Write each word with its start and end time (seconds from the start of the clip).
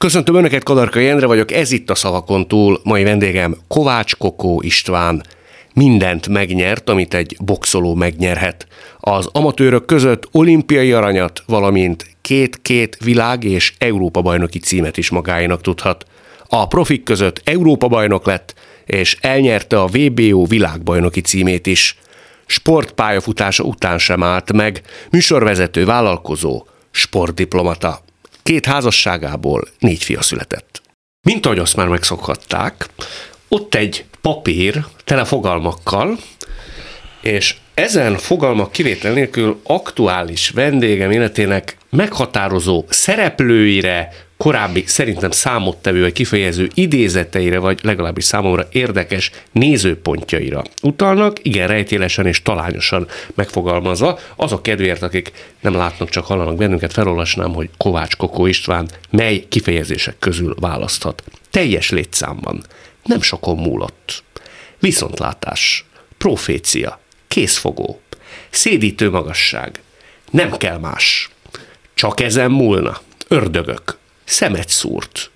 Köszöntöm 0.00 0.34
Önöket, 0.34 0.62
Kadarkai 0.62 1.08
Endre 1.08 1.26
vagyok, 1.26 1.52
ez 1.52 1.72
itt 1.72 1.90
a 1.90 1.94
Szavakon 1.94 2.48
túl. 2.48 2.80
Mai 2.84 3.02
vendégem 3.02 3.56
Kovács 3.68 4.16
Kokó 4.16 4.60
István. 4.62 5.22
Mindent 5.74 6.28
megnyert, 6.28 6.88
amit 6.88 7.14
egy 7.14 7.36
boxoló 7.40 7.94
megnyerhet. 7.94 8.66
Az 9.00 9.28
amatőrök 9.32 9.84
között 9.84 10.28
olimpiai 10.32 10.92
aranyat, 10.92 11.42
valamint 11.46 12.16
két-két 12.20 12.96
világ 13.04 13.44
és 13.44 13.74
Európa 13.78 14.22
bajnoki 14.22 14.58
címet 14.58 14.96
is 14.96 15.10
magáénak 15.10 15.60
tudhat. 15.60 16.06
A 16.48 16.66
profik 16.66 17.02
között 17.02 17.40
Európa 17.44 17.88
bajnok 17.88 18.26
lett, 18.26 18.54
és 18.84 19.16
elnyerte 19.20 19.80
a 19.80 19.86
VBO 19.86 20.46
világbajnoki 20.46 21.20
címét 21.20 21.66
is. 21.66 21.98
Sportpályafutása 22.46 23.62
után 23.62 23.98
sem 23.98 24.22
állt 24.22 24.52
meg, 24.52 24.82
műsorvezető 25.10 25.84
vállalkozó, 25.84 26.66
sportdiplomata. 26.90 28.08
Két 28.42 28.66
házasságából 28.66 29.68
négy 29.78 30.02
fia 30.02 30.22
született. 30.22 30.82
Mint 31.22 31.46
ahogy 31.46 31.58
azt 31.58 31.76
már 31.76 31.88
megszokhatták, 31.88 32.86
ott 33.48 33.74
egy 33.74 34.04
papír 34.20 34.84
tele 35.04 35.24
fogalmakkal, 35.24 36.18
és 37.20 37.56
ezen 37.74 38.16
fogalmak 38.16 38.72
kivétel 38.72 39.12
nélkül 39.12 39.60
aktuális 39.62 40.50
vendégem 40.50 41.10
életének 41.10 41.76
meghatározó 41.90 42.84
szereplőire, 42.88 44.08
korábbi 44.40 44.84
szerintem 44.86 45.30
számottevő 45.30 46.00
vagy 46.00 46.12
kifejező 46.12 46.70
idézeteire, 46.74 47.58
vagy 47.58 47.80
legalábbis 47.82 48.24
számomra 48.24 48.68
érdekes 48.72 49.30
nézőpontjaira 49.52 50.62
utalnak, 50.82 51.36
igen 51.42 51.68
rejtélesen 51.68 52.26
és 52.26 52.42
talányosan 52.42 53.08
megfogalmazva. 53.34 54.18
Azok 54.36 54.62
kedvéért, 54.62 55.02
akik 55.02 55.32
nem 55.60 55.74
látnak, 55.74 56.08
csak 56.08 56.26
hallanak 56.26 56.56
bennünket, 56.56 56.92
felolvasnám, 56.92 57.52
hogy 57.52 57.70
Kovács 57.76 58.16
Kokó 58.16 58.46
István 58.46 58.88
mely 59.10 59.44
kifejezések 59.48 60.18
közül 60.18 60.54
választhat. 60.60 61.22
Teljes 61.50 61.90
létszámban. 61.90 62.62
Nem 63.04 63.22
sokon 63.22 63.56
múlott. 63.56 64.22
Viszontlátás. 64.78 65.84
Profécia. 66.18 67.00
Készfogó. 67.28 68.00
Szédítő 68.50 69.10
magasság. 69.10 69.80
Nem 70.30 70.50
kell 70.50 70.78
más. 70.78 71.30
Csak 71.94 72.20
ezen 72.20 72.50
múlna. 72.50 73.00
Ördögök 73.28 73.98
szemet 74.30 74.68
szúrt. 74.68 75.30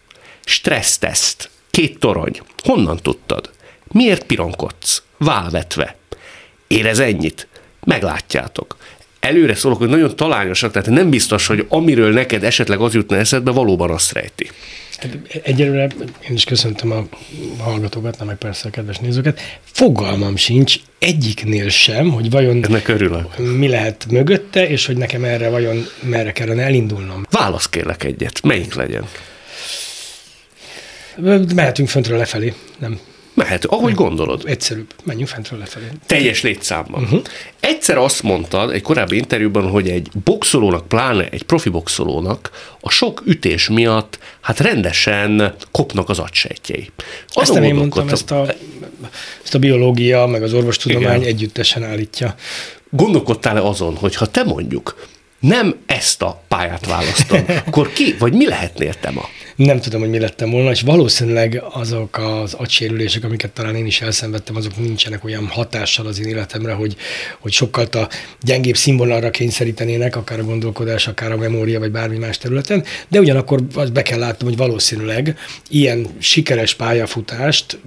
Stresszteszt. 0.45 1.51
Két 1.71 1.99
torony. 1.99 2.41
Honnan 2.63 2.97
tudtad? 2.97 3.51
Miért 3.85 4.25
pironkodsz? 4.25 5.03
Válvetve. 5.19 5.97
Érez 6.67 6.99
ennyit? 6.99 7.49
Meglátjátok. 7.85 8.77
Előre 9.21 9.55
szólok, 9.55 9.79
hogy 9.79 9.89
nagyon 9.89 10.17
talányosak, 10.17 10.73
tehát 10.73 10.89
nem 10.89 11.11
biztos, 11.11 11.47
hogy 11.47 11.67
amiről 11.69 12.13
neked 12.13 12.45
esetleg 12.45 12.81
az 12.81 12.95
jutna 12.95 13.17
eszedbe, 13.17 13.51
valóban 13.51 13.91
azt 13.91 14.13
rejti. 14.13 14.51
Hát 14.97 15.19
egyelőre 15.43 15.89
én 16.29 16.35
is 16.35 16.45
köszöntöm 16.45 16.91
a 16.91 17.07
hallgatókat, 17.63 18.19
nem 18.19 18.27
meg 18.27 18.37
persze 18.37 18.69
a 18.69 18.71
kedves 18.71 18.99
nézőket. 18.99 19.41
Fogalmam 19.63 20.37
sincs 20.37 20.77
egyiknél 20.99 21.69
sem, 21.69 22.11
hogy 22.11 22.31
vajon 22.31 22.65
Ennek 22.65 22.89
örülök. 22.89 23.39
mi 23.39 23.69
lehet 23.69 24.07
mögötte, 24.11 24.69
és 24.69 24.87
hogy 24.87 24.97
nekem 24.97 25.25
erre 25.25 25.49
vajon 25.49 25.87
merre 26.03 26.33
kellene 26.33 26.63
elindulnom. 26.63 27.27
Válasz 27.31 27.69
kérlek 27.69 28.05
egyet. 28.05 28.43
Melyik 28.43 28.75
legyen? 28.75 29.09
Mehetünk 31.55 31.89
föntről 31.89 32.19
lefelé, 32.19 32.55
nem 32.79 32.99
Mehet, 33.35 33.65
ahogy 33.65 33.95
gondolod. 33.95 34.43
Egyszerűbb. 34.47 34.95
Menjünk 35.05 35.29
fentről 35.29 35.59
lefelé. 35.59 35.87
Teljes 36.07 36.43
létszámban. 36.43 37.03
Uh-huh. 37.03 37.23
Egyszer 37.61 37.97
azt 37.97 38.23
mondtad 38.23 38.71
egy 38.71 38.83
korábbi 38.83 39.17
interjúban, 39.17 39.71
hogy 39.71 39.89
egy 39.89 40.09
boxolónak, 40.25 40.89
pláne 40.89 41.29
egy 41.29 41.43
profi 41.43 41.69
boxolónak 41.69 42.51
a 42.81 42.91
sok 42.91 43.23
ütés 43.27 43.69
miatt 43.69 44.19
hát 44.41 44.61
rendesen 44.61 45.55
kopnak 45.71 46.09
az 46.09 46.19
agysejtjei. 46.19 46.91
Ezt 47.29 47.53
nem 47.53 47.63
én 47.63 47.75
mondtam, 47.75 48.09
ezt 48.09 48.31
a, 48.31 48.47
ezt 49.45 49.55
a 49.55 49.59
biológia, 49.59 50.27
meg 50.27 50.43
az 50.43 50.53
orvostudomány 50.53 51.21
Igen. 51.21 51.29
együttesen 51.29 51.85
állítja. 51.85 52.35
Gondolkodtál-e 52.91 53.63
azon, 53.63 53.97
hogy 53.97 54.15
ha 54.15 54.27
te 54.27 54.43
mondjuk 54.43 55.07
nem 55.47 55.75
ezt 55.87 56.23
a 56.23 56.43
pályát 56.49 56.87
választom, 56.87 57.45
akkor 57.67 57.93
ki, 57.93 58.15
vagy 58.19 58.33
mi 58.33 58.47
lehetnél 58.47 58.95
te 58.95 59.11
ma? 59.11 59.29
Nem 59.57 59.81
tudom, 59.81 60.01
hogy 60.01 60.11
mi 60.11 60.19
lettem 60.19 60.51
volna, 60.51 60.71
és 60.71 60.81
valószínűleg 60.81 61.63
azok 61.71 62.19
az 62.19 62.55
agysérülések, 62.55 63.25
amiket 63.25 63.51
talán 63.51 63.75
én 63.75 63.87
is 63.87 64.01
elszenvedtem, 64.01 64.57
azok 64.57 64.77
nincsenek 64.77 65.25
olyan 65.25 65.47
hatással 65.47 66.07
az 66.07 66.21
én 66.21 66.27
életemre, 66.27 66.73
hogy, 66.73 66.97
hogy 67.39 67.53
sokkal 67.53 67.85
a 67.93 68.09
gyengébb 68.41 68.77
színvonalra 68.77 69.31
kényszerítenének, 69.31 70.17
akár 70.17 70.39
a 70.39 70.45
gondolkodás, 70.45 71.07
akár 71.07 71.33
a 71.33 71.37
memória, 71.37 71.79
vagy 71.79 71.91
bármi 71.91 72.19
más 72.19 72.39
területen, 72.39 72.85
de 73.09 73.21
ugyanakkor 73.21 73.61
azt 73.75 73.93
be 73.93 74.03
kell 74.03 74.19
látnom, 74.19 74.49
hogy 74.49 74.59
valószínűleg 74.59 75.39
ilyen 75.69 76.07
sikeres 76.19 76.75
pályafutást 76.75 77.79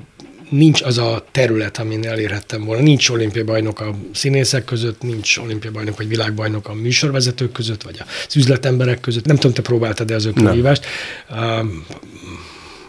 nincs 0.49 0.81
az 0.81 0.97
a 0.97 1.25
terület, 1.31 1.77
amin 1.77 2.07
elérhettem 2.07 2.63
volna. 2.63 2.81
Nincs 2.81 3.09
olimpiai 3.09 3.45
bajnok 3.45 3.79
a 3.79 3.95
színészek 4.13 4.65
között, 4.65 5.01
nincs 5.01 5.37
olimpiai 5.37 5.73
bajnok 5.73 5.97
vagy 5.97 6.07
világbajnok 6.07 6.67
a 6.67 6.73
műsorvezetők 6.73 7.51
között, 7.51 7.83
vagy 7.83 8.01
az 8.27 8.35
üzletemberek 8.35 8.99
között. 8.99 9.25
Nem 9.25 9.35
tudom, 9.35 9.53
te 9.53 9.61
próbáltad-e 9.61 10.15
az 10.15 10.25
ökölhívást. 10.25 10.85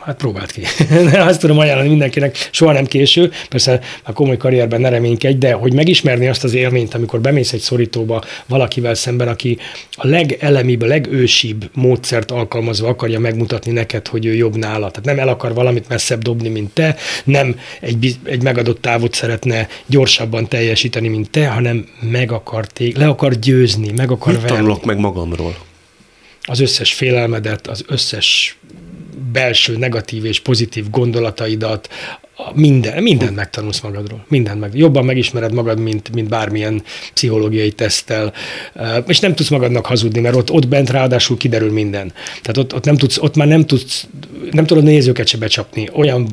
Hát 0.09 0.17
próbált 0.17 0.51
ki. 0.51 0.63
azt 1.31 1.41
tudom 1.41 1.59
ajánlani 1.59 1.89
mindenkinek, 1.89 2.49
soha 2.51 2.73
nem 2.73 2.87
késő, 2.87 3.31
persze 3.49 3.81
a 4.03 4.13
komoly 4.13 4.37
karrierben 4.37 4.81
ne 4.81 4.89
reménykedj, 4.89 5.39
de 5.39 5.53
hogy 5.53 5.73
megismerni 5.73 6.29
azt 6.29 6.45
az 6.45 6.55
élményt, 6.55 6.95
amikor 6.95 7.21
bemész 7.21 7.53
egy 7.53 7.61
szorítóba 7.61 8.23
valakivel 8.47 8.95
szemben, 8.95 9.29
aki 9.29 9.59
a 9.91 10.07
legelemibb, 10.07 10.83
a 10.83 10.87
legősibb 10.87 11.71
módszert 11.75 12.31
alkalmazva 12.31 12.89
akarja 12.89 13.19
megmutatni 13.19 13.73
neked, 13.73 14.07
hogy 14.09 14.27
ő 14.27 14.35
jobb 14.35 14.57
nála. 14.57 14.91
Tehát 14.91 15.05
nem 15.05 15.19
el 15.19 15.29
akar 15.29 15.55
valamit 15.55 15.89
messzebb 15.89 16.23
dobni, 16.23 16.49
mint 16.49 16.71
te, 16.71 16.97
nem 17.25 17.59
egy, 17.81 18.17
egy 18.25 18.43
megadott 18.43 18.81
távot 18.81 19.15
szeretne 19.15 19.69
gyorsabban 19.87 20.49
teljesíteni, 20.49 21.09
mint 21.09 21.31
te, 21.31 21.49
hanem 21.49 21.89
meg 22.01 22.33
akar 22.33 22.67
tég, 22.67 22.97
le 22.97 23.07
akar 23.07 23.35
győzni, 23.35 23.93
meg 23.97 24.11
akar 24.11 24.33
Mit 24.33 24.43
verni. 24.43 24.57
tanulok 24.57 24.85
meg 24.85 24.99
magamról? 24.99 25.57
Az 26.43 26.61
összes 26.61 26.93
félelmedet, 26.93 27.67
az 27.67 27.85
összes 27.89 28.59
belső 29.33 29.77
negatív 29.77 30.25
és 30.25 30.41
pozitív 30.41 30.91
gondolataidat, 30.91 31.89
minden, 32.55 33.03
mindent 33.03 33.35
megtanulsz 33.35 33.81
magadról. 33.81 34.25
Mindent 34.29 34.61
meg. 34.61 34.77
Jobban 34.77 35.05
megismered 35.05 35.53
magad, 35.53 35.79
mint, 35.79 36.15
mint 36.15 36.29
bármilyen 36.29 36.83
pszichológiai 37.15 37.73
teszttel. 37.73 38.33
És 39.07 39.19
nem 39.21 39.35
tudsz 39.35 39.49
magadnak 39.49 39.87
hazudni, 39.87 40.21
mert 40.21 40.37
ott, 40.37 40.51
ott 40.51 40.69
bent 40.69 40.91
ráadásul 40.91 41.37
kiderül 41.37 41.73
minden. 41.73 42.13
Tehát 42.43 42.57
ott, 42.57 42.75
ott, 42.75 42.85
nem 42.85 42.97
tudsz, 42.97 43.19
ott 43.19 43.37
már 43.37 43.47
nem 43.47 43.67
tudsz, 43.67 44.07
nem 44.51 44.67
tudod 44.67 44.85
nézőket 44.85 45.27
se 45.27 45.39
becsapni. 45.39 45.89
Olyan, 45.93 46.29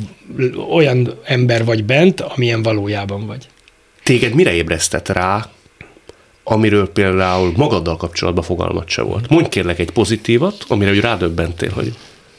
olyan 0.71 1.19
ember 1.23 1.65
vagy 1.65 1.83
bent, 1.83 2.21
amilyen 2.21 2.63
valójában 2.63 3.25
vagy. 3.25 3.47
Téged 4.03 4.33
mire 4.33 4.53
ébresztett 4.53 5.09
rá, 5.09 5.49
amiről 6.43 6.91
például 6.91 7.53
magaddal 7.55 7.97
kapcsolatban 7.97 8.43
fogalmat 8.43 8.89
se 8.89 9.01
volt? 9.01 9.29
Mondj 9.29 9.49
kérlek 9.49 9.79
egy 9.79 9.91
pozitívat, 9.91 10.65
amire 10.67 10.89
hogy 10.89 10.99
rádöbbentél, 10.99 11.71
hogy 11.71 11.93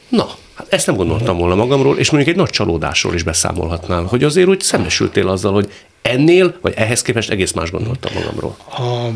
na, 0.09 0.27
Hát 0.57 0.73
ezt 0.73 0.85
nem 0.85 0.95
gondoltam 0.95 1.37
volna 1.37 1.55
magamról, 1.55 1.97
és 1.97 2.11
mondjuk 2.11 2.33
egy 2.33 2.41
nagy 2.41 2.49
csalódásról 2.49 3.13
is 3.13 3.23
beszámolhatnál, 3.23 4.03
hogy 4.03 4.23
azért 4.23 4.47
úgy 4.47 4.61
szembesültél 4.61 5.27
azzal, 5.27 5.53
hogy 5.53 5.71
ennél, 6.01 6.57
vagy 6.61 6.73
ehhez 6.75 7.01
képest 7.01 7.29
egész 7.29 7.51
más 7.51 7.71
gondoltam 7.71 8.13
magamról. 8.13 8.57
A, 8.69 9.09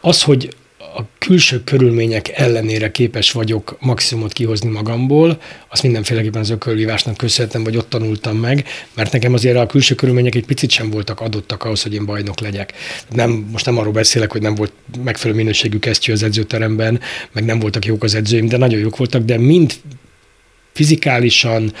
az, 0.00 0.22
hogy 0.22 0.54
a 0.96 1.02
külső 1.18 1.64
körülmények 1.64 2.28
ellenére 2.28 2.90
képes 2.90 3.32
vagyok 3.32 3.76
maximumot 3.80 4.32
kihozni 4.32 4.70
magamból, 4.70 5.40
azt 5.68 5.82
mindenféleképpen 5.82 6.40
az 6.40 6.50
ökölvívásnak 6.50 7.16
köszönhetem, 7.16 7.64
vagy 7.64 7.76
ott 7.76 7.90
tanultam 7.90 8.36
meg, 8.36 8.64
mert 8.94 9.12
nekem 9.12 9.32
azért 9.32 9.56
a 9.56 9.66
külső 9.66 9.94
körülmények 9.94 10.34
egy 10.34 10.46
picit 10.46 10.70
sem 10.70 10.90
voltak 10.90 11.20
adottak 11.20 11.64
ahhoz, 11.64 11.82
hogy 11.82 11.94
én 11.94 12.04
bajnok 12.04 12.40
legyek. 12.40 12.72
Nem, 13.10 13.48
most 13.52 13.66
nem 13.66 13.78
arról 13.78 13.92
beszélek, 13.92 14.32
hogy 14.32 14.42
nem 14.42 14.54
volt 14.54 14.72
megfelelő 15.04 15.38
minőségű 15.38 15.78
kesztyű 15.78 16.12
az 16.12 16.22
edzőteremben, 16.22 17.00
meg 17.32 17.44
nem 17.44 17.58
voltak 17.58 17.84
jók 17.84 18.02
az 18.02 18.14
edzőim, 18.14 18.46
de 18.48 18.56
nagyon 18.56 18.78
jók 18.78 18.96
voltak, 18.96 19.22
de 19.24 19.38
mind 19.38 19.74
fizikálisan, 20.72 21.72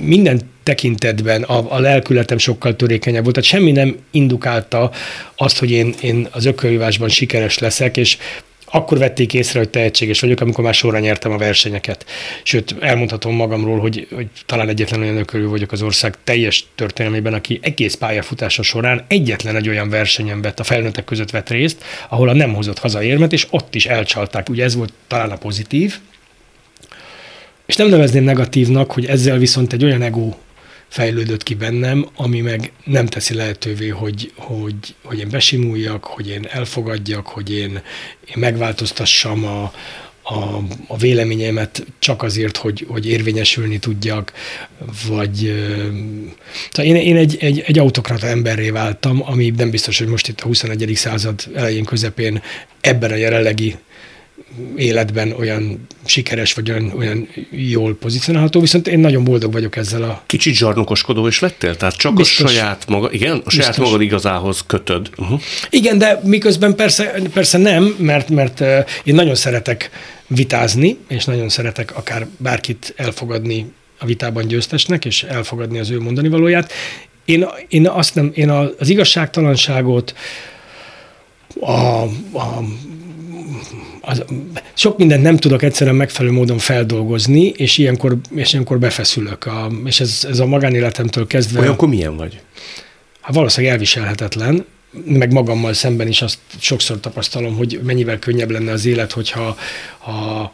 minden 0.00 0.40
tekintetben 0.62 1.42
a, 1.42 1.74
a 1.74 1.78
lelkületem 1.78 2.38
sokkal 2.38 2.76
törékenyebb 2.76 3.22
volt. 3.22 3.34
Tehát 3.34 3.50
semmi 3.50 3.72
nem 3.72 3.96
indukálta 4.10 4.90
azt, 5.36 5.58
hogy 5.58 5.70
én, 5.70 5.94
én 6.00 6.28
az 6.30 6.44
ökölvívásban 6.44 7.08
sikeres 7.08 7.58
leszek, 7.58 7.96
és 7.96 8.18
akkor 8.74 8.98
vették 8.98 9.34
észre, 9.34 9.58
hogy 9.58 9.68
tehetséges 9.68 10.20
vagyok, 10.20 10.40
amikor 10.40 10.64
már 10.64 10.74
sorra 10.74 10.98
nyertem 10.98 11.32
a 11.32 11.36
versenyeket. 11.36 12.06
Sőt, 12.42 12.76
elmondhatom 12.80 13.34
magamról, 13.34 13.78
hogy, 13.78 14.06
hogy 14.14 14.26
talán 14.46 14.68
egyetlen 14.68 15.00
olyan 15.00 15.16
ökölő 15.16 15.48
vagyok 15.48 15.72
az 15.72 15.82
ország 15.82 16.16
teljes 16.24 16.64
történelmében, 16.74 17.34
aki 17.34 17.58
egész 17.62 17.94
pályafutása 17.94 18.62
során 18.62 19.04
egyetlen 19.08 19.56
egy 19.56 19.68
olyan 19.68 19.88
versenyen 19.88 20.42
vett, 20.42 20.60
a 20.60 20.64
felnőttek 20.64 21.04
között 21.04 21.30
vett 21.30 21.48
részt, 21.48 21.84
ahol 22.08 22.28
a 22.28 22.34
nem 22.34 22.54
hozott 22.54 22.78
haza 22.78 23.02
érmet, 23.02 23.32
és 23.32 23.46
ott 23.50 23.74
is 23.74 23.86
elcsalták. 23.86 24.48
Ugye 24.48 24.64
ez 24.64 24.74
volt 24.74 24.92
talán 25.06 25.30
a 25.30 25.36
pozitív, 25.36 25.98
és 27.72 27.78
nem 27.78 27.88
nevezném 27.88 28.24
negatívnak, 28.24 28.92
hogy 28.92 29.06
ezzel 29.06 29.38
viszont 29.38 29.72
egy 29.72 29.84
olyan 29.84 30.02
ego 30.02 30.34
fejlődött 30.88 31.42
ki 31.42 31.54
bennem, 31.54 32.08
ami 32.16 32.40
meg 32.40 32.72
nem 32.84 33.06
teszi 33.06 33.34
lehetővé, 33.34 33.88
hogy, 33.88 34.32
hogy, 34.36 34.74
hogy 35.02 35.18
én 35.18 35.28
besimuljak, 35.30 36.04
hogy 36.04 36.28
én 36.28 36.46
elfogadjak, 36.50 37.26
hogy 37.26 37.52
én, 37.52 37.70
én 38.28 38.34
megváltoztassam 38.36 39.44
a, 39.44 39.62
a, 40.22 40.34
a 40.86 40.96
véleményemet 40.96 41.86
csak 41.98 42.22
azért, 42.22 42.56
hogy, 42.56 42.86
hogy 42.88 43.08
érvényesülni 43.08 43.78
tudjak, 43.78 44.32
vagy 45.08 45.52
szóval 46.70 46.92
én, 46.92 46.96
én 46.96 47.16
egy, 47.16 47.36
egy, 47.40 47.62
egy 47.66 47.78
autokrata 47.78 48.26
emberré 48.26 48.70
váltam, 48.70 49.22
ami 49.24 49.52
nem 49.56 49.70
biztos, 49.70 49.98
hogy 49.98 50.08
most 50.08 50.28
itt 50.28 50.40
a 50.40 50.46
21. 50.46 50.92
század 50.94 51.44
elején, 51.54 51.84
közepén 51.84 52.42
ebben 52.80 53.10
a 53.10 53.16
jelenlegi 53.16 53.76
életben 54.76 55.32
olyan 55.32 55.86
sikeres, 56.04 56.52
vagy 56.52 56.70
olyan, 56.70 56.92
olyan 56.96 57.28
jól 57.50 57.94
pozícionálható, 57.94 58.60
viszont 58.60 58.88
én 58.88 58.98
nagyon 58.98 59.24
boldog 59.24 59.52
vagyok 59.52 59.76
ezzel 59.76 60.02
a... 60.02 60.22
Kicsit 60.26 60.54
zsarnokoskodó 60.54 61.26
is 61.26 61.40
lettél? 61.40 61.76
Tehát 61.76 61.96
csak 61.96 62.14
Biztos. 62.14 62.44
a 62.44 62.48
saját 62.48 62.88
maga, 62.88 63.12
igen, 63.12 63.42
a 63.44 63.50
saját 63.50 63.68
Biztos. 63.68 63.84
magad 63.86 64.02
igazához 64.02 64.64
kötöd. 64.66 65.10
Uh-huh. 65.16 65.40
Igen, 65.70 65.98
de 65.98 66.20
miközben 66.24 66.74
persze, 66.74 67.14
persze 67.32 67.58
nem, 67.58 67.94
mert, 67.98 68.28
mert 68.28 68.60
én 69.04 69.14
nagyon 69.14 69.34
szeretek 69.34 69.90
vitázni, 70.26 70.96
és 71.08 71.24
nagyon 71.24 71.48
szeretek 71.48 71.96
akár 71.96 72.26
bárkit 72.36 72.94
elfogadni 72.96 73.72
a 73.98 74.06
vitában 74.06 74.46
győztesnek, 74.46 75.04
és 75.04 75.22
elfogadni 75.22 75.78
az 75.78 75.90
ő 75.90 76.00
mondani 76.00 76.28
valóját. 76.28 76.72
Én, 77.24 77.46
én 77.68 77.88
azt 77.88 78.14
nem, 78.14 78.30
én 78.34 78.50
az 78.50 78.88
igazságtalanságot, 78.88 80.14
a, 81.60 82.02
a 82.38 82.62
az, 84.02 84.24
sok 84.74 84.98
mindent 84.98 85.22
nem 85.22 85.36
tudok 85.36 85.62
egyszerűen 85.62 85.96
megfelelő 85.96 86.34
módon 86.34 86.58
feldolgozni, 86.58 87.46
és 87.46 87.78
ilyenkor, 87.78 88.16
és 88.34 88.52
ilyenkor 88.52 88.78
befeszülök. 88.78 89.46
A, 89.46 89.70
és 89.84 90.00
ez, 90.00 90.26
ez 90.28 90.38
a 90.38 90.46
magánéletemtől 90.46 91.26
kezdve... 91.26 91.60
Olyankor 91.60 91.88
milyen 91.88 92.16
vagy? 92.16 92.40
Hát 93.20 93.34
valószínűleg 93.34 93.74
elviselhetetlen, 93.74 94.64
meg 95.04 95.32
magammal 95.32 95.72
szemben 95.72 96.08
is 96.08 96.22
azt 96.22 96.38
sokszor 96.58 97.00
tapasztalom, 97.00 97.56
hogy 97.56 97.80
mennyivel 97.82 98.18
könnyebb 98.18 98.50
lenne 98.50 98.72
az 98.72 98.84
élet, 98.84 99.12
hogyha 99.12 99.56
ha, 99.98 100.52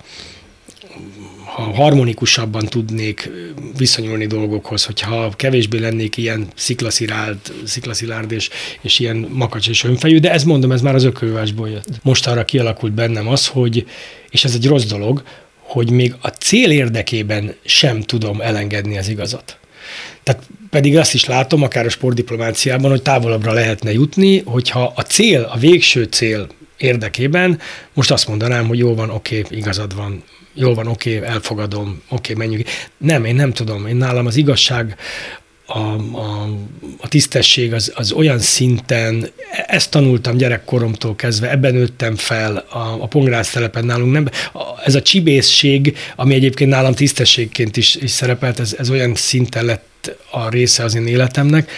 ha 1.58 1.74
harmonikusabban 1.74 2.66
tudnék 2.66 3.30
viszonyulni 3.76 4.26
dolgokhoz, 4.26 4.84
hogyha 4.84 5.30
kevésbé 5.36 5.78
lennék 5.78 6.16
ilyen 6.16 6.46
sziklaszilárd, 6.54 7.38
sziklaszilárd 7.64 8.32
és, 8.32 8.48
és 8.80 8.98
ilyen 8.98 9.28
makacs 9.32 9.68
és 9.68 9.84
önfejű, 9.84 10.18
de 10.18 10.32
ez 10.32 10.44
mondom, 10.44 10.72
ez 10.72 10.80
már 10.80 10.94
az 10.94 11.04
ökölvásból 11.04 11.68
jött. 11.68 11.88
Most 12.02 12.26
arra 12.26 12.44
kialakult 12.44 12.92
bennem 12.92 13.28
az, 13.28 13.46
hogy, 13.46 13.86
és 14.30 14.44
ez 14.44 14.54
egy 14.54 14.66
rossz 14.66 14.84
dolog, 14.84 15.22
hogy 15.60 15.90
még 15.90 16.14
a 16.20 16.28
cél 16.28 16.70
érdekében 16.70 17.54
sem 17.64 18.00
tudom 18.00 18.40
elengedni 18.40 18.98
az 18.98 19.08
igazat. 19.08 19.58
Tehát 20.22 20.42
pedig 20.70 20.96
azt 20.96 21.14
is 21.14 21.24
látom, 21.24 21.62
akár 21.62 21.86
a 21.86 21.90
sportdiplomáciában, 21.90 22.90
hogy 22.90 23.02
távolabbra 23.02 23.52
lehetne 23.52 23.92
jutni, 23.92 24.38
hogyha 24.38 24.92
a 24.96 25.02
cél, 25.02 25.42
a 25.52 25.58
végső 25.58 26.04
cél 26.04 26.46
érdekében 26.76 27.60
most 27.94 28.10
azt 28.10 28.28
mondanám, 28.28 28.66
hogy 28.66 28.78
jó 28.78 28.94
van, 28.94 29.10
oké, 29.10 29.44
igazad 29.50 29.94
van, 29.94 30.22
jól 30.58 30.74
van, 30.74 30.86
oké, 30.86 31.16
okay, 31.16 31.28
elfogadom, 31.28 32.02
oké, 32.08 32.32
okay, 32.32 32.46
menjünk. 32.46 32.68
Nem, 32.96 33.24
én 33.24 33.34
nem 33.34 33.52
tudom. 33.52 33.86
Én 33.86 33.96
nálam 33.96 34.26
az 34.26 34.36
igazság, 34.36 34.96
a, 35.70 35.78
a, 36.18 36.48
a 36.98 37.08
tisztesség 37.08 37.72
az, 37.72 37.92
az 37.94 38.12
olyan 38.12 38.38
szinten, 38.38 39.30
ezt 39.66 39.90
tanultam 39.90 40.36
gyerekkoromtól 40.36 41.16
kezdve, 41.16 41.50
ebben 41.50 41.74
nőttem 41.74 42.16
fel 42.16 42.56
a, 42.56 42.78
a 42.78 43.06
pongrász 43.06 43.50
telepen 43.50 43.84
nálunk. 43.84 44.12
Nem, 44.12 44.28
ez 44.84 44.94
a 44.94 45.02
csibészség, 45.02 45.96
ami 46.16 46.34
egyébként 46.34 46.70
nálam 46.70 46.94
tisztességként 46.94 47.76
is, 47.76 47.94
is 47.94 48.10
szerepelt, 48.10 48.60
ez, 48.60 48.74
ez 48.78 48.90
olyan 48.90 49.14
szinten 49.14 49.64
lett 49.64 50.16
a 50.30 50.48
része 50.48 50.84
az 50.84 50.94
én 50.94 51.06
életemnek, 51.06 51.70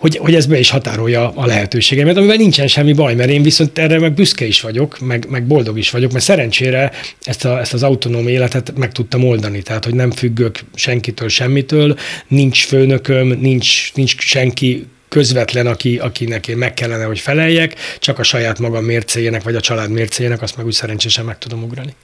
hogy, 0.00 0.16
hogy 0.16 0.34
ez 0.34 0.46
be 0.46 0.58
is 0.58 0.70
határolja 0.70 1.32
a 1.34 1.46
lehetőségemet, 1.46 2.16
amivel 2.16 2.36
nincsen 2.36 2.66
semmi 2.66 2.92
baj, 2.92 3.14
mert 3.14 3.30
én 3.30 3.42
viszont 3.42 3.78
erre 3.78 3.98
meg 3.98 4.12
büszke 4.12 4.44
is 4.44 4.60
vagyok, 4.60 4.98
meg, 5.00 5.26
meg 5.28 5.46
boldog 5.46 5.78
is 5.78 5.90
vagyok, 5.90 6.12
mert 6.12 6.24
szerencsére 6.24 6.92
ezt, 7.22 7.44
a, 7.44 7.60
ezt 7.60 7.72
az 7.74 7.82
autonóm 7.82 8.28
életet 8.28 8.72
meg 8.76 8.92
tudtam 8.92 9.24
oldani, 9.24 9.62
tehát 9.62 9.84
hogy 9.84 9.94
nem 9.94 10.10
függök 10.10 10.58
senkitől, 10.74 11.28
semmitől, 11.28 11.98
nincs 12.28 12.64
főnököm, 12.64 13.26
nincs, 13.40 13.94
nincs 13.94 14.14
senki 14.18 14.86
közvetlen, 15.08 15.66
aki, 15.66 15.98
akinek 15.98 16.48
én 16.48 16.56
meg 16.56 16.74
kellene, 16.74 17.04
hogy 17.04 17.18
feleljek, 17.18 17.74
csak 17.98 18.18
a 18.18 18.22
saját 18.22 18.58
magam 18.58 18.84
mércéjének, 18.84 19.42
vagy 19.42 19.54
a 19.54 19.60
család 19.60 19.90
mércéjének, 19.90 20.42
azt 20.42 20.56
meg 20.56 20.66
úgy 20.66 20.72
szerencsésen 20.72 21.24
meg 21.24 21.38
tudom 21.38 21.62
ugrani. 21.62 21.94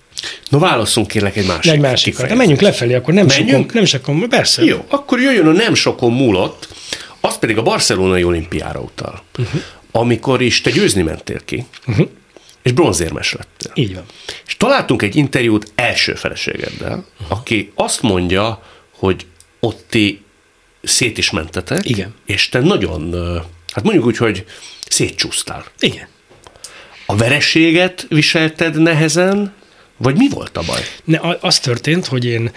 No 0.48 0.58
válaszunk 0.58 1.06
kérlek 1.06 1.36
egy 1.36 1.46
másik. 1.46 1.72
Egy 1.72 1.80
másik. 1.80 2.16
De 2.16 2.34
menjünk 2.34 2.60
lefelé, 2.60 2.94
akkor 2.94 3.14
nem 3.14 3.26
Menjünk? 3.26 3.50
sokon, 3.50 3.70
nem 3.72 3.84
sokon, 3.84 4.28
persze. 4.28 4.64
Jó, 4.64 4.84
akkor 4.88 5.20
jöjjön 5.20 5.46
a 5.46 5.52
nem 5.52 5.74
sokon 5.74 6.12
múlott, 6.12 6.68
az 7.26 7.38
pedig 7.38 7.58
a 7.58 7.62
barcelonai 7.62 8.24
olimpiára 8.24 8.80
utal, 8.80 9.22
uh-huh. 9.38 9.60
amikor 9.90 10.42
is 10.42 10.60
te 10.60 10.70
győzni 10.70 11.02
mentél 11.02 11.44
ki, 11.44 11.66
uh-huh. 11.86 12.08
és 12.62 12.72
bronzérmes 12.72 13.32
lettél. 13.32 13.84
Így 13.84 13.94
van. 13.94 14.04
És 14.46 14.56
találtunk 14.56 15.02
egy 15.02 15.16
interjút 15.16 15.72
első 15.74 16.14
feleségeddel, 16.14 17.06
uh-huh. 17.20 17.38
aki 17.38 17.72
azt 17.74 18.02
mondja, 18.02 18.62
hogy 18.90 19.26
ott 19.60 19.84
ti 19.88 20.24
szét 20.82 21.18
is 21.18 21.30
mentetek, 21.30 21.88
Igen. 21.88 22.14
és 22.26 22.48
te 22.48 22.60
nagyon, 22.60 23.14
hát 23.72 23.84
mondjuk 23.84 24.04
úgy, 24.04 24.16
hogy 24.16 24.44
szétcsúsztál. 24.88 25.64
Igen. 25.78 26.08
A 27.06 27.16
vereséget 27.16 28.06
viselted 28.08 28.76
nehezen, 28.76 29.54
vagy 29.96 30.16
mi 30.16 30.28
volt 30.28 30.56
a 30.56 30.62
baj? 30.66 30.80
Ne, 31.04 31.18
az 31.40 31.58
történt, 31.58 32.06
hogy 32.06 32.24
én 32.24 32.50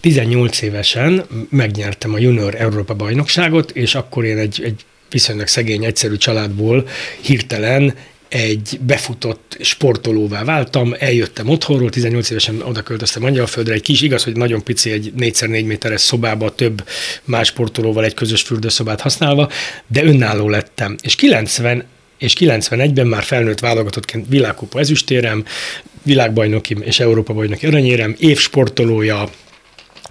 18 0.00 0.62
évesen 0.62 1.24
megnyertem 1.50 2.14
a 2.14 2.18
Junior 2.18 2.54
Európa 2.54 2.94
bajnokságot, 2.94 3.70
és 3.70 3.94
akkor 3.94 4.24
én 4.24 4.38
egy, 4.38 4.62
egy 4.64 4.84
viszonylag 5.10 5.46
szegény, 5.46 5.84
egyszerű 5.84 6.16
családból 6.16 6.88
hirtelen 7.20 7.94
egy 8.28 8.78
befutott 8.80 9.56
sportolóvá 9.60 10.44
váltam, 10.44 10.94
eljöttem 10.98 11.48
otthonról, 11.48 11.90
18 11.90 12.30
évesen 12.30 12.60
oda 12.62 12.82
költöztem 12.82 13.24
Angyalföldre, 13.24 13.74
egy 13.74 13.82
kis, 13.82 14.00
igaz, 14.00 14.24
hogy 14.24 14.36
nagyon 14.36 14.62
pici, 14.62 14.90
egy 14.90 15.12
4x4 15.18 15.66
méteres 15.66 16.00
szobába 16.00 16.54
több 16.54 16.88
más 17.24 17.48
sportolóval 17.48 18.04
egy 18.04 18.14
közös 18.14 18.42
fürdőszobát 18.42 19.00
használva, 19.00 19.50
de 19.86 20.04
önálló 20.04 20.48
lettem. 20.48 20.96
És 21.02 21.14
90 21.14 21.84
és 22.18 22.32
91-ben 22.38 23.06
már 23.06 23.22
felnőtt 23.22 23.60
válogatottként 23.60 24.26
világkupa 24.28 24.78
ezüstérem, 24.78 25.44
világbajnoki 26.02 26.76
és 26.80 27.00
Európa 27.00 27.32
bajnoki 27.32 27.66
aranyérem, 27.66 28.14
évsportolója, 28.18 29.30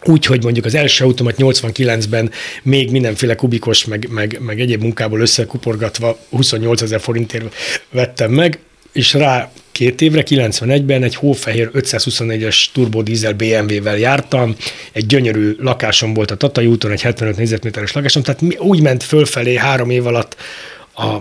úgy, 0.07 0.25
hogy 0.25 0.43
mondjuk 0.43 0.65
az 0.65 0.75
első 0.75 1.03
automat 1.03 1.35
89-ben 1.37 2.31
még 2.63 2.91
mindenféle 2.91 3.35
kubikos, 3.35 3.85
meg, 3.85 4.07
meg, 4.09 4.37
meg 4.41 4.59
egyéb 4.59 4.81
munkából 4.81 5.19
összekuporgatva 5.19 6.19
28 6.29 6.81
ezer 6.81 6.99
forintért 6.99 7.55
vettem 7.91 8.31
meg, 8.31 8.59
és 8.93 9.13
rá 9.13 9.51
két 9.71 10.01
évre, 10.01 10.23
91-ben 10.25 11.03
egy 11.03 11.15
hófehér 11.15 11.69
524-es 11.73 12.65
turbodízel 12.73 13.33
BMW-vel 13.33 13.97
jártam, 13.97 14.55
egy 14.91 15.05
gyönyörű 15.05 15.55
lakásom 15.59 16.13
volt 16.13 16.31
a 16.31 16.35
Tatai 16.35 16.65
úton, 16.65 16.91
egy 16.91 17.01
75 17.01 17.37
négyzetméteres 17.37 17.91
lakásom, 17.91 18.23
tehát 18.23 18.41
úgy 18.57 18.81
ment 18.81 19.03
fölfelé 19.03 19.55
három 19.55 19.89
év 19.89 20.07
alatt 20.07 20.35
a 20.95 21.17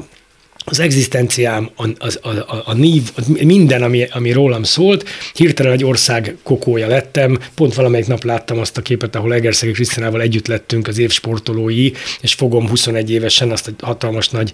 az 0.65 0.81
egzisztenciám, 0.81 1.71
a, 1.77 1.89
a, 1.99 2.29
a, 2.29 2.63
a 2.65 2.73
nív, 2.73 3.13
minden, 3.27 3.83
ami, 3.83 4.07
ami 4.11 4.33
rólam 4.33 4.63
szólt, 4.63 5.09
hirtelen 5.35 5.73
egy 5.73 5.85
ország 5.85 6.37
kokója 6.43 6.87
lettem, 6.87 7.39
pont 7.55 7.75
valamelyik 7.75 8.07
nap 8.07 8.25
láttam 8.25 8.59
azt 8.59 8.77
a 8.77 8.83
képet, 8.83 9.17
ahol 9.17 9.35
Egerszegi 9.35 9.73
Krisztinával 9.73 10.21
együtt 10.21 10.47
lettünk 10.47 10.89
az 10.89 10.99
év 10.99 11.11
sportolói, 11.11 11.91
és 12.21 12.35
fogom 12.35 12.69
21 12.69 13.11
évesen 13.11 13.51
azt 13.51 13.73
a 13.79 13.87
hatalmas 13.87 14.29
nagy 14.29 14.53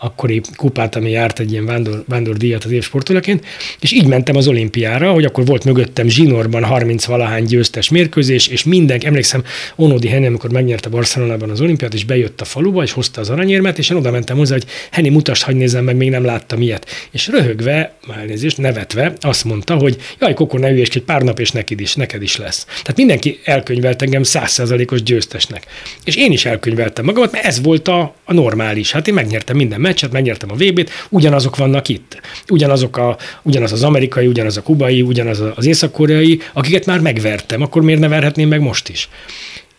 akkori 0.00 0.40
kupát, 0.56 0.96
ami 0.96 1.10
járt 1.10 1.38
egy 1.38 1.52
ilyen 1.52 1.64
vándor, 1.64 2.04
vándordíjat 2.08 2.64
az 2.64 2.70
évsportolóként, 2.70 3.44
és 3.80 3.92
így 3.92 4.06
mentem 4.06 4.36
az 4.36 4.48
olimpiára, 4.48 5.12
hogy 5.12 5.24
akkor 5.24 5.44
volt 5.44 5.64
mögöttem 5.64 6.08
zsinórban 6.08 6.64
30 6.64 7.04
valahány 7.04 7.44
győztes 7.44 7.88
mérkőzés, 7.88 8.46
és 8.46 8.64
mindenki, 8.64 9.06
emlékszem, 9.06 9.44
Onodi 9.76 10.08
Henny, 10.08 10.26
amikor 10.26 10.50
megnyerte 10.50 10.88
Barcelonában 10.88 11.50
az 11.50 11.60
olimpiát, 11.60 11.94
és 11.94 12.04
bejött 12.04 12.40
a 12.40 12.44
faluba, 12.44 12.82
és 12.82 12.92
hozta 12.92 13.20
az 13.20 13.30
aranyérmet, 13.30 13.78
és 13.78 13.90
én 13.90 13.96
oda 13.96 14.10
mentem 14.10 14.36
hozzá, 14.36 14.52
hogy 14.52 14.64
Henny, 14.90 15.10
mutasd, 15.10 15.42
hogy 15.42 15.56
nézem 15.56 15.84
meg, 15.84 15.96
még 15.96 16.10
nem 16.10 16.24
láttam 16.24 16.62
ilyet. 16.62 16.86
És 17.10 17.28
röhögve, 17.28 17.94
elnézést, 18.18 18.58
nevetve 18.58 19.12
azt 19.20 19.44
mondta, 19.44 19.74
hogy 19.74 19.96
jaj, 20.20 20.34
Koko, 20.34 20.58
ne 20.58 20.66
egy 20.66 21.02
pár 21.06 21.22
nap, 21.22 21.40
és 21.40 21.50
neked 21.50 21.80
is, 21.80 21.94
neked 21.94 22.22
is 22.22 22.36
lesz. 22.36 22.64
Tehát 22.64 22.96
mindenki 22.96 23.38
elkönyvelt 23.44 24.02
engem 24.02 24.22
százszerzalékos 24.22 25.02
győztesnek. 25.02 25.66
És 26.04 26.16
én 26.16 26.32
is 26.32 26.44
elkönyveltem 26.44 27.04
magamat, 27.04 27.32
mert 27.32 27.44
ez 27.44 27.62
volt 27.62 27.88
a, 27.88 28.14
a 28.24 28.32
normális. 28.32 28.92
Hát 28.92 29.08
én 29.08 29.14
megnyertem 29.14 29.56
minden 29.56 29.80
meccset, 29.90 30.12
megnyertem 30.12 30.50
a 30.50 30.54
VB-t, 30.54 30.90
ugyanazok 31.08 31.56
vannak 31.56 31.88
itt. 31.88 32.20
Ugyanazok 32.48 32.96
a, 32.96 33.16
ugyanaz 33.42 33.72
az 33.72 33.82
amerikai, 33.82 34.26
ugyanaz 34.26 34.56
a 34.56 34.62
kubai, 34.62 35.02
ugyanaz 35.02 35.42
az 35.54 35.66
észak-koreai, 35.66 36.40
akiket 36.52 36.86
már 36.86 37.00
megvertem, 37.00 37.62
akkor 37.62 37.82
miért 37.82 38.00
ne 38.00 38.08
verhetném 38.08 38.48
meg 38.48 38.60
most 38.60 38.88
is? 38.88 39.08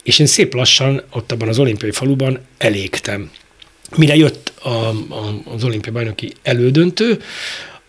És 0.04 0.20
én 0.20 0.26
szép 0.26 0.54
lassan 0.54 1.02
ott 1.12 1.32
abban 1.32 1.48
az 1.48 1.60
olimpiai 1.60 1.92
faluban 1.92 2.40
elégtem. 2.58 3.32
Mire 3.96 4.16
jött 4.16 4.54
a, 4.62 4.70
a, 4.70 5.42
az 5.54 5.64
olimpiai 5.64 5.94
bajnoki 5.94 6.34
elődöntő, 6.44 7.22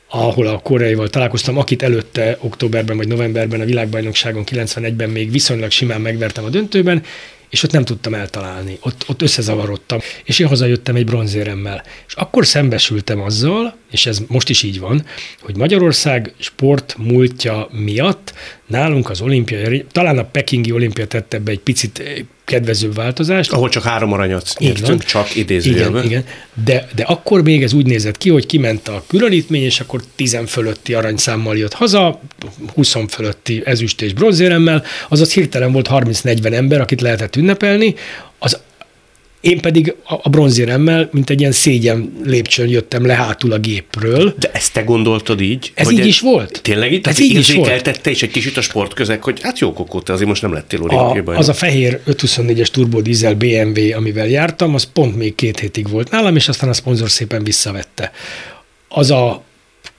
ahol 0.08 0.46
a 0.46 0.58
koreaival 0.58 1.08
találkoztam, 1.08 1.58
akit 1.58 1.82
előtte 1.82 2.36
októberben 2.40 2.96
vagy 2.96 3.08
novemberben 3.08 3.60
a 3.60 3.64
világbajnokságon 3.64 4.44
91-ben 4.46 5.10
még 5.10 5.30
viszonylag 5.30 5.70
simán 5.70 6.00
megvertem 6.00 6.44
a 6.44 6.48
döntőben, 6.48 7.02
és 7.52 7.62
ott 7.62 7.72
nem 7.72 7.84
tudtam 7.84 8.14
eltalálni, 8.14 8.78
ott, 8.80 9.04
ott 9.08 9.22
összezavarodtam, 9.22 9.98
és 10.24 10.38
én 10.38 10.46
hazajöttem 10.46 10.96
egy 10.96 11.04
bronzéremmel. 11.04 11.82
És 12.06 12.14
akkor 12.14 12.46
szembesültem 12.46 13.20
azzal, 13.20 13.76
és 13.90 14.06
ez 14.06 14.18
most 14.28 14.48
is 14.48 14.62
így 14.62 14.80
van, 14.80 15.04
hogy 15.40 15.56
Magyarország 15.56 16.34
sport 16.38 16.94
múltja 16.98 17.68
miatt 17.70 18.34
nálunk 18.66 19.10
az 19.10 19.20
olimpia, 19.20 19.70
talán 19.92 20.18
a 20.18 20.24
pekingi 20.24 20.72
olimpia 20.72 21.06
tette 21.06 21.38
be 21.38 21.50
egy 21.50 21.60
picit 21.60 22.02
kedvező 22.44 22.92
változást. 22.92 23.52
Ahol 23.52 23.68
csak 23.68 23.82
három 23.82 24.12
aranyat 24.12 24.52
nyertünk, 24.58 25.04
csak 25.04 25.36
idézőjelben. 25.36 26.04
Igen, 26.04 26.20
igen. 26.20 26.24
De, 26.64 26.88
de 26.94 27.02
akkor 27.02 27.42
még 27.42 27.62
ez 27.62 27.72
úgy 27.72 27.86
nézett 27.86 28.18
ki, 28.18 28.30
hogy 28.30 28.46
kiment 28.46 28.88
a 28.88 29.04
különítmény, 29.06 29.62
és 29.62 29.80
akkor 29.80 30.02
10 30.16 30.38
fölötti 30.46 30.94
aranyszámmal 30.94 31.56
jött 31.56 31.72
haza, 31.72 32.20
20 32.74 32.96
fölötti 33.08 33.62
ezüst 33.64 34.02
és 34.02 34.12
bronzéremmel, 34.12 34.84
azaz 35.08 35.32
hirtelen 35.32 35.72
volt 35.72 35.88
30-40 35.90 36.52
ember, 36.52 36.80
akit 36.80 37.00
lehetett 37.00 37.36
ünnepelni, 37.36 37.94
én 39.42 39.60
pedig 39.60 39.94
a 40.04 40.28
bronzéremmel, 40.28 41.08
mint 41.12 41.30
egy 41.30 41.40
ilyen 41.40 41.52
szégyen 41.52 42.12
lépcsőn 42.24 42.68
jöttem 42.68 43.06
le 43.06 43.14
hátul 43.14 43.52
a 43.52 43.58
gépről. 43.58 44.34
De 44.38 44.50
ezt 44.52 44.72
te 44.72 44.82
gondoltad 44.82 45.40
így? 45.40 45.72
Ez 45.74 45.90
így 45.90 46.00
ez, 46.00 46.06
is 46.06 46.20
volt. 46.20 46.62
Tényleg 46.62 46.92
így? 46.92 47.06
Ez 47.06 47.20
így 47.20 47.36
is 47.36 47.52
volt. 47.54 48.00
is 48.04 48.22
egy 48.22 48.30
kicsit 48.30 48.56
a 48.56 48.60
sportközeg, 48.60 49.22
hogy 49.22 49.40
hát 49.42 49.58
jó 49.58 49.72
kokó, 49.72 50.00
te 50.00 50.12
azért 50.12 50.28
most 50.28 50.42
nem 50.42 50.52
lettél 50.52 50.80
olimpiai 50.82 51.36
Az 51.36 51.48
a 51.48 51.52
fehér 51.52 52.00
524-es 52.06 52.66
turbo 52.66 53.00
diesel 53.00 53.34
BMW, 53.34 53.96
amivel 53.96 54.28
jártam, 54.28 54.74
az 54.74 54.84
pont 54.92 55.16
még 55.16 55.34
két 55.34 55.58
hétig 55.58 55.88
volt 55.88 56.10
nálam, 56.10 56.36
és 56.36 56.48
aztán 56.48 56.68
a 56.68 56.72
szponzor 56.72 57.10
szépen 57.10 57.44
visszavette. 57.44 58.12
Az 58.88 59.10
a 59.10 59.42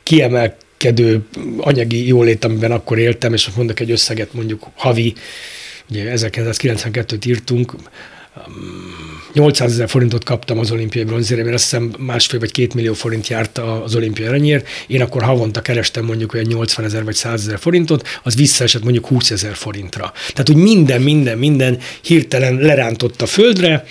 kiemelkedő 0.04 1.22
anyagi 1.58 2.08
jólét, 2.08 2.46
amiben 2.46 2.72
akkor 2.72 2.98
éltem, 2.98 3.34
és 3.34 3.50
mondok 3.56 3.80
egy 3.80 3.92
összeget, 3.92 4.34
mondjuk 4.34 4.68
havi, 4.76 5.14
ugye 5.90 6.14
1992-t 6.16 7.28
írtunk, 7.28 7.74
800 9.34 9.72
ezer 9.72 9.90
forintot 9.90 10.24
kaptam 10.24 10.60
az 10.60 10.72
olimpiai 10.72 11.06
bronzérért, 11.06 11.46
mert 11.46 11.58
azt 11.58 11.70
hiszem 11.70 11.92
másfél 11.98 12.40
vagy 12.40 12.52
két 12.52 12.74
millió 12.74 12.94
forint 12.94 13.28
járt 13.28 13.58
az 13.58 13.96
olimpiai 13.96 14.28
aranyért. 14.28 14.68
Én 14.88 15.02
akkor 15.02 15.24
havonta 15.24 15.62
kerestem 15.62 16.06
mondjuk 16.06 16.34
olyan 16.34 16.46
80 16.46 16.86
ezer 16.86 17.04
vagy 17.04 17.16
100 17.16 17.48
ezer 17.48 17.60
forintot, 17.60 18.08
az 18.24 18.36
visszaesett 18.36 18.84
mondjuk 18.84 19.08
20 19.08 19.32
ezer 19.32 19.56
forintra. 19.56 20.12
Tehát, 20.28 20.48
hogy 20.48 20.56
minden, 20.56 21.02
minden, 21.02 21.38
minden 21.38 21.80
hirtelen 22.02 22.56
lerántott 22.56 23.22
a 23.22 23.25
földre, 23.25 23.86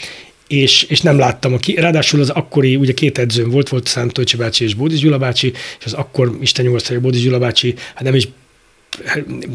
és, 0.48 0.82
és 0.82 1.00
nem 1.00 1.18
láttam. 1.18 1.52
Aki, 1.52 1.74
ráadásul 1.74 2.20
az 2.20 2.30
akkori, 2.30 2.76
ugye 2.76 2.92
két 2.92 3.18
edzőm 3.18 3.50
volt, 3.50 3.68
volt 3.68 3.86
Szántolcsi 3.86 4.36
bácsi 4.36 4.64
és 4.64 4.74
Bódis 4.74 5.00
Gyula 5.00 5.18
bácsi, 5.18 5.52
és 5.78 5.84
az 5.84 5.92
akkor 5.92 6.36
Isten 6.40 6.64
nyugosztalja 6.64 7.00
Bódis 7.00 7.22
Gyula 7.22 7.38
bácsi, 7.38 7.74
hát 7.94 8.04
nem 8.04 8.14
is 8.14 8.28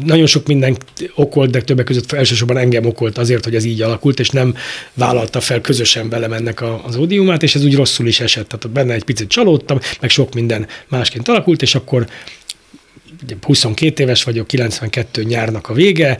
nagyon 0.04 0.26
sok 0.26 0.46
minden 0.46 0.76
okolt, 1.14 1.50
de 1.50 1.60
többek 1.60 1.84
között 1.84 2.12
elsősorban 2.12 2.56
engem 2.56 2.86
okolt 2.86 3.18
azért, 3.18 3.44
hogy 3.44 3.54
ez 3.54 3.64
így 3.64 3.82
alakult, 3.82 4.20
és 4.20 4.30
nem 4.30 4.54
vállalta 4.94 5.40
fel 5.40 5.60
közösen 5.60 6.08
velem 6.08 6.32
ennek 6.32 6.62
az 6.86 6.96
ódiumát, 6.96 7.42
és 7.42 7.54
ez 7.54 7.64
úgy 7.64 7.74
rosszul 7.74 8.06
is 8.06 8.20
esett. 8.20 8.48
Tehát 8.48 8.70
benne 8.70 8.94
egy 8.94 9.04
picit 9.04 9.28
csalódtam, 9.28 9.78
meg 10.00 10.10
sok 10.10 10.34
minden 10.34 10.66
másként 10.88 11.28
alakult, 11.28 11.62
és 11.62 11.74
akkor 11.74 12.06
22 13.42 14.02
éves 14.02 14.22
vagyok, 14.22 14.46
92 14.46 15.22
nyárnak 15.22 15.68
a 15.68 15.72
vége, 15.72 16.18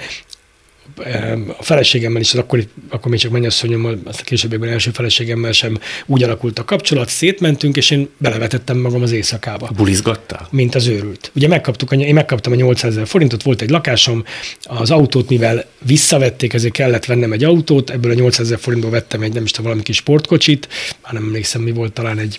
a 1.59 1.63
feleségemmel 1.63 2.21
is, 2.21 2.33
az 2.33 2.39
akkor, 2.39 2.65
akkor 2.89 3.11
még 3.11 3.21
csak 3.21 3.31
mennyasszonyommal, 3.31 3.99
azt 4.05 4.21
a 4.21 4.25
későbbiekben 4.25 4.71
első 4.71 4.91
feleségemmel 4.91 5.53
sem 5.53 5.79
úgy 6.07 6.23
alakult 6.23 6.59
a 6.59 6.65
kapcsolat, 6.65 7.09
szétmentünk, 7.09 7.77
és 7.77 7.91
én 7.91 8.09
belevetettem 8.17 8.79
magam 8.79 9.03
az 9.03 9.13
éjszakába. 9.13 9.71
Bulizgattál? 9.77 10.49
Mint 10.51 10.75
az 10.75 10.87
őrült. 10.87 11.31
Ugye 11.35 11.49
megkaptuk, 11.49 11.93
én 11.93 12.15
megkaptam 12.15 12.53
a 12.53 12.57
800 12.57 12.93
ezer 12.93 13.07
forintot, 13.07 13.43
volt 13.43 13.63
egy 13.63 13.71
lakásom, 13.71 14.25
az 14.63 14.91
autót, 14.91 15.29
mivel 15.29 15.65
visszavették, 15.85 16.53
ezért 16.53 16.73
kellett 16.73 17.05
vennem 17.05 17.33
egy 17.33 17.45
autót, 17.45 17.91
ebből 17.91 18.11
a 18.11 18.15
800 18.15 18.47
ezer 18.47 18.59
forintból 18.59 18.91
vettem 18.91 19.23
egy, 19.23 19.33
nem 19.33 19.45
is 19.45 19.51
tudom, 19.51 19.67
valami 19.67 19.83
kis 19.83 19.97
sportkocsit, 19.97 20.69
már 21.03 21.13
nem 21.13 21.25
emlékszem, 21.25 21.63
mi 21.63 21.71
volt, 21.71 21.93
talán 21.93 22.19
egy 22.19 22.39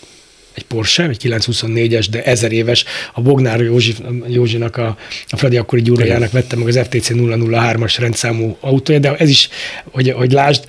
egy 0.60 0.66
Porsche, 0.66 1.08
egy 1.08 1.22
924-es, 1.24 2.08
de 2.12 2.24
ezer 2.24 2.52
éves, 2.52 2.86
a 3.14 3.22
Bognár 3.22 3.62
Józsi, 3.62 3.96
Józsinak, 4.28 4.78
a, 4.78 4.98
a 5.30 5.38
Fradi 5.38 5.58
akkori 5.58 5.82
gyúrajának 5.82 6.32
vettem 6.32 6.60
meg 6.60 6.68
az 6.68 6.80
FTC 6.84 7.10
003-as 7.14 7.96
rendszámú 8.00 8.58
autója, 8.60 9.00
de 9.00 9.16
ez 9.16 9.30
is, 9.30 9.50
hogy, 9.92 10.12
hogy 10.12 10.32
lásd, 10.32 10.64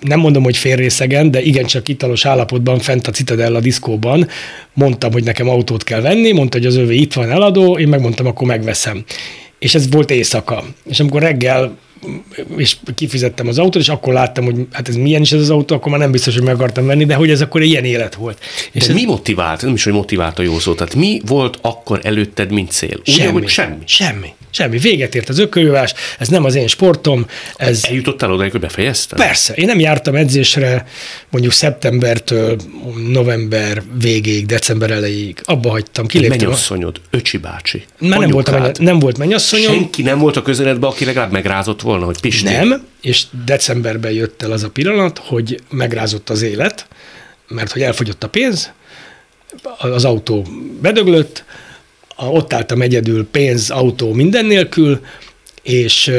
nem 0.00 0.18
mondom, 0.18 0.42
hogy 0.42 0.56
félrészegen, 0.56 1.30
de 1.30 1.42
igencsak 1.42 1.88
italos 1.88 2.24
állapotban 2.24 2.78
fent 2.78 3.06
a 3.06 3.10
Citadella 3.10 3.60
diszkóban 3.60 4.28
mondtam, 4.72 5.12
hogy 5.12 5.24
nekem 5.24 5.48
autót 5.48 5.84
kell 5.84 6.00
venni, 6.00 6.32
mondta, 6.32 6.58
hogy 6.58 6.66
az 6.66 6.76
övé 6.76 6.96
itt 6.96 7.12
van 7.12 7.30
eladó, 7.30 7.78
én 7.78 7.88
megmondtam, 7.88 8.26
akkor 8.26 8.46
megveszem. 8.46 9.04
És 9.58 9.74
ez 9.74 9.90
volt 9.90 10.10
éjszaka. 10.10 10.64
És 10.90 11.00
amikor 11.00 11.22
reggel 11.22 11.76
és 12.56 12.76
kifizettem 12.94 13.48
az 13.48 13.58
autót, 13.58 13.82
és 13.82 13.88
akkor 13.88 14.12
láttam, 14.12 14.44
hogy 14.44 14.66
hát 14.72 14.88
ez 14.88 14.96
milyen 14.96 15.22
is 15.22 15.32
ez 15.32 15.40
az 15.40 15.50
autó, 15.50 15.74
akkor 15.74 15.90
már 15.90 16.00
nem 16.00 16.10
biztos, 16.10 16.34
hogy 16.34 16.42
meg 16.42 16.54
akartam 16.54 16.86
venni, 16.86 17.04
de 17.04 17.14
hogy 17.14 17.30
ez 17.30 17.40
akkor 17.40 17.62
ilyen 17.62 17.84
élet 17.84 18.14
volt. 18.14 18.38
És 18.72 18.86
de 18.86 18.88
ez 18.88 18.94
mi 18.94 19.04
motivált? 19.04 19.62
Nem 19.62 19.74
is, 19.74 19.84
hogy 19.84 19.92
motivált 19.92 20.38
a 20.38 20.42
jó 20.42 20.58
szó. 20.58 20.74
Tehát 20.74 20.94
mi 20.94 21.20
volt 21.26 21.58
akkor 21.60 22.00
előtted, 22.02 22.52
mint 22.52 22.70
cél? 22.70 22.98
Ugye, 23.00 23.12
semmi. 23.12 23.32
Hogy 23.32 23.48
semmi. 23.48 23.76
Semmi. 23.84 24.28
Semmi. 24.54 24.78
Véget 24.78 25.14
ért 25.14 25.28
az 25.28 25.38
ökölvívás, 25.38 25.94
ez 26.18 26.28
nem 26.28 26.44
az 26.44 26.54
én 26.54 26.66
sportom. 26.66 27.26
Ez... 27.56 27.84
Eljutottál 27.84 28.32
oda, 28.32 28.42
hogy 28.42 28.60
befejezted? 28.60 29.18
Persze. 29.18 29.54
Én 29.54 29.66
nem 29.66 29.78
jártam 29.78 30.14
edzésre 30.14 30.86
mondjuk 31.30 31.52
szeptembertől 31.52 32.56
november 33.08 33.82
végéig, 34.00 34.46
december 34.46 34.90
elejéig. 34.90 35.40
Abba 35.44 35.70
hagytam, 35.70 36.06
kiléptem. 36.06 36.38
Mennyasszonyod, 36.38 37.00
öcsi 37.10 37.36
bácsi. 37.36 37.84
Már 37.98 38.18
nem 38.18 38.30
volt, 38.30 38.78
nem 38.78 38.98
volt 38.98 39.18
mennyasszonyom. 39.18 39.72
Senki 39.72 40.02
nem 40.02 40.18
volt 40.18 40.36
a 40.36 40.42
közeledben, 40.42 40.90
aki 40.90 41.04
legalább 41.04 41.30
megrázott 41.30 41.80
volna, 41.80 42.04
hogy 42.04 42.20
Pisti. 42.20 42.52
Nem, 42.52 42.86
és 43.00 43.22
decemberben 43.44 44.12
jött 44.12 44.42
el 44.42 44.52
az 44.52 44.62
a 44.62 44.70
pillanat, 44.70 45.18
hogy 45.18 45.60
megrázott 45.70 46.30
az 46.30 46.42
élet, 46.42 46.86
mert 47.48 47.72
hogy 47.72 47.82
elfogyott 47.82 48.24
a 48.24 48.28
pénz, 48.28 48.72
az 49.78 50.04
autó 50.04 50.46
bedöglött, 50.80 51.44
ott 52.16 52.52
álltam 52.52 52.82
egyedül, 52.82 53.26
pénz, 53.30 53.70
autó, 53.70 54.12
minden 54.12 54.44
nélkül, 54.44 55.00
és, 55.62 56.10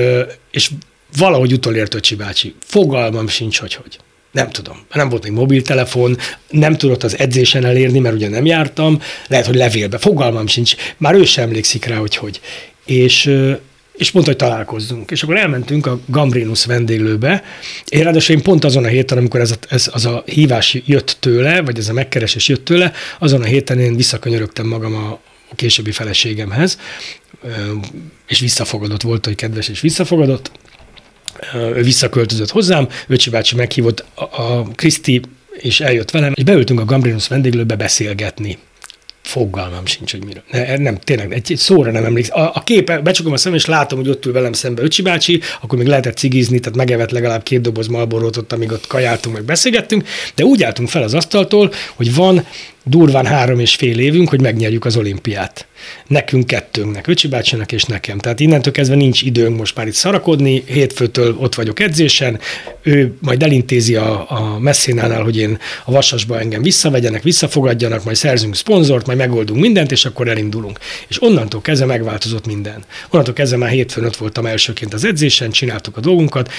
és 0.52 0.70
valahogy 1.18 1.54
utolért 1.54 1.94
Öcsi 1.94 2.16
bácsi. 2.16 2.56
Fogalmam 2.60 3.28
sincs, 3.28 3.60
hogy 3.60 3.74
hogy. 3.74 4.00
Nem 4.32 4.50
tudom. 4.50 4.78
Nem 4.94 5.10
volt 5.10 5.24
még 5.24 5.32
mobiltelefon, 5.32 6.18
nem 6.50 6.78
tudott 6.78 7.04
az 7.04 7.18
edzésen 7.18 7.66
elérni, 7.66 8.00
mert 8.00 8.16
ugye 8.16 8.30
nem 8.30 8.46
jártam, 8.46 9.02
lehet, 9.28 9.46
hogy 9.46 9.56
levélbe. 9.56 9.98
Fogalmam 9.98 10.48
sincs. 10.48 10.75
Már 10.98 11.14
ő 11.14 11.24
sem 11.25 11.44
emlékszik 11.44 11.86
rá, 11.86 11.96
hogy 11.96 12.16
hogy. 12.16 12.40
És, 12.86 13.32
és 13.94 14.12
mondta, 14.12 14.32
hogy 14.32 14.42
találkozzunk. 14.42 15.12
És 15.12 15.24
akkor 15.24 15.38
elmentünk 15.38 15.86
a 15.86 16.00
Gambrinus 16.06 16.66
vendéglőbe. 16.66 17.44
Én 17.88 18.04
ráadásul 18.04 18.36
én 18.36 18.42
pont 18.42 18.64
azon 18.64 18.84
a 18.84 18.88
héten, 18.88 19.18
amikor 19.18 19.40
ez, 19.40 19.52
a, 19.52 19.56
ez 19.70 19.90
az 19.92 20.06
a 20.06 20.24
hívás 20.25 20.78
jött 20.86 21.18
tőle, 21.20 21.62
vagy 21.62 21.78
ez 21.78 21.90
a 21.90 21.94
megkeresés 21.94 22.48
jött 22.48 22.66
tőle, 22.66 22.92
azon 23.20 23.42
a 23.42 23.46
héten 23.46 23.80
én 23.80 23.96
visszakönyörögtem 23.96 24.68
magam 24.68 24.96
a 24.96 25.20
későbbi 25.55 25.91
feleségemhez, 25.91 26.79
és 28.27 28.39
visszafogadott 28.39 29.01
volt, 29.01 29.25
hogy 29.25 29.35
kedves, 29.35 29.67
és 29.67 29.79
visszafogadott. 29.79 30.51
Ő 31.53 31.81
visszaköltözött 31.81 32.50
hozzám, 32.50 32.88
Öcsi 33.07 33.29
bácsi 33.29 33.55
meghívott 33.55 34.05
a 34.15 34.62
Kriszti, 34.63 35.21
és 35.57 35.79
eljött 35.79 36.12
velem, 36.12 36.31
és 36.35 36.43
beültünk 36.43 36.79
a 36.79 36.85
Gambrinus 36.85 37.27
vendéglőbe 37.27 37.75
beszélgetni. 37.75 38.57
Fogalmam 39.21 39.85
sincs, 39.85 40.12
hogy 40.12 40.25
miről. 40.25 40.43
Ne, 40.51 40.77
nem, 40.77 40.97
tényleg, 41.00 41.33
egy, 41.33 41.51
egy 41.51 41.57
szóra 41.57 41.91
nem 41.91 42.05
emlékszem. 42.05 42.39
A, 42.39 42.51
a 42.53 42.63
kép, 42.63 43.01
becsukom 43.01 43.33
a 43.33 43.38
szemem, 43.38 43.57
és 43.57 43.65
látom, 43.65 44.00
hogy 44.00 44.09
ott 44.09 44.25
ül 44.25 44.33
velem 44.33 44.53
szembe 44.53 44.81
Öcsi 44.81 45.01
bácsi, 45.01 45.41
akkor 45.62 45.77
még 45.77 45.88
lehetett 45.88 46.17
cigizni, 46.17 46.59
tehát 46.59 46.77
megevett 46.77 47.12
legalább 47.12 47.43
két 47.43 47.62
doboz 47.62 47.88
malborót 47.88 48.38
ott, 48.38 48.53
amíg 48.53 48.71
ott 48.71 48.88
kajáltunk, 48.88 49.35
meg 49.35 49.45
beszélgettünk, 49.45 50.07
de 50.35 50.43
úgy 50.43 50.63
álltunk 50.63 50.89
fel 50.89 51.03
az 51.03 51.13
asztaltól, 51.13 51.74
hogy 51.95 52.15
van 52.15 52.45
durván 52.86 53.25
három 53.25 53.60
és 53.60 53.75
fél 53.75 54.00
évünk, 54.00 54.30
hogy 54.30 54.42
megnyerjük 54.42 54.86
az 54.86 54.98
olimpiát. 54.98 55.68
Nekünk 56.08 56.48
kettőnknek, 56.48 57.08
Öcsi 57.08 57.27
bácsinak 57.27 57.72
és 57.72 57.84
nekem. 57.84 58.18
Tehát 58.18 58.39
innentől 58.39 58.74
kezdve 58.74 58.96
nincs 58.96 59.22
időnk 59.22 59.58
most 59.58 59.75
már 59.75 59.88
itt 59.88 59.94
szarakodni, 59.94 60.63
hétfőtől 60.65 61.36
ott 61.39 61.56
vagyok 61.56 61.80
edzésen, 61.80 62.39
ő 62.82 63.13
majd 63.22 63.44
elintézi 63.44 63.96
a, 63.96 64.32
a 64.32 64.60
messzénánál, 64.60 65.24
hogy 65.24 65.38
én 65.38 65.58
a 65.86 65.92
vasasba 65.92 66.39
engem 66.39 66.62
visszavegyenek, 66.62 67.24
visszafogadjanak, 67.24 68.04
majd 68.04 68.15
szerzünk 68.15 68.56
szponzort, 68.56 69.06
majd 69.06 69.18
megoldunk 69.18 69.62
mindent, 69.62 69.92
és 69.92 70.06
akkor 70.06 70.27
elindulunk. 70.27 70.80
És 71.08 71.22
onnantól 71.22 71.62
kezdve 71.62 71.86
megváltozott 71.86 72.46
minden. 72.46 72.84
Onnantól 73.10 73.34
kezdve 73.34 73.58
már 73.58 73.70
hétfőn 73.70 74.06
ott 74.06 74.18
voltam 74.18 74.46
elsőként 74.46 74.94
az 74.94 75.06
edzésen, 75.06 75.51
csináltuk 75.51 75.98
a 75.98 76.00
dolgunkat, 76.00 76.51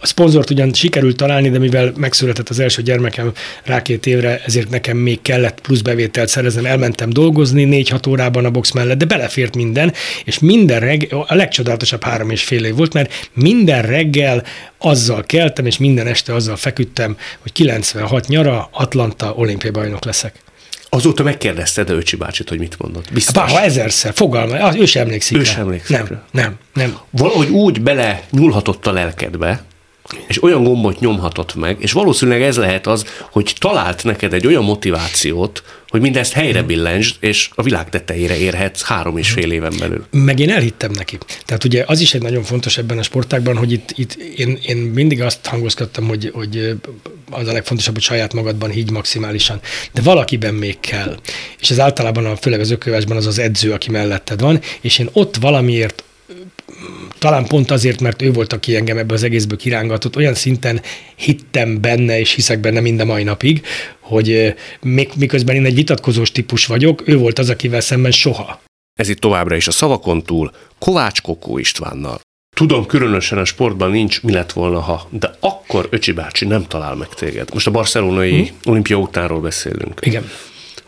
a 0.00 0.06
szponzort 0.06 0.50
ugyan 0.50 0.72
sikerült 0.72 1.16
találni, 1.16 1.50
de 1.50 1.58
mivel 1.58 1.92
megszületett 1.96 2.48
az 2.48 2.58
első 2.58 2.82
gyermekem 2.82 3.32
rá 3.62 3.82
két 3.82 4.06
évre, 4.06 4.42
ezért 4.44 4.70
nekem 4.70 4.96
még 4.96 5.22
kellett 5.22 5.55
plusz 5.60 5.80
bevételt 5.80 6.28
szereznem, 6.28 6.66
elmentem 6.66 7.10
dolgozni 7.10 7.64
négy-hat 7.64 8.06
órában 8.06 8.44
a 8.44 8.50
box 8.50 8.72
mellett, 8.72 8.98
de 8.98 9.04
belefért 9.04 9.54
minden, 9.54 9.92
és 10.24 10.38
minden 10.38 10.80
reggel, 10.80 11.24
a 11.28 11.34
legcsodálatosabb 11.34 12.02
három 12.04 12.30
és 12.30 12.42
fél 12.42 12.64
év 12.64 12.74
volt, 12.74 12.92
mert 12.92 13.28
minden 13.32 13.82
reggel 13.82 14.44
azzal 14.78 15.22
keltem, 15.22 15.66
és 15.66 15.78
minden 15.78 16.06
este 16.06 16.34
azzal 16.34 16.56
feküdtem, 16.56 17.16
hogy 17.42 17.52
96 17.52 18.26
nyara 18.26 18.68
Atlanta 18.72 19.32
olimpiai 19.36 19.72
bajnok 19.72 20.04
leszek. 20.04 20.34
Azóta 20.88 21.22
megkérdezted 21.22 21.90
Öcsi 21.90 22.16
bácsit, 22.16 22.48
hogy 22.48 22.58
mit 22.58 22.76
mondott. 22.78 23.12
Biztos. 23.12 23.34
Bár, 23.34 23.48
ha 23.48 23.60
ezerszer, 23.60 24.12
fogalma, 24.14 24.76
ő 24.76 24.84
sem 24.84 25.02
emlékszik 25.02 25.36
Ő 25.36 25.44
sem 25.44 25.60
emlékszik 25.60 25.96
Nem, 25.96 26.22
nem, 26.30 26.58
nem. 26.74 26.98
Valahogy 27.10 27.48
úgy 27.48 27.80
bele 27.80 28.22
nyúlhatott 28.30 28.86
a 28.86 28.92
lelkedbe, 28.92 29.64
és 30.26 30.42
olyan 30.42 30.64
gombot 30.64 31.00
nyomhatott 31.00 31.54
meg, 31.54 31.76
és 31.78 31.92
valószínűleg 31.92 32.42
ez 32.42 32.56
lehet 32.56 32.86
az, 32.86 33.04
hogy 33.30 33.54
talált 33.58 34.04
neked 34.04 34.32
egy 34.32 34.46
olyan 34.46 34.64
motivációt, 34.64 35.62
hogy 35.88 36.00
mindezt 36.00 36.32
helyre 36.32 36.62
billensd, 36.62 37.16
és 37.20 37.50
a 37.54 37.62
világ 37.62 37.88
tetejére 37.88 38.36
érhetsz 38.38 38.82
három 38.82 39.16
és 39.16 39.30
fél 39.30 39.52
éven 39.52 39.74
belül. 39.78 40.06
Meg 40.10 40.38
én 40.38 40.50
elhittem 40.50 40.90
neki. 40.90 41.18
Tehát 41.44 41.64
ugye 41.64 41.84
az 41.86 42.00
is 42.00 42.14
egy 42.14 42.22
nagyon 42.22 42.42
fontos 42.42 42.78
ebben 42.78 42.98
a 42.98 43.02
sportágban, 43.02 43.56
hogy 43.56 43.72
itt, 43.72 43.92
itt 43.94 44.14
én, 44.14 44.58
én 44.66 44.76
mindig 44.76 45.22
azt 45.22 45.46
hangozgattam, 45.46 46.08
hogy, 46.08 46.30
hogy 46.34 46.74
az 47.30 47.48
a 47.48 47.52
legfontosabb, 47.52 47.94
hogy 47.94 48.02
saját 48.02 48.32
magadban 48.32 48.70
higgy 48.70 48.90
maximálisan. 48.90 49.60
De 49.92 50.00
valakiben 50.02 50.54
még 50.54 50.80
kell. 50.80 51.16
És 51.60 51.70
ez 51.70 51.80
általában, 51.80 52.26
a, 52.26 52.36
főleg 52.36 52.60
az 52.60 52.70
ökövesben 52.70 53.16
az 53.16 53.26
az 53.26 53.38
edző, 53.38 53.72
aki 53.72 53.90
melletted 53.90 54.40
van, 54.40 54.60
és 54.80 54.98
én 54.98 55.08
ott 55.12 55.36
valamiért 55.36 56.04
talán 57.18 57.46
pont 57.46 57.70
azért, 57.70 58.00
mert 58.00 58.22
ő 58.22 58.32
volt, 58.32 58.52
aki 58.52 58.76
engem 58.76 58.98
ebbe 58.98 59.14
az 59.14 59.22
egészből 59.22 59.58
kirángatott, 59.58 60.16
olyan 60.16 60.34
szinten 60.34 60.80
hittem 61.14 61.80
benne, 61.80 62.18
és 62.18 62.32
hiszek 62.32 62.60
benne 62.60 62.80
mind 62.80 63.00
a 63.00 63.04
mai 63.04 63.22
napig, 63.22 63.66
hogy 64.00 64.54
még, 64.80 65.10
miközben 65.16 65.56
én 65.56 65.64
egy 65.64 65.74
vitatkozós 65.74 66.32
típus 66.32 66.66
vagyok, 66.66 67.08
ő 67.08 67.16
volt 67.16 67.38
az, 67.38 67.50
akivel 67.50 67.80
szemben 67.80 68.10
soha. 68.10 68.60
Ez 68.98 69.08
itt 69.08 69.20
továbbra 69.20 69.56
is 69.56 69.68
a 69.68 69.70
szavakon 69.70 70.22
túl 70.22 70.52
Kovács 70.78 71.20
Kokó 71.20 71.58
Istvánnal. 71.58 72.20
Tudom, 72.56 72.86
különösen 72.86 73.38
a 73.38 73.44
sportban 73.44 73.90
nincs, 73.90 74.22
mi 74.22 74.32
lett 74.32 74.52
volna, 74.52 74.80
ha, 74.80 75.08
de 75.10 75.36
akkor 75.40 75.88
Öcsi 75.90 76.12
bácsi 76.12 76.44
nem 76.44 76.66
talál 76.66 76.94
meg 76.94 77.08
téged. 77.08 77.48
Most 77.52 77.66
a 77.66 77.70
barcelonai 77.70 78.46
hmm. 78.46 78.56
olimpia 78.64 78.96
utánról 78.96 79.40
beszélünk. 79.40 80.00
Igen. 80.02 80.30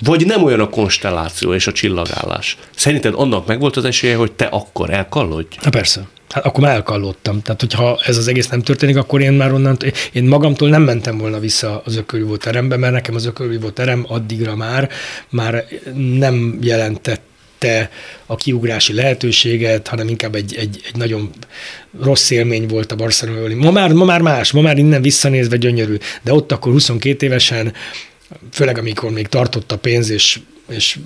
Vagy 0.01 0.27
nem 0.27 0.45
olyan 0.45 0.61
a 0.61 0.69
konstelláció 0.69 1.55
és 1.55 1.67
a 1.67 1.73
csillagállás. 1.73 2.57
Szerinted 2.77 3.15
annak 3.17 3.47
meg 3.47 3.61
volt 3.61 3.77
az 3.77 3.85
esélye, 3.85 4.17
hogy 4.17 4.33
te 4.33 4.45
akkor 4.45 4.91
elkallodj? 4.91 5.57
Na 5.63 5.71
persze. 5.71 6.09
Hát 6.29 6.45
akkor 6.45 6.65
már 6.65 6.75
elkallottam. 6.75 7.43
Tehát, 7.43 7.61
hogyha 7.61 7.99
ez 8.05 8.17
az 8.17 8.29
egész 8.29 8.49
nem 8.49 8.63
történik, 8.63 8.97
akkor 8.97 9.21
én 9.21 9.33
már 9.33 9.53
onnan, 9.53 9.77
én 10.13 10.25
magamtól 10.25 10.69
nem 10.69 10.83
mentem 10.83 11.19
volna 11.19 11.39
vissza 11.39 11.83
az 11.85 11.97
ökölvívó 11.97 12.37
terembe, 12.37 12.77
mert 12.77 12.93
nekem 12.93 13.15
az 13.15 13.27
ökölvívó 13.27 13.71
terem 13.71 14.05
addigra 14.09 14.57
már, 14.57 14.91
már 15.29 15.65
nem 15.95 16.59
jelentett 16.61 17.21
te 17.59 17.91
a 18.27 18.37
kiugrási 18.37 18.93
lehetőséget, 18.93 19.89
hanem 19.89 20.09
inkább 20.09 20.35
egy, 20.35 20.55
egy, 20.55 20.81
egy 20.87 20.97
nagyon 20.97 21.31
rossz 22.01 22.31
élmény 22.31 22.67
volt 22.67 22.93
a 22.93 22.97
Barcelona. 22.97 23.55
Ma 23.55 23.71
már, 23.71 23.93
ma 23.93 24.05
már 24.05 24.21
más, 24.21 24.53
ma 24.53 24.61
már 24.61 24.79
innen 24.79 25.03
visszanézve 25.03 25.57
gyönyörű, 25.57 25.97
de 26.23 26.33
ott 26.33 26.53
akkor 26.53 26.73
22 26.73 27.27
évesen 27.27 27.73
főleg 28.53 28.79
amikor 28.79 29.11
még 29.11 29.27
tartott 29.27 29.73
a 29.73 29.79
pénz, 29.79 30.11
és 30.11 30.39
és 30.71 30.99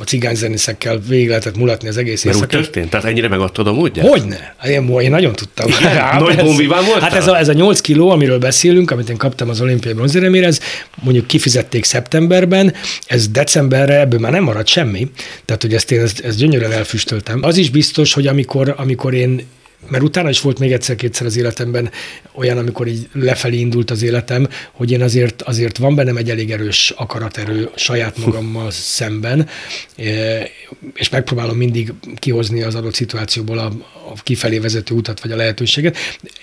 a 0.00 0.04
cigányzenészekkel 0.04 0.98
végig 1.08 1.28
lehetett 1.28 1.56
mulatni 1.56 1.88
az 1.88 1.96
egész 1.96 2.24
Mert 2.24 2.36
úgy 2.36 2.46
történt? 2.46 2.90
Tehát 2.90 3.06
ennyire 3.06 3.28
megadtad 3.28 3.66
a 3.66 3.72
módját? 3.72 4.06
Hogyne? 4.06 4.54
Hát 4.56 4.70
én, 4.70 4.88
én 5.00 5.10
nagyon 5.10 5.32
tudtam. 5.32 5.70
Hát, 5.98 6.20
Nagy 6.20 6.36
bombiván 6.36 6.84
volt? 6.84 7.00
Hát 7.00 7.12
ez 7.12 7.26
a, 7.26 7.38
ez 7.38 7.48
a 7.48 7.52
8 7.52 7.80
kiló, 7.80 8.10
amiről 8.10 8.38
beszélünk, 8.38 8.90
amit 8.90 9.08
én 9.08 9.16
kaptam 9.16 9.48
az 9.48 9.60
olimpiai 9.60 9.94
bronzéremére, 9.94 10.46
ez 10.46 10.60
mondjuk 11.02 11.26
kifizették 11.26 11.84
szeptemberben, 11.84 12.74
ez 13.06 13.28
decemberre, 13.28 14.00
ebből 14.00 14.18
már 14.18 14.32
nem 14.32 14.42
maradt 14.42 14.66
semmi. 14.66 15.10
Tehát, 15.44 15.62
hogy 15.62 15.74
ezt 15.74 15.90
én 15.90 16.00
ezt, 16.00 16.20
ezt 16.20 16.38
gyönyörűen 16.38 16.72
elfüstöltem. 16.72 17.42
Az 17.42 17.56
is 17.56 17.70
biztos, 17.70 18.12
hogy 18.12 18.26
amikor, 18.26 18.74
amikor 18.76 19.14
én 19.14 19.46
mert 19.86 20.02
utána 20.02 20.28
is 20.28 20.40
volt 20.40 20.58
még 20.58 20.72
egyszer-kétszer 20.72 21.26
az 21.26 21.36
életemben 21.36 21.90
olyan, 22.32 22.58
amikor 22.58 22.86
így 22.86 23.08
lefelé 23.12 23.58
indult 23.58 23.90
az 23.90 24.02
életem, 24.02 24.48
hogy 24.72 24.90
én 24.90 25.02
azért, 25.02 25.42
azért 25.42 25.76
van 25.76 25.94
bennem 25.94 26.16
egy 26.16 26.30
elég 26.30 26.50
erős 26.50 26.90
akaraterő 26.96 27.70
saját 27.76 28.24
magammal 28.24 28.70
szemben, 28.70 29.48
e, 29.96 30.48
és 30.94 31.08
megpróbálom 31.08 31.56
mindig 31.56 31.92
kihozni 32.16 32.62
az 32.62 32.74
adott 32.74 32.94
szituációból 32.94 33.58
a, 33.58 33.72
a 34.10 34.22
kifelé 34.22 34.58
vezető 34.58 34.94
utat, 34.94 35.20
vagy 35.20 35.32
a 35.32 35.36
lehetőséget. 35.36 35.96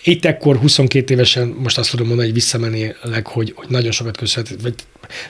Itt 0.03 0.25
ekkor 0.25 0.57
22 0.57 1.13
évesen, 1.13 1.47
most 1.47 1.77
azt 1.77 1.89
tudom 1.89 2.07
mondani, 2.07 2.27
hogy 2.27 2.37
visszamenőleg, 2.37 3.27
hogy, 3.27 3.53
hogy 3.55 3.69
nagyon 3.69 3.91
sokat 3.91 4.17
köszönhető, 4.17 4.57
vagy 4.61 4.73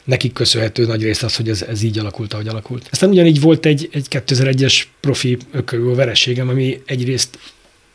nekik 0.03 0.33
köszönhető 0.33 0.85
nagy 0.85 1.03
részt 1.03 1.23
az, 1.23 1.35
hogy 1.35 1.49
ez, 1.49 1.61
ez 1.61 1.81
így 1.81 1.99
alakult, 1.99 2.33
ahogy 2.33 2.47
alakult. 2.47 2.87
Aztán 2.91 3.09
ugyanígy 3.09 3.41
volt 3.41 3.65
egy, 3.65 3.89
egy 3.91 4.05
2001-es 4.09 4.83
profi 4.99 5.37
ökörül 5.51 5.95
vereségem, 5.95 6.49
ami 6.49 6.81
egyrészt 6.85 7.39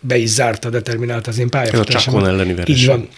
be 0.00 0.16
is 0.16 0.28
zárta, 0.28 0.70
determinált 0.70 1.26
az 1.26 1.38
én 1.38 1.48
pályafutásomat. 1.48 2.22
Ez 2.22 2.28
a 2.28 2.30
elleni 2.30 2.54
vereség. 2.54 2.76
Így 2.76 2.86
van 2.86 3.08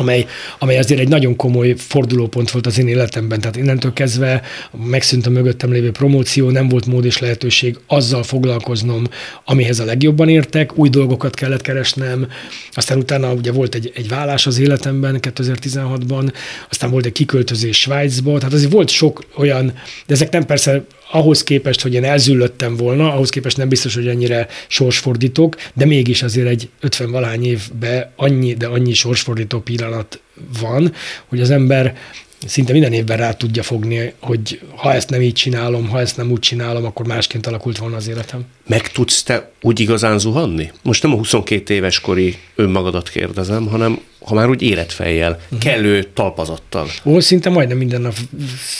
amely, 0.00 0.26
amely 0.58 0.78
azért 0.78 1.00
egy 1.00 1.08
nagyon 1.08 1.36
komoly 1.36 1.74
fordulópont 1.76 2.50
volt 2.50 2.66
az 2.66 2.78
én 2.78 2.88
életemben. 2.88 3.40
Tehát 3.40 3.56
innentől 3.56 3.92
kezdve 3.92 4.42
megszűnt 4.84 5.26
a 5.26 5.30
mögöttem 5.30 5.72
lévő 5.72 5.90
promóció, 5.90 6.50
nem 6.50 6.68
volt 6.68 6.86
mód 6.86 7.04
és 7.04 7.18
lehetőség 7.18 7.78
azzal 7.86 8.22
foglalkoznom, 8.22 9.04
amihez 9.44 9.78
a 9.78 9.84
legjobban 9.84 10.28
értek, 10.28 10.78
új 10.78 10.88
dolgokat 10.88 11.34
kellett 11.34 11.60
keresnem, 11.60 12.28
aztán 12.72 12.98
utána 12.98 13.32
ugye 13.32 13.52
volt 13.52 13.74
egy, 13.74 13.92
egy 13.94 14.08
vállás 14.08 14.46
az 14.46 14.58
életemben 14.58 15.18
2016-ban, 15.22 16.32
aztán 16.70 16.90
volt 16.90 17.06
egy 17.06 17.12
kiköltözés 17.12 17.80
Svájcba, 17.80 18.38
tehát 18.38 18.54
azért 18.54 18.72
volt 18.72 18.88
sok 18.88 19.24
olyan, 19.36 19.66
de 20.06 20.14
ezek 20.14 20.30
nem 20.30 20.46
persze 20.46 20.84
ahhoz 21.10 21.42
képest, 21.42 21.80
hogy 21.80 21.94
én 21.94 22.04
elzüllöttem 22.04 22.76
volna, 22.76 23.12
ahhoz 23.12 23.28
képest 23.28 23.56
nem 23.56 23.68
biztos, 23.68 23.94
hogy 23.94 24.08
ennyire 24.08 24.48
sorsfordítok, 24.68 25.56
de 25.74 25.84
mégis 25.84 26.22
azért 26.22 26.48
egy 26.48 26.68
50 26.80 27.10
valány 27.10 27.44
évben 27.44 28.12
annyi, 28.16 28.54
de 28.54 28.66
annyi 28.66 28.92
sorsfordító 28.92 29.60
pillanat 29.60 30.20
van, 30.60 30.92
hogy 31.26 31.40
az 31.40 31.50
ember 31.50 31.96
szinte 32.46 32.72
minden 32.72 32.92
évben 32.92 33.16
rá 33.16 33.32
tudja 33.32 33.62
fogni, 33.62 34.12
hogy 34.18 34.60
ha 34.76 34.92
ezt 34.92 35.10
nem 35.10 35.22
így 35.22 35.32
csinálom, 35.32 35.88
ha 35.88 36.00
ezt 36.00 36.16
nem 36.16 36.30
úgy 36.30 36.38
csinálom, 36.38 36.84
akkor 36.84 37.06
másként 37.06 37.46
alakult 37.46 37.78
volna 37.78 37.96
az 37.96 38.08
életem. 38.08 38.44
Meg 38.66 38.88
tudsz 38.88 39.22
te 39.22 39.50
úgy 39.60 39.80
igazán 39.80 40.18
zuhanni? 40.18 40.70
Most 40.82 41.02
nem 41.02 41.12
a 41.12 41.16
22 41.16 41.74
éves 41.74 42.00
kori 42.00 42.36
önmagadat 42.54 43.08
kérdezem, 43.08 43.66
hanem 43.66 44.00
ha 44.24 44.34
már 44.34 44.48
úgy 44.48 44.62
életfejjel, 44.62 45.40
uh-huh. 45.42 45.58
kellő 45.58 46.02
talpazattal. 46.02 46.86
Ó, 47.04 47.20
szinte 47.20 47.50
majdnem 47.50 47.76
minden 47.76 48.00
nap 48.00 48.14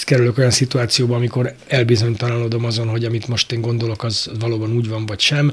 kerülök 0.05 0.39
olyan 0.39 0.51
szituációba, 0.51 1.15
amikor 1.15 1.55
elbizonytalanodom 1.67 2.65
azon, 2.65 2.89
hogy 2.89 3.05
amit 3.05 3.29
most 3.29 3.53
én 3.53 3.61
gondolok, 3.61 4.05
az 4.05 4.31
valóban 4.41 4.73
úgy 4.73 4.89
van, 4.89 5.07
vagy 5.07 5.21
sem. 5.21 5.53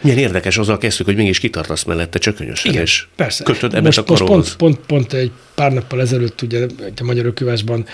Milyen 0.00 0.18
érdekes, 0.18 0.58
azzal 0.58 0.78
kezdtük, 0.78 1.06
hogy 1.06 1.16
mégis 1.16 1.38
kitartasz 1.38 1.84
mellette 1.84 2.18
csökönyösen, 2.18 2.72
Igen, 2.72 2.84
és 2.84 3.06
persze. 3.16 3.44
kötöd 3.44 3.74
ebbe 3.74 3.82
most, 3.82 3.98
a 3.98 4.04
most 4.06 4.24
pont, 4.24 4.56
pont, 4.56 4.78
pont, 4.86 5.12
egy 5.12 5.30
pár 5.60 5.72
nappal 5.72 6.00
ezelőtt 6.00 6.42
ugye 6.42 6.66
a 7.00 7.04
Magyar 7.04 7.26
Ökövásban 7.26 7.86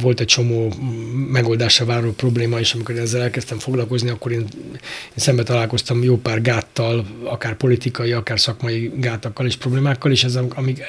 volt 0.00 0.20
egy 0.20 0.26
csomó 0.26 0.72
megoldásra 1.30 1.84
váró 1.84 2.12
probléma, 2.12 2.58
és 2.58 2.74
amikor 2.74 2.96
ezzel 2.96 3.22
elkezdtem 3.22 3.58
foglalkozni, 3.58 4.10
akkor 4.10 4.32
én, 4.32 4.38
én 4.38 4.46
szembe 5.14 5.42
találkoztam 5.42 6.02
jó 6.02 6.16
pár 6.16 6.42
gáttal, 6.42 7.06
akár 7.24 7.54
politikai, 7.54 8.12
akár 8.12 8.40
szakmai 8.40 8.92
gátakkal 8.96 9.46
és 9.46 9.56
problémákkal, 9.56 10.10
és 10.10 10.24
ez, 10.24 10.38
amíg, 10.54 10.82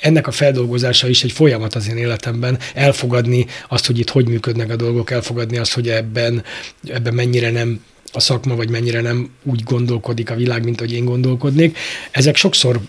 ennek 0.00 0.26
a 0.26 0.30
feldolgozása 0.30 1.08
is 1.08 1.24
egy 1.24 1.32
folyamat 1.32 1.74
az 1.74 1.88
én 1.88 1.96
életemben, 1.96 2.58
elfogadni 2.74 3.46
azt, 3.68 3.86
hogy 3.86 3.98
itt 3.98 4.10
hogy 4.10 4.28
működnek 4.28 4.70
a 4.70 4.76
dolgok, 4.76 5.10
elfogadni 5.10 5.58
azt, 5.58 5.72
hogy 5.72 5.88
ebben, 5.88 6.44
ebben 6.88 7.14
mennyire 7.14 7.50
nem 7.50 7.84
a 8.12 8.20
szakma, 8.20 8.54
vagy 8.54 8.70
mennyire 8.70 9.00
nem 9.00 9.30
úgy 9.42 9.62
gondolkodik 9.62 10.30
a 10.30 10.34
világ, 10.34 10.64
mint 10.64 10.80
hogy 10.80 10.92
én 10.92 11.04
gondolkodnék. 11.04 11.78
Ezek 12.10 12.36
sokszor 12.36 12.80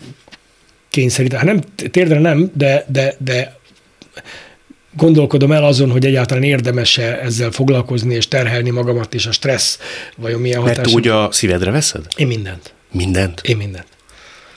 kényszerít, 0.93 1.34
hát 1.34 1.43
nem, 1.43 1.60
térdre 1.91 2.19
nem, 2.19 2.51
de, 2.53 2.86
de, 2.88 3.15
de 3.17 3.58
gondolkodom 4.95 5.51
el 5.51 5.63
azon, 5.63 5.91
hogy 5.91 6.06
egyáltalán 6.06 6.43
érdemes-e 6.43 7.19
ezzel 7.23 7.51
foglalkozni 7.51 8.15
és 8.15 8.27
terhelni 8.27 8.69
magamat, 8.69 9.13
és 9.13 9.25
a 9.25 9.32
stressz 9.32 9.79
vajon 10.17 10.41
milyen 10.41 10.60
hatás. 10.60 10.77
Mert 10.77 10.89
úgy 10.89 11.08
a 11.08 11.32
szívedre 11.32 11.71
veszed? 11.71 12.06
Én 12.15 12.27
mindent. 12.27 12.73
Mindent? 12.91 13.41
Én 13.43 13.58
mindent. 13.58 13.88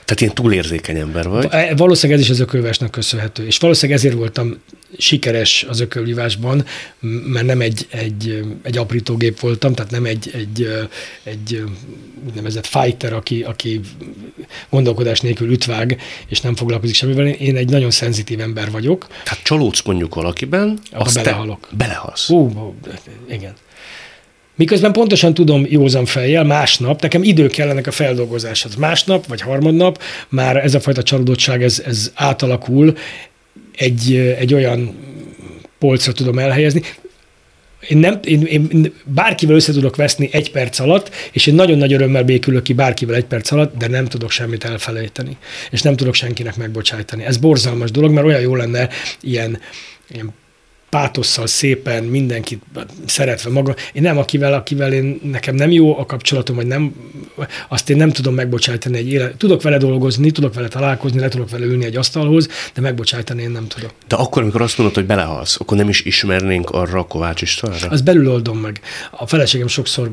Tehát 0.05 0.21
ilyen 0.21 0.33
túlérzékeny 0.33 0.97
ember 0.97 1.27
vagy? 1.27 1.47
E, 1.49 1.75
valószínűleg 1.75 2.21
ez 2.21 2.27
is 2.27 2.31
az 2.33 2.39
ökölvásnak 2.39 2.91
köszönhető. 2.91 3.45
És 3.45 3.57
valószínűleg 3.57 3.99
ezért 3.99 4.15
voltam 4.15 4.61
sikeres 4.97 5.65
az 5.69 5.79
ökölvívásban, 5.79 6.65
mert 7.27 7.45
nem 7.45 7.61
egy, 7.61 7.87
egy, 7.89 8.43
egy 8.61 8.77
aprítógép 8.77 9.39
voltam, 9.39 9.73
tehát 9.73 9.91
nem 9.91 10.05
egy, 10.05 10.31
egy, 10.33 10.67
egy 11.23 11.63
úgynevezett 12.27 12.65
fighter, 12.65 13.13
aki, 13.13 13.41
aki 13.41 13.79
gondolkodás 14.69 15.19
nélkül 15.21 15.51
ütvág, 15.51 16.01
és 16.27 16.41
nem 16.41 16.55
foglalkozik 16.55 16.95
semmivel. 16.95 17.27
Én 17.27 17.55
egy 17.55 17.69
nagyon 17.69 17.91
szenzitív 17.91 18.39
ember 18.39 18.71
vagyok. 18.71 19.07
Tehát 19.23 19.43
csalódsz 19.43 19.81
mondjuk 19.81 20.15
valakiben, 20.15 20.79
azt 20.91 21.15
belehalok. 21.15 21.67
belehalsz. 21.77 22.27
Hú, 22.27 22.75
igen. 23.29 23.53
Miközben 24.55 24.91
pontosan 24.91 25.33
tudom 25.33 25.65
józan 25.69 26.05
fejjel, 26.05 26.43
másnap, 26.43 27.01
nekem 27.01 27.23
idő 27.23 27.47
kellenek 27.47 27.87
a 27.87 27.91
feldolgozáshoz. 27.91 28.75
Másnap 28.75 29.27
vagy 29.27 29.41
harmadnap 29.41 30.01
már 30.29 30.57
ez 30.57 30.73
a 30.73 30.79
fajta 30.79 31.03
csalódottság, 31.03 31.63
ez, 31.63 31.83
ez 31.85 32.11
átalakul, 32.15 32.97
egy, 33.77 34.15
egy 34.15 34.53
olyan 34.53 34.95
polcra 35.79 36.11
tudom 36.11 36.39
elhelyezni. 36.39 36.81
Én, 37.87 37.97
nem, 37.97 38.19
én, 38.23 38.41
én 38.41 38.93
bárkivel 39.05 39.55
össze 39.55 39.73
tudok 39.73 39.95
veszni 39.95 40.29
egy 40.31 40.51
perc 40.51 40.79
alatt, 40.79 41.11
és 41.31 41.47
én 41.47 41.55
nagyon 41.55 41.77
nagy 41.77 41.93
örömmel 41.93 42.23
békülök 42.23 42.63
ki 42.63 42.73
bárkivel 42.73 43.15
egy 43.15 43.25
perc 43.25 43.51
alatt, 43.51 43.77
de 43.77 43.87
nem 43.87 44.05
tudok 44.05 44.31
semmit 44.31 44.63
elfelejteni, 44.63 45.37
és 45.71 45.81
nem 45.81 45.95
tudok 45.95 46.13
senkinek 46.13 46.55
megbocsájtani. 46.55 47.23
Ez 47.23 47.37
borzalmas 47.37 47.91
dolog, 47.91 48.11
mert 48.11 48.25
olyan 48.25 48.41
jó 48.41 48.55
lenne 48.55 48.89
ilyen, 49.21 49.59
ilyen 50.09 50.33
pátosszal 50.89 51.47
szépen, 51.47 52.03
mindenkit 52.03 52.61
szeretve 53.05 53.49
maga. 53.49 53.75
Én 53.93 54.01
nem 54.01 54.17
akivel, 54.17 54.53
akivel 54.53 54.93
én, 54.93 55.19
nekem 55.23 55.55
nem 55.55 55.71
jó 55.71 55.99
a 55.99 56.05
kapcsolatom, 56.05 56.55
vagy 56.55 56.67
nem, 56.67 56.93
azt 57.67 57.89
én 57.89 57.97
nem 57.97 58.11
tudom 58.11 58.33
megbocsájtani 58.33 58.97
egy 58.97 59.11
élet. 59.11 59.37
Tudok 59.37 59.61
vele 59.61 59.77
dolgozni, 59.77 60.31
tudok 60.31 60.53
vele 60.53 60.67
találkozni, 60.67 61.19
le 61.19 61.27
tudok 61.27 61.49
vele 61.49 61.65
ülni 61.65 61.85
egy 61.85 61.95
asztalhoz, 61.95 62.47
de 62.73 62.81
megbocsájtani 62.81 63.41
én 63.41 63.51
nem 63.51 63.67
tudok. 63.67 63.91
De 64.07 64.15
akkor, 64.15 64.41
amikor 64.41 64.61
azt 64.61 64.77
mondod, 64.77 64.95
hogy 64.95 65.05
belehalsz, 65.05 65.57
akkor 65.59 65.77
nem 65.77 65.89
is 65.89 66.01
ismernénk 66.01 66.69
arra 66.69 66.99
a 66.99 67.03
Kovács 67.03 67.41
Istvánra? 67.41 67.87
Az 67.89 68.01
belül 68.01 68.31
oldom 68.31 68.57
meg. 68.57 68.81
A 69.11 69.27
feleségem 69.27 69.67
sokszor 69.67 70.11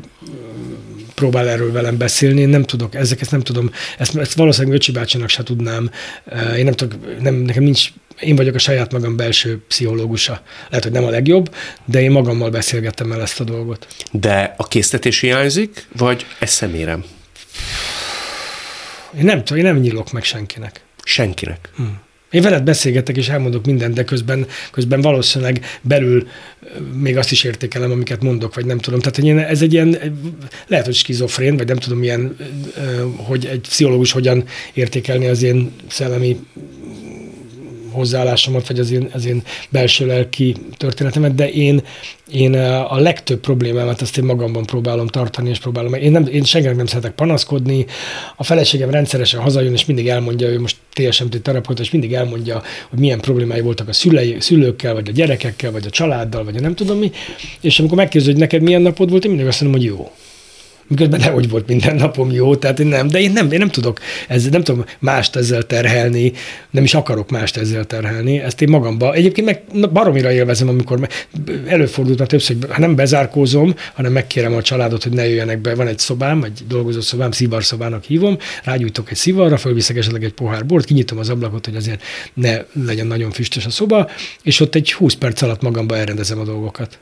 próbál 1.14 1.48
erről 1.48 1.72
velem 1.72 1.96
beszélni, 1.96 2.40
én 2.40 2.48
nem 2.48 2.62
tudok, 2.62 2.94
ezeket 2.94 3.30
nem 3.30 3.40
tudom, 3.40 3.70
ezt, 3.98 4.16
ezt 4.16 4.34
valószínűleg 4.34 4.76
Öcsi 4.76 4.92
bácsinak 4.92 5.28
se 5.28 5.42
tudnám, 5.42 5.90
én 6.56 6.64
nem 6.64 6.74
tudok, 6.74 7.20
nem, 7.20 7.34
nekem 7.34 7.62
nincs, 7.62 7.92
én 8.24 8.36
vagyok 8.36 8.54
a 8.54 8.58
saját 8.58 8.92
magam 8.92 9.16
belső 9.16 9.62
pszichológusa. 9.68 10.42
Lehet, 10.68 10.84
hogy 10.84 10.92
nem 10.92 11.04
a 11.04 11.10
legjobb, 11.10 11.54
de 11.84 12.00
én 12.00 12.10
magammal 12.10 12.50
beszélgettem 12.50 13.12
el 13.12 13.20
ezt 13.20 13.40
a 13.40 13.44
dolgot. 13.44 13.86
De 14.10 14.54
a 14.56 14.68
késztetés 14.68 15.20
hiányzik, 15.20 15.86
vagy 15.96 16.26
ezt 16.38 16.54
szemérem? 16.54 17.04
Én 19.18 19.24
nem 19.24 19.44
tudom, 19.44 19.64
én 19.64 19.72
nem 19.72 19.80
nyílok 19.80 20.12
meg 20.12 20.24
senkinek. 20.24 20.80
Senkinek? 21.04 21.70
Hmm. 21.76 22.02
Én 22.30 22.42
veled 22.42 22.62
beszélgetek, 22.62 23.16
és 23.16 23.28
elmondok 23.28 23.66
mindent, 23.66 23.94
de 23.94 24.04
közben, 24.04 24.46
közben 24.70 25.00
valószínűleg 25.00 25.64
belül 25.80 26.26
még 26.94 27.16
azt 27.16 27.30
is 27.30 27.44
értékelem, 27.44 27.90
amiket 27.90 28.22
mondok, 28.22 28.54
vagy 28.54 28.66
nem 28.66 28.78
tudom. 28.78 28.98
Tehát, 28.98 29.16
hogy 29.16 29.24
én, 29.24 29.38
ez 29.38 29.62
egy 29.62 29.72
ilyen, 29.72 29.98
lehet, 30.66 30.84
hogy 30.84 30.94
skizofrén, 30.94 31.56
vagy 31.56 31.66
nem 31.66 31.76
tudom 31.76 31.98
milyen, 31.98 32.36
hogy 33.16 33.46
egy 33.46 33.60
pszichológus 33.60 34.12
hogyan 34.12 34.44
értékelni 34.72 35.26
az 35.26 35.42
én 35.42 35.72
szellemi 35.88 36.40
hozzáállásomat, 37.94 38.66
vagy 38.66 38.78
az 38.78 38.90
én, 38.90 39.08
az 39.12 39.26
én 39.26 39.42
belső 39.68 40.06
lelki 40.06 40.56
történetemet, 40.76 41.34
de 41.34 41.50
én, 41.50 41.82
én 42.32 42.54
a 42.88 42.98
legtöbb 42.98 43.40
problémámat 43.40 44.00
azt 44.00 44.18
én 44.18 44.24
magamban 44.24 44.64
próbálom 44.64 45.06
tartani, 45.06 45.48
és 45.48 45.58
próbálom. 45.58 45.94
Én, 45.94 46.10
nem, 46.10 46.26
én 46.26 46.44
senkinek 46.44 46.76
nem 46.76 46.86
szeretek 46.86 47.12
panaszkodni. 47.12 47.86
A 48.36 48.44
feleségem 48.44 48.90
rendszeresen 48.90 49.40
hazajön, 49.40 49.72
és 49.72 49.84
mindig 49.84 50.08
elmondja, 50.08 50.48
ő 50.48 50.60
most 50.60 50.76
TSMT 50.92 51.42
terapeuta, 51.42 51.82
és 51.82 51.90
mindig 51.90 52.12
elmondja, 52.12 52.62
hogy 52.88 52.98
milyen 52.98 53.20
problémái 53.20 53.60
voltak 53.60 53.88
a 53.88 53.92
szülei, 53.92 54.36
szülőkkel, 54.40 54.94
vagy 54.94 55.08
a 55.08 55.12
gyerekekkel, 55.12 55.72
vagy 55.72 55.86
a 55.86 55.90
családdal, 55.90 56.44
vagy 56.44 56.56
a 56.56 56.60
nem 56.60 56.74
tudom 56.74 56.98
mi. 56.98 57.10
És 57.60 57.78
amikor 57.78 57.96
megkérdezi, 57.96 58.32
hogy 58.32 58.40
neked 58.40 58.62
milyen 58.62 58.82
napod 58.82 59.10
volt, 59.10 59.24
én 59.24 59.30
mindig 59.30 59.48
azt 59.48 59.60
mondom, 59.60 59.80
hogy 59.80 59.88
jó 59.88 60.10
miközben 60.86 61.20
nehogy 61.20 61.48
volt 61.48 61.68
minden 61.68 61.96
napom 61.96 62.30
jó, 62.30 62.56
tehát 62.56 62.80
én 62.80 62.86
nem, 62.86 63.08
de 63.08 63.20
én 63.20 63.32
nem, 63.32 63.52
én 63.52 63.58
nem 63.58 63.68
tudok, 63.68 64.00
ez, 64.28 64.48
nem 64.48 64.62
tudom 64.62 64.84
mást 64.98 65.36
ezzel 65.36 65.62
terhelni, 65.62 66.32
nem 66.70 66.84
is 66.84 66.94
akarok 66.94 67.30
mást 67.30 67.56
ezzel 67.56 67.84
terhelni, 67.84 68.38
ezt 68.38 68.62
én 68.62 68.68
magamba, 68.68 69.14
egyébként 69.14 69.46
meg 69.46 69.90
baromira 69.92 70.32
élvezem, 70.32 70.68
amikor 70.68 71.08
előfordult 71.66 72.18
már 72.18 72.28
többször, 72.28 72.56
ha 72.68 72.80
nem 72.80 72.94
bezárkózom, 72.94 73.74
hanem 73.94 74.12
megkérem 74.12 74.54
a 74.54 74.62
családot, 74.62 75.02
hogy 75.02 75.12
ne 75.12 75.28
jöjjenek 75.28 75.58
be, 75.58 75.74
van 75.74 75.86
egy 75.86 75.98
szobám, 75.98 76.42
egy 76.42 76.62
dolgozó 76.68 77.00
szobám, 77.00 77.30
szobának 77.60 78.04
hívom, 78.04 78.38
rágyújtok 78.64 79.10
egy 79.10 79.16
szivarra, 79.16 79.56
fölviszek 79.56 79.96
esetleg 79.96 80.24
egy 80.24 80.32
pohár 80.32 80.66
bort, 80.66 80.84
kinyitom 80.84 81.18
az 81.18 81.28
ablakot, 81.28 81.64
hogy 81.64 81.76
azért 81.76 82.02
ne 82.34 82.56
legyen 82.86 83.06
nagyon 83.06 83.30
füstös 83.30 83.66
a 83.66 83.70
szoba, 83.70 84.10
és 84.42 84.60
ott 84.60 84.74
egy 84.74 84.92
20 84.92 85.14
perc 85.14 85.42
alatt 85.42 85.62
magamba 85.62 85.96
elrendezem 85.96 86.38
a 86.38 86.44
dolgokat. 86.44 86.98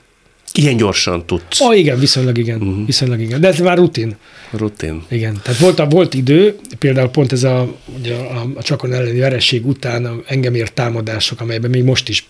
Ilyen 0.55 0.77
gyorsan 0.77 1.27
tudsz. 1.27 1.61
Ah, 1.61 1.79
igen, 1.79 1.99
viszonylag 1.99 2.39
igen. 2.39 2.61
Uh-huh. 2.61 2.87
Viszonylag 2.87 3.21
igen. 3.21 3.41
De 3.41 3.49
ez 3.49 3.59
már 3.59 3.77
rutin. 3.77 4.17
Rutin. 4.51 5.03
Igen. 5.09 5.41
Tehát 5.43 5.61
volt, 5.61 5.93
volt 5.93 6.15
idő, 6.15 6.57
például 6.79 7.09
pont 7.09 7.33
ez 7.33 7.45
a, 7.45 7.75
ugye 7.99 8.15
a, 8.15 8.47
a 8.55 8.63
Csakon 8.63 8.93
elleni 8.93 9.19
veresség 9.19 9.67
után 9.67 10.23
engem 10.27 10.55
ért 10.55 10.73
támadások, 10.73 11.41
amelyben 11.41 11.71
még 11.71 11.83
most 11.83 12.09
is 12.09 12.27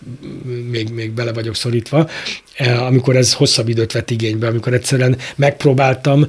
még, 0.69 0.89
még 0.89 1.11
bele 1.11 1.33
vagyok 1.33 1.55
szorítva, 1.55 2.09
eh, 2.55 2.85
amikor 2.85 3.15
ez 3.15 3.33
hosszabb 3.33 3.69
időt 3.69 3.91
vett 3.91 4.11
igénybe, 4.11 4.47
amikor 4.47 4.73
egyszerűen 4.73 5.17
megpróbáltam 5.35 6.27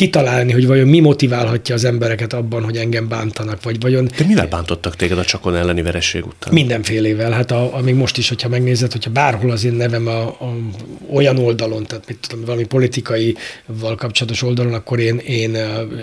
kitalálni, 0.00 0.52
hogy 0.52 0.66
vajon 0.66 0.88
mi 0.88 1.00
motiválhatja 1.00 1.74
az 1.74 1.84
embereket 1.84 2.32
abban, 2.32 2.64
hogy 2.64 2.76
engem 2.76 3.08
bántanak, 3.08 3.62
vagy 3.62 3.80
vajon... 3.80 4.08
De 4.18 4.24
mivel 4.26 4.46
bántottak 4.46 4.96
téged 4.96 5.18
a 5.18 5.24
csakon 5.24 5.56
elleni 5.56 5.82
vereség 5.82 6.26
után? 6.26 6.52
Mindenfélével. 6.52 7.30
Hát 7.30 7.50
a, 7.50 7.76
a, 7.76 7.80
még 7.80 7.94
most 7.94 8.18
is, 8.18 8.28
hogyha 8.28 8.48
megnézed, 8.48 8.92
hogyha 8.92 9.10
bárhol 9.10 9.50
az 9.50 9.64
én 9.64 9.72
nevem 9.72 10.06
a, 10.06 10.20
a, 10.22 10.56
olyan 11.12 11.38
oldalon, 11.38 11.86
tehát 11.86 12.04
mit 12.06 12.18
tudom, 12.28 12.44
valami 12.44 12.64
politikai 12.64 13.36
val 13.66 13.94
kapcsolatos 13.94 14.42
oldalon, 14.42 14.74
akkor 14.74 14.98
én, 14.98 15.16
én, 15.16 15.56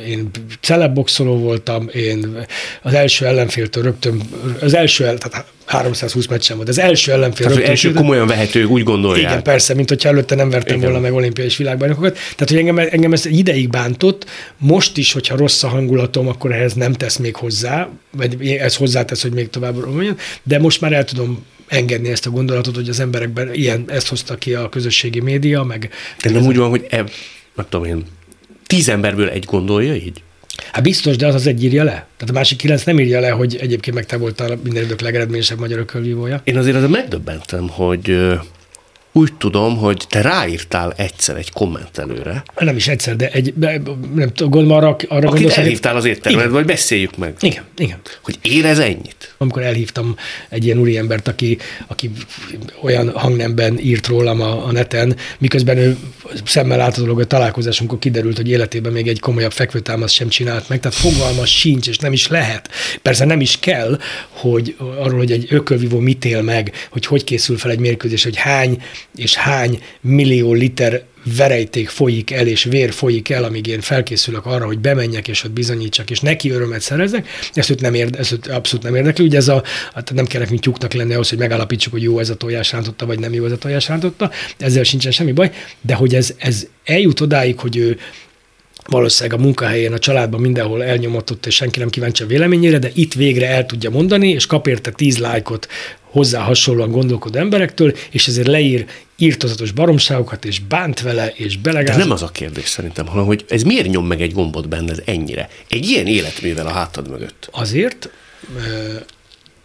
én 0.07 0.29
celebboxoló 0.61 1.37
voltam, 1.37 1.89
én 1.93 2.45
az 2.81 2.93
első 2.93 3.25
ellenféltől 3.25 3.83
rögtön, 3.83 4.21
az 4.61 4.73
első, 4.73 5.05
el, 5.05 5.17
tehát 5.17 5.45
320 5.67 6.27
meccsen 6.27 6.55
volt. 6.55 6.69
Az 6.69 6.79
első 6.79 7.11
ellenfél. 7.11 7.47
Tehát, 7.47 7.63
első 7.63 7.93
komolyan 7.93 8.27
vehető, 8.27 8.63
úgy 8.63 8.83
gondolják. 8.83 9.29
Igen, 9.29 9.43
persze, 9.43 9.73
mint 9.73 9.89
hogyha 9.89 10.09
előtte 10.09 10.35
nem 10.35 10.49
vertem 10.49 10.75
Igen. 10.75 10.89
volna 10.89 11.03
meg 11.03 11.13
olimpiai 11.13 11.47
és 11.47 11.57
világbajnokokat. 11.57 12.13
Tehát, 12.13 12.49
hogy 12.49 12.57
engem, 12.57 12.77
engem 12.77 13.13
ez 13.13 13.25
ideig 13.25 13.69
bántott. 13.87 14.25
Most 14.57 14.97
is, 14.97 15.11
hogyha 15.11 15.37
rossz 15.37 15.63
a 15.63 15.67
hangulatom, 15.67 16.27
akkor 16.27 16.51
ehhez 16.51 16.73
nem 16.73 16.93
tesz 16.93 17.17
még 17.17 17.35
hozzá, 17.35 17.89
vagy 18.11 18.47
ez 18.47 18.75
hozzátesz, 18.75 19.21
hogy 19.21 19.33
még 19.33 19.49
tovább 19.49 19.79
romoljon, 19.79 20.17
de 20.43 20.59
most 20.59 20.81
már 20.81 20.93
el 20.93 21.03
tudom 21.03 21.45
engedni 21.67 22.09
ezt 22.09 22.25
a 22.25 22.29
gondolatot, 22.29 22.75
hogy 22.75 22.89
az 22.89 22.99
emberekben 22.99 23.53
ilyen, 23.53 23.83
ezt 23.87 24.07
hozta 24.07 24.35
ki 24.35 24.53
a 24.53 24.69
közösségi 24.69 25.19
média, 25.19 25.63
meg... 25.63 25.89
De 26.23 26.29
nem 26.29 26.45
úgy 26.45 26.57
van, 26.57 26.69
hogy 26.69 26.85
e, 26.89 27.03
nem 27.55 27.65
tudom 27.69 27.85
én, 27.85 28.05
tíz 28.65 28.89
emberből 28.89 29.29
egy 29.29 29.43
gondolja 29.43 29.95
így? 29.95 30.21
Hát 30.71 30.83
biztos, 30.83 31.15
de 31.15 31.27
az 31.27 31.35
az 31.35 31.47
egy 31.47 31.63
írja 31.63 31.83
le. 31.83 31.91
Tehát 31.91 32.29
a 32.29 32.33
másik 32.33 32.57
kilenc 32.57 32.83
nem 32.83 32.99
írja 32.99 33.19
le, 33.19 33.29
hogy 33.29 33.55
egyébként 33.55 33.95
meg 33.95 34.05
te 34.05 34.17
voltál 34.17 34.59
minden 34.63 34.83
idők 34.83 35.01
legeredményesebb 35.01 35.59
magyar 35.59 35.79
ökölvívója. 35.79 36.41
Én 36.43 36.57
azért 36.57 36.75
azért 36.75 36.91
megdöbbentem, 36.91 37.69
hogy 37.69 38.17
úgy 39.17 39.33
tudom, 39.33 39.77
hogy 39.77 40.03
te 40.09 40.21
ráírtál 40.21 40.93
egyszer 40.97 41.35
egy 41.35 41.51
kommentelőre. 41.51 42.43
Nem 42.57 42.75
is 42.75 42.87
egyszer, 42.87 43.15
de 43.15 43.29
egy, 43.29 43.53
nem 44.13 44.29
tudom, 44.33 44.71
arra, 44.71 44.95
arra 45.07 45.29
Akit 45.29 45.51
elhívtál 45.51 45.95
az 45.95 46.05
éttermet, 46.05 46.49
vagy 46.49 46.65
beszéljük 46.65 47.17
meg. 47.17 47.35
Igen, 47.39 47.63
igen. 47.77 47.97
Hogy 48.21 48.37
érez 48.41 48.79
ennyit? 48.79 49.35
Amikor 49.37 49.61
elhívtam 49.61 50.15
egy 50.49 50.65
ilyen 50.65 50.77
úriembert, 50.77 51.27
aki, 51.27 51.57
aki 51.87 52.11
olyan 52.81 53.11
hangnemben 53.11 53.79
írt 53.79 54.07
rólam 54.07 54.41
a, 54.41 54.67
a 54.67 54.71
neten, 54.71 55.15
miközben 55.37 55.77
ő 55.77 55.97
szemmel 56.45 56.77
látható 56.77 57.01
dolog, 57.01 57.17
hogy 57.17 57.27
találkozásunkkor 57.27 57.99
kiderült, 57.99 58.37
hogy 58.37 58.49
életében 58.49 58.91
még 58.91 59.07
egy 59.07 59.19
komolyabb 59.19 59.51
fekvőtámaszt 59.51 60.13
sem 60.13 60.27
csinált 60.27 60.69
meg, 60.69 60.79
tehát 60.79 60.97
fogalmas 60.97 61.59
sincs, 61.59 61.87
és 61.87 61.97
nem 61.97 62.13
is 62.13 62.27
lehet. 62.27 62.69
Persze 63.01 63.25
nem 63.25 63.41
is 63.41 63.59
kell, 63.59 63.99
hogy 64.29 64.75
arról, 64.77 65.17
hogy 65.17 65.31
egy 65.31 65.47
ökölvívó 65.49 65.99
mit 65.99 66.25
él 66.25 66.41
meg, 66.41 66.71
hogy 66.89 67.05
hogy 67.05 67.23
készül 67.23 67.57
fel 67.57 67.71
egy 67.71 67.79
mérkőzés, 67.79 68.23
hogy 68.23 68.35
hány 68.35 68.81
és 69.15 69.35
hány 69.35 69.79
millió 70.01 70.53
liter 70.53 71.05
verejték 71.35 71.89
folyik 71.89 72.31
el, 72.31 72.47
és 72.47 72.63
vér 72.63 72.91
folyik 72.91 73.29
el, 73.29 73.43
amíg 73.43 73.67
én 73.67 73.81
felkészülök 73.81 74.45
arra, 74.45 74.65
hogy 74.65 74.79
bemenjek, 74.79 75.27
és 75.27 75.43
ott 75.43 75.51
bizonyítsak, 75.51 76.09
és 76.09 76.19
neki 76.19 76.49
örömet 76.49 76.81
szerezek, 76.81 77.27
ezt 77.53 77.69
őt, 77.69 77.81
nem 77.81 77.93
érde, 77.93 78.17
ezt 78.17 78.31
őt 78.31 78.47
abszolút 78.47 78.85
nem 78.85 78.95
érdekli. 78.95 79.25
Ugye 79.25 79.37
ez 79.37 79.47
a, 79.47 79.63
hát 79.93 80.13
nem 80.13 80.25
kell 80.25 80.41
nekünk 80.41 80.59
tyúknak 80.59 80.93
lenni 80.93 81.13
ahhoz, 81.13 81.29
hogy 81.29 81.37
megállapítsuk, 81.37 81.91
hogy 81.91 82.01
jó 82.01 82.19
ez 82.19 82.29
a 82.29 82.35
tojás 82.35 82.71
rántotta, 82.71 83.05
vagy 83.05 83.19
nem 83.19 83.33
jó 83.33 83.45
ez 83.45 83.51
a 83.51 83.57
tojás 83.57 83.87
rántotta, 83.87 84.31
ezzel 84.57 84.83
sincsen 84.83 85.11
semmi 85.11 85.31
baj, 85.31 85.51
de 85.81 85.93
hogy 85.93 86.15
ez, 86.15 86.33
ez 86.37 86.67
eljut 86.83 87.19
odáig, 87.19 87.59
hogy 87.59 87.77
ő 87.77 87.97
valószínűleg 88.87 89.39
a 89.39 89.41
munkahelyén, 89.41 89.93
a 89.93 89.99
családban 89.99 90.41
mindenhol 90.41 90.83
elnyomatott, 90.83 91.45
és 91.45 91.55
senki 91.55 91.79
nem 91.79 91.89
kíváncsi 91.89 92.23
a 92.23 92.27
véleményére, 92.27 92.79
de 92.79 92.91
itt 92.93 93.13
végre 93.13 93.47
el 93.47 93.65
tudja 93.65 93.89
mondani, 93.89 94.29
és 94.29 94.45
kap 94.45 94.67
érte 94.67 94.91
tíz 94.91 95.17
lájkot 95.17 95.67
hozzá 96.01 96.41
hasonlóan 96.41 96.91
gondolkodó 96.91 97.39
emberektől, 97.39 97.93
és 98.11 98.27
ezért 98.27 98.47
leír 98.47 98.85
írtozatos 99.17 99.71
baromságokat, 99.71 100.45
és 100.45 100.59
bánt 100.59 101.01
vele, 101.01 101.33
és 101.35 101.57
belegáz. 101.57 101.95
De 101.95 102.01
nem 102.01 102.11
az 102.11 102.21
a 102.21 102.27
kérdés 102.27 102.67
szerintem, 102.67 103.07
hanem 103.07 103.25
hogy 103.25 103.45
ez 103.49 103.61
miért 103.61 103.87
nyom 103.87 104.07
meg 104.07 104.21
egy 104.21 104.33
gombot 104.33 104.67
benned 104.69 105.01
ennyire? 105.05 105.49
Egy 105.69 105.89
ilyen 105.89 106.07
életművel 106.07 106.67
a 106.67 106.71
hátad 106.71 107.09
mögött. 107.09 107.49
Azért, 107.51 108.09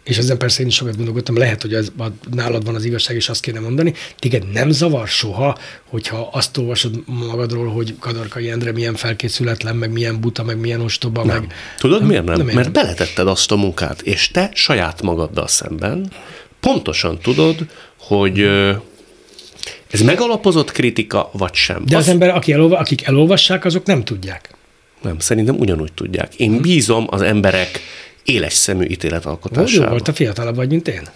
és 0.03 0.17
ezen 0.17 0.37
persze 0.37 0.61
én 0.61 0.67
is 0.67 0.75
sokat 0.75 0.95
gondolkodtam, 0.95 1.37
lehet, 1.37 1.61
hogy 1.61 1.73
az, 1.73 1.91
nálad 2.31 2.65
van 2.65 2.75
az 2.75 2.85
igazság, 2.85 3.15
és 3.15 3.29
azt 3.29 3.41
kéne 3.41 3.59
mondani, 3.59 3.93
téged 4.19 4.51
nem 4.51 4.69
zavar 4.69 5.07
soha, 5.07 5.57
hogyha 5.89 6.29
azt 6.31 6.57
olvasod 6.57 7.03
magadról, 7.05 7.67
hogy 7.67 7.95
Kadarkai 7.99 8.49
Endre 8.49 8.71
milyen 8.71 8.95
felkészületlen, 8.95 9.75
meg 9.75 9.91
milyen 9.91 10.19
buta, 10.19 10.43
meg 10.43 10.59
milyen 10.59 10.81
ostoba, 10.81 11.23
nem. 11.23 11.39
meg... 11.41 11.53
Tudod 11.77 11.99
nem, 11.99 12.07
miért 12.07 12.23
nem? 12.23 12.37
nem 12.45 12.55
Mert 12.55 12.71
beletetted 12.71 13.27
azt 13.27 13.51
a 13.51 13.55
munkát, 13.55 14.01
és 14.01 14.31
te 14.31 14.49
saját 14.53 15.01
magaddal 15.01 15.47
szemben 15.47 16.11
pontosan 16.63 17.19
tudod, 17.19 17.67
hogy 17.99 18.39
ez 19.91 20.01
megalapozott 20.01 20.71
kritika, 20.71 21.29
vagy 21.33 21.53
sem. 21.53 21.85
De 21.85 21.97
az, 21.97 22.03
az 22.03 22.09
ember, 22.09 22.29
aki 22.29 22.53
elolva, 22.53 22.77
akik 22.77 23.05
elolvassák, 23.05 23.65
azok 23.65 23.85
nem 23.85 24.03
tudják. 24.03 24.49
Nem, 25.01 25.19
szerintem 25.19 25.55
ugyanúgy 25.55 25.93
tudják. 25.93 26.35
Én 26.35 26.61
bízom 26.61 27.07
az 27.09 27.21
emberek 27.21 27.79
éles 28.23 28.53
szemű 28.53 28.85
ítéletalkotásában. 28.85 29.89
volt 29.89 30.07
a 30.07 30.13
fiatalabb 30.13 30.55
vagy, 30.55 30.69
mint 30.69 30.87
én? 30.87 31.09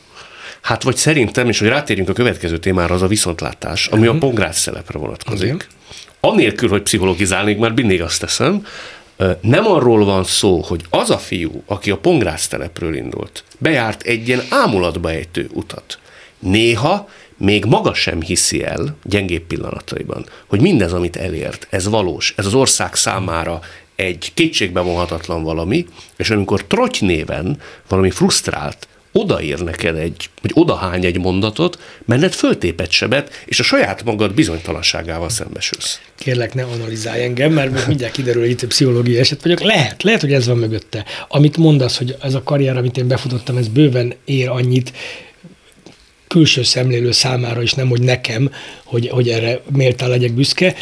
Hát 0.62 0.84
vagy 0.84 0.96
szerintem, 0.96 1.48
és 1.48 1.60
hogy 1.60 1.68
rátérjünk 1.68 2.10
a 2.10 2.14
következő 2.14 2.58
témára, 2.58 2.94
az 2.94 3.02
a 3.02 3.08
viszontlátás, 3.08 3.88
ami 3.88 4.00
uh-huh. 4.00 4.16
a 4.16 4.18
mhm. 4.18 4.26
pongrász 4.26 4.60
szelepre 4.60 5.00
vonatkozik. 5.00 5.54
Okay. 5.54 5.68
Annélkül, 6.20 6.70
hogy 6.70 6.82
pszichologizálnék, 6.82 7.58
mert 7.58 7.76
mindig 7.76 8.02
azt 8.02 8.20
teszem, 8.20 8.66
nem 9.42 9.66
arról 9.66 10.06
van 10.06 10.24
szó, 10.24 10.62
hogy 10.62 10.86
az 10.90 11.10
a 11.10 11.18
fiú, 11.18 11.64
aki 11.66 11.92
a 11.92 11.98
pongrász 11.98 12.48
telepről 12.48 12.96
indult, 12.96 13.44
bejárt 13.58 14.02
egy 14.02 14.28
ilyen 14.28 14.42
ámulatba 14.50 15.12
ejtő 15.12 15.50
utat, 15.54 16.00
néha 16.40 17.10
még 17.38 17.66
maga 17.66 17.94
sem 17.94 18.22
hiszi 18.22 18.64
el 18.64 18.98
gyengébb 19.04 19.44
pillanataiban, 19.44 20.26
hogy 20.48 20.62
mindez, 20.62 20.94
amit 20.94 21.16
elért, 21.16 21.68
ez 21.70 21.88
valós, 21.88 22.34
ez 22.38 22.46
az 22.46 22.54
ország 22.54 22.96
számára 22.96 23.60
egy 23.98 24.32
kétségbe 24.34 24.80
vonhatatlan 24.80 25.44
valami, 25.44 25.86
és 26.18 26.30
amikor 26.30 26.64
Trotty 26.64 27.06
néven 27.06 27.60
valami 27.88 28.10
frusztrált, 28.10 28.88
odaír 29.12 29.60
neked 29.60 29.96
egy, 29.96 30.30
vagy 30.42 30.52
odahány 30.54 31.06
egy 31.06 31.20
mondatot, 31.20 31.80
menned 32.06 32.34
föltépet 32.34 32.92
sebet, 32.92 33.44
és 33.46 33.60
a 33.60 33.64
saját 33.64 34.04
magad 34.04 34.34
bizonytalanságával 34.34 35.30
szembesülsz. 35.30 36.00
Kérlek, 36.16 36.54
ne 36.54 36.64
analizálj 36.64 37.24
engem, 37.24 37.52
mert 37.52 37.88
mindjárt 37.88 38.14
kiderül, 38.14 38.42
hogy 38.42 38.50
itt 38.50 38.68
pszichológiai 38.68 39.20
eset 39.20 39.44
vagyok. 39.44 39.62
Lehet, 39.62 40.04
lehet, 40.04 40.22
hogy 40.22 40.34
ez 40.34 40.48
van 40.48 40.58
mögötte. 40.58 41.06
Amit 41.28 41.58
mondasz, 41.58 41.98
hogy 41.98 42.16
ez 42.22 42.34
a 42.34 42.44
karrier, 42.44 42.78
amit 42.78 42.98
én 42.98 43.08
befutottam, 43.08 43.58
ez 43.58 43.68
bőven 43.68 44.14
ér 44.26 44.50
annyit, 44.50 44.94
külső 46.28 46.64
szemlélő 46.64 47.12
számára 47.12 47.62
is, 47.62 47.74
nem 47.74 47.90
hogy 47.90 48.02
nekem, 48.02 48.52
hogy, 48.84 49.08
hogy 49.10 49.30
erre 49.30 49.62
méltán 49.72 50.10
legyek 50.10 50.34
büszke, 50.34 50.76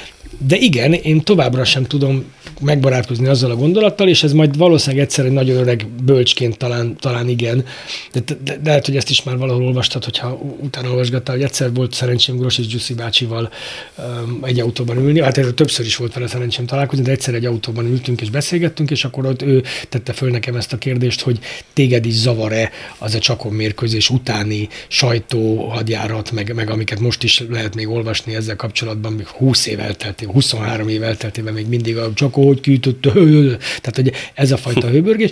de 0.47 0.55
igen, 0.55 0.93
én 0.93 1.21
továbbra 1.21 1.63
sem 1.63 1.83
tudom 1.83 2.25
megbarátkozni 2.61 3.27
azzal 3.27 3.51
a 3.51 3.55
gondolattal, 3.55 4.07
és 4.07 4.23
ez 4.23 4.33
majd 4.33 4.57
valószínűleg 4.57 5.05
egyszer 5.05 5.25
egy 5.25 5.31
nagyon 5.31 5.57
öreg 5.57 5.87
bölcsként 6.03 6.57
talán, 6.57 6.95
talán 6.99 7.29
igen, 7.29 7.65
de, 8.11 8.19
de, 8.19 8.35
de 8.43 8.59
lehet, 8.63 8.85
hogy 8.85 8.95
ezt 8.95 9.09
is 9.09 9.23
már 9.23 9.37
valahol 9.37 9.63
olvastad, 9.63 10.03
hogyha 10.03 10.39
utána 10.61 10.89
olvasgattál, 10.89 11.35
hogy 11.35 11.43
egyszer 11.43 11.73
volt 11.73 11.93
szerencsém 11.93 12.37
Gros 12.37 12.57
és 12.57 12.67
Gyuszi 12.67 12.93
bácsival 12.93 13.49
um, 13.97 14.39
egy 14.43 14.59
autóban 14.59 14.97
ülni, 14.97 15.21
hát 15.21 15.37
erről 15.37 15.53
többször 15.53 15.85
is 15.85 15.95
volt 15.95 16.13
vele 16.13 16.27
szerencsém 16.27 16.65
találkozni, 16.65 17.03
de 17.03 17.11
egyszer 17.11 17.33
egy 17.33 17.45
autóban 17.45 17.85
ültünk 17.85 18.21
és 18.21 18.29
beszélgettünk, 18.29 18.91
és 18.91 19.05
akkor 19.05 19.25
ott 19.25 19.41
ő 19.41 19.63
tette 19.89 20.13
föl 20.13 20.29
nekem 20.29 20.55
ezt 20.55 20.73
a 20.73 20.77
kérdést, 20.77 21.21
hogy 21.21 21.39
téged 21.73 22.05
is 22.05 22.13
zavar-e 22.13 22.71
az 22.97 23.15
a 23.15 23.19
csakon 23.19 23.53
mérkőzés 23.53 24.09
utáni 24.09 24.69
sajtó 24.87 25.67
hadjárat, 25.67 26.31
meg, 26.31 26.53
meg 26.53 26.69
amiket 26.69 26.99
most 26.99 27.23
is 27.23 27.43
lehet 27.49 27.75
még 27.75 27.89
olvasni 27.89 28.35
ezzel 28.35 28.55
kapcsolatban, 28.55 29.13
még 29.13 29.27
20 29.27 29.65
év 29.65 29.79
elteltével, 30.15 30.33
23 30.33 30.87
év 30.87 31.03
elteltével 31.03 31.53
még 31.53 31.67
mindig 31.67 31.97
a 31.97 32.13
csakó 32.13 32.47
hogy 32.47 32.59
kiütött, 32.59 33.01
tehát 33.81 33.95
hogy 33.95 34.11
ez 34.33 34.51
a 34.51 34.57
fajta 34.57 34.87
hőbörgés. 34.93 35.31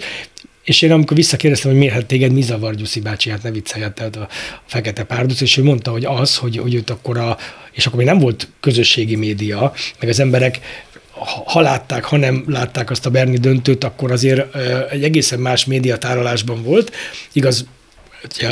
És 0.63 0.81
én 0.81 0.91
amikor 0.91 1.17
visszakérdeztem, 1.17 1.71
hogy 1.71 1.79
miért 1.79 1.93
hát 1.93 2.05
téged 2.05 2.31
mi 2.31 2.41
zavar, 2.41 2.75
Gyuszi 2.75 2.99
bácsi, 2.99 3.29
hát 3.29 3.43
ne 3.43 3.51
viccelj, 3.51 3.83
hát, 3.83 3.93
tehát 3.93 4.15
a, 4.15 4.21
a 4.21 4.63
fekete 4.65 5.03
párduc, 5.03 5.41
és 5.41 5.57
ő 5.57 5.63
mondta, 5.63 5.91
hogy 5.91 6.05
az, 6.05 6.37
hogy, 6.37 6.57
hogy 6.57 6.73
őt 6.73 6.89
akkor 6.89 7.17
a, 7.17 7.37
és 7.71 7.85
akkor 7.85 7.97
még 7.97 8.07
nem 8.07 8.19
volt 8.19 8.47
közösségi 8.59 9.15
média, 9.15 9.73
meg 9.99 10.09
az 10.09 10.19
emberek 10.19 10.59
ha 11.45 11.61
látták, 11.61 12.03
ha 12.03 12.17
nem 12.17 12.43
látták 12.47 12.89
azt 12.89 13.05
a 13.05 13.09
Berni 13.09 13.37
döntőt, 13.37 13.83
akkor 13.83 14.11
azért 14.11 14.55
egy 14.91 15.03
egészen 15.03 15.39
más 15.39 15.65
médiatárolásban 15.65 16.63
volt. 16.63 16.91
Igaz, 17.31 17.65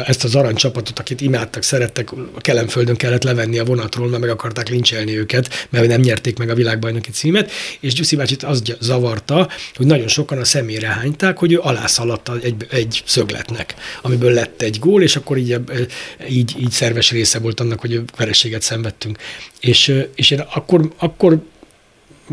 ezt 0.05 0.23
az 0.23 0.35
aranycsapatot, 0.35 0.99
akit 0.99 1.21
imádtak, 1.21 1.63
szerettek, 1.63 2.11
a 2.11 2.41
Kelemföldön 2.41 2.95
kellett 2.95 3.23
levenni 3.23 3.59
a 3.59 3.65
vonatról, 3.65 4.07
mert 4.07 4.21
meg 4.21 4.29
akarták 4.29 4.69
lincselni 4.69 5.17
őket, 5.17 5.67
mert 5.69 5.87
nem 5.87 6.01
nyerték 6.01 6.37
meg 6.37 6.49
a 6.49 6.55
világbajnoki 6.55 7.11
címet, 7.11 7.51
és 7.79 7.93
Gyuszi 7.93 8.15
bácsit 8.15 8.43
az 8.43 8.61
zavarta, 8.79 9.49
hogy 9.75 9.85
nagyon 9.85 10.07
sokan 10.07 10.37
a 10.37 10.45
szemére 10.45 10.87
hányták, 10.87 11.37
hogy 11.37 11.53
ő 11.53 11.59
alászaladt 11.59 12.29
egy, 12.43 12.67
egy 12.69 13.03
szögletnek, 13.05 13.75
amiből 14.01 14.31
lett 14.31 14.61
egy 14.61 14.79
gól, 14.79 15.01
és 15.01 15.15
akkor 15.15 15.37
így, 15.37 15.59
így, 16.29 16.55
így 16.59 16.71
szerves 16.71 17.11
része 17.11 17.39
volt 17.39 17.59
annak, 17.59 17.79
hogy 17.79 18.01
vereséget 18.17 18.61
szenvedtünk. 18.61 19.17
És, 19.59 20.03
és 20.15 20.31
én 20.31 20.39
akkor, 20.39 20.93
akkor 20.97 21.41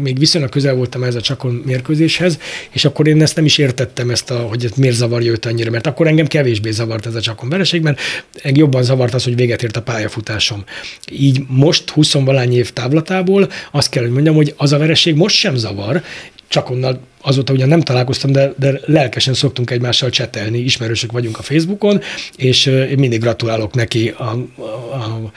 még 0.02 0.18
viszonylag 0.18 0.50
közel 0.50 0.74
voltam 0.74 1.02
ez 1.02 1.14
a 1.14 1.20
csakon 1.20 1.62
mérkőzéshez, 1.66 2.38
és 2.70 2.84
akkor 2.84 3.08
én 3.08 3.22
ezt 3.22 3.37
nem 3.37 3.44
is 3.44 3.58
értettem, 3.58 4.11
ezt 4.11 4.30
a, 4.30 4.38
hogy 4.38 4.64
ez 4.64 4.70
miért 4.76 4.96
zavarja 4.96 5.30
őt 5.30 5.46
annyira, 5.46 5.70
mert 5.70 5.87
akkor 5.87 6.06
engem 6.06 6.26
kevésbé 6.26 6.70
zavart 6.70 7.06
ez 7.06 7.14
a 7.14 7.20
csakon 7.20 7.48
vereség, 7.48 7.82
mert 7.82 8.00
jobban 8.42 8.82
zavart 8.82 9.14
az, 9.14 9.24
hogy 9.24 9.37
véget 9.37 9.62
ért 9.62 9.76
a 9.76 9.82
pályafutásom. 9.82 10.64
Így 11.11 11.42
most 11.48 11.90
20 11.90 12.12
valány 12.12 12.54
év 12.54 12.72
távlatából 12.72 13.50
azt 13.70 13.90
kell, 13.90 14.02
hogy 14.02 14.12
mondjam, 14.12 14.34
hogy 14.34 14.54
az 14.56 14.72
a 14.72 14.78
vereség 14.78 15.14
most 15.14 15.37
sem 15.37 15.56
zavar, 15.56 16.02
csak 16.48 16.70
onnan 16.70 17.00
azóta 17.28 17.52
ugyan 17.52 17.68
nem 17.68 17.80
találkoztam, 17.80 18.32
de, 18.32 18.52
de 18.58 18.80
lelkesen 18.84 19.34
szoktunk 19.34 19.70
egymással 19.70 20.10
csetelni, 20.10 20.58
ismerősök 20.58 21.12
vagyunk 21.12 21.38
a 21.38 21.42
Facebookon, 21.42 22.00
és 22.36 22.66
én 22.66 22.98
mindig 22.98 23.20
gratulálok 23.20 23.74
neki 23.74 24.08
a, 24.08 24.22
a, 24.22 24.64
a, 24.94 25.32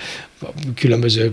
különböző 0.75 1.32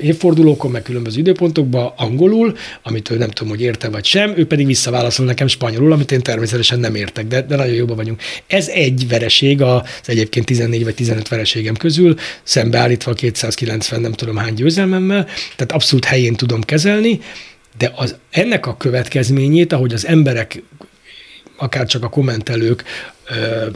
évfordulókon, 0.00 0.70
meg 0.70 0.82
különböző 0.82 1.18
időpontokban 1.18 1.92
angolul, 1.96 2.56
amit 2.82 3.10
ő 3.10 3.16
nem 3.16 3.30
tudom, 3.30 3.52
hogy 3.52 3.60
érte 3.60 3.88
vagy 3.88 4.04
sem, 4.04 4.32
ő 4.36 4.46
pedig 4.46 4.66
visszaválaszol 4.66 5.26
nekem 5.26 5.46
spanyolul, 5.46 5.92
amit 5.92 6.12
én 6.12 6.22
természetesen 6.22 6.80
nem 6.80 6.94
értek, 6.94 7.26
de, 7.26 7.42
de 7.42 7.56
nagyon 7.56 7.74
jobban 7.74 7.96
vagyunk. 7.96 8.20
Ez 8.46 8.68
egy 8.68 9.08
vereség 9.08 9.62
az 9.62 9.82
egyébként 10.06 10.46
14 10.46 10.84
vagy 10.84 10.94
15 10.94 11.28
vereségem 11.28 11.74
közül, 11.74 12.14
szembeállítva 12.42 13.10
a 13.10 13.14
290 13.14 14.00
nem 14.00 14.12
tudom 14.12 14.36
hány 14.36 14.54
győzelmemmel, 14.54 15.24
tehát 15.56 15.72
abszolút 15.72 16.04
helyén 16.04 16.34
tudom 16.34 16.60
kezelni, 16.60 17.20
de 17.78 17.92
az, 17.96 18.16
ennek 18.30 18.66
a 18.66 18.76
következményét, 18.76 19.72
ahogy 19.72 19.92
az 19.92 20.06
emberek, 20.06 20.62
akár 21.56 21.86
csak 21.86 22.04
a 22.04 22.08
kommentelők 22.08 22.84
ö, 23.28 23.66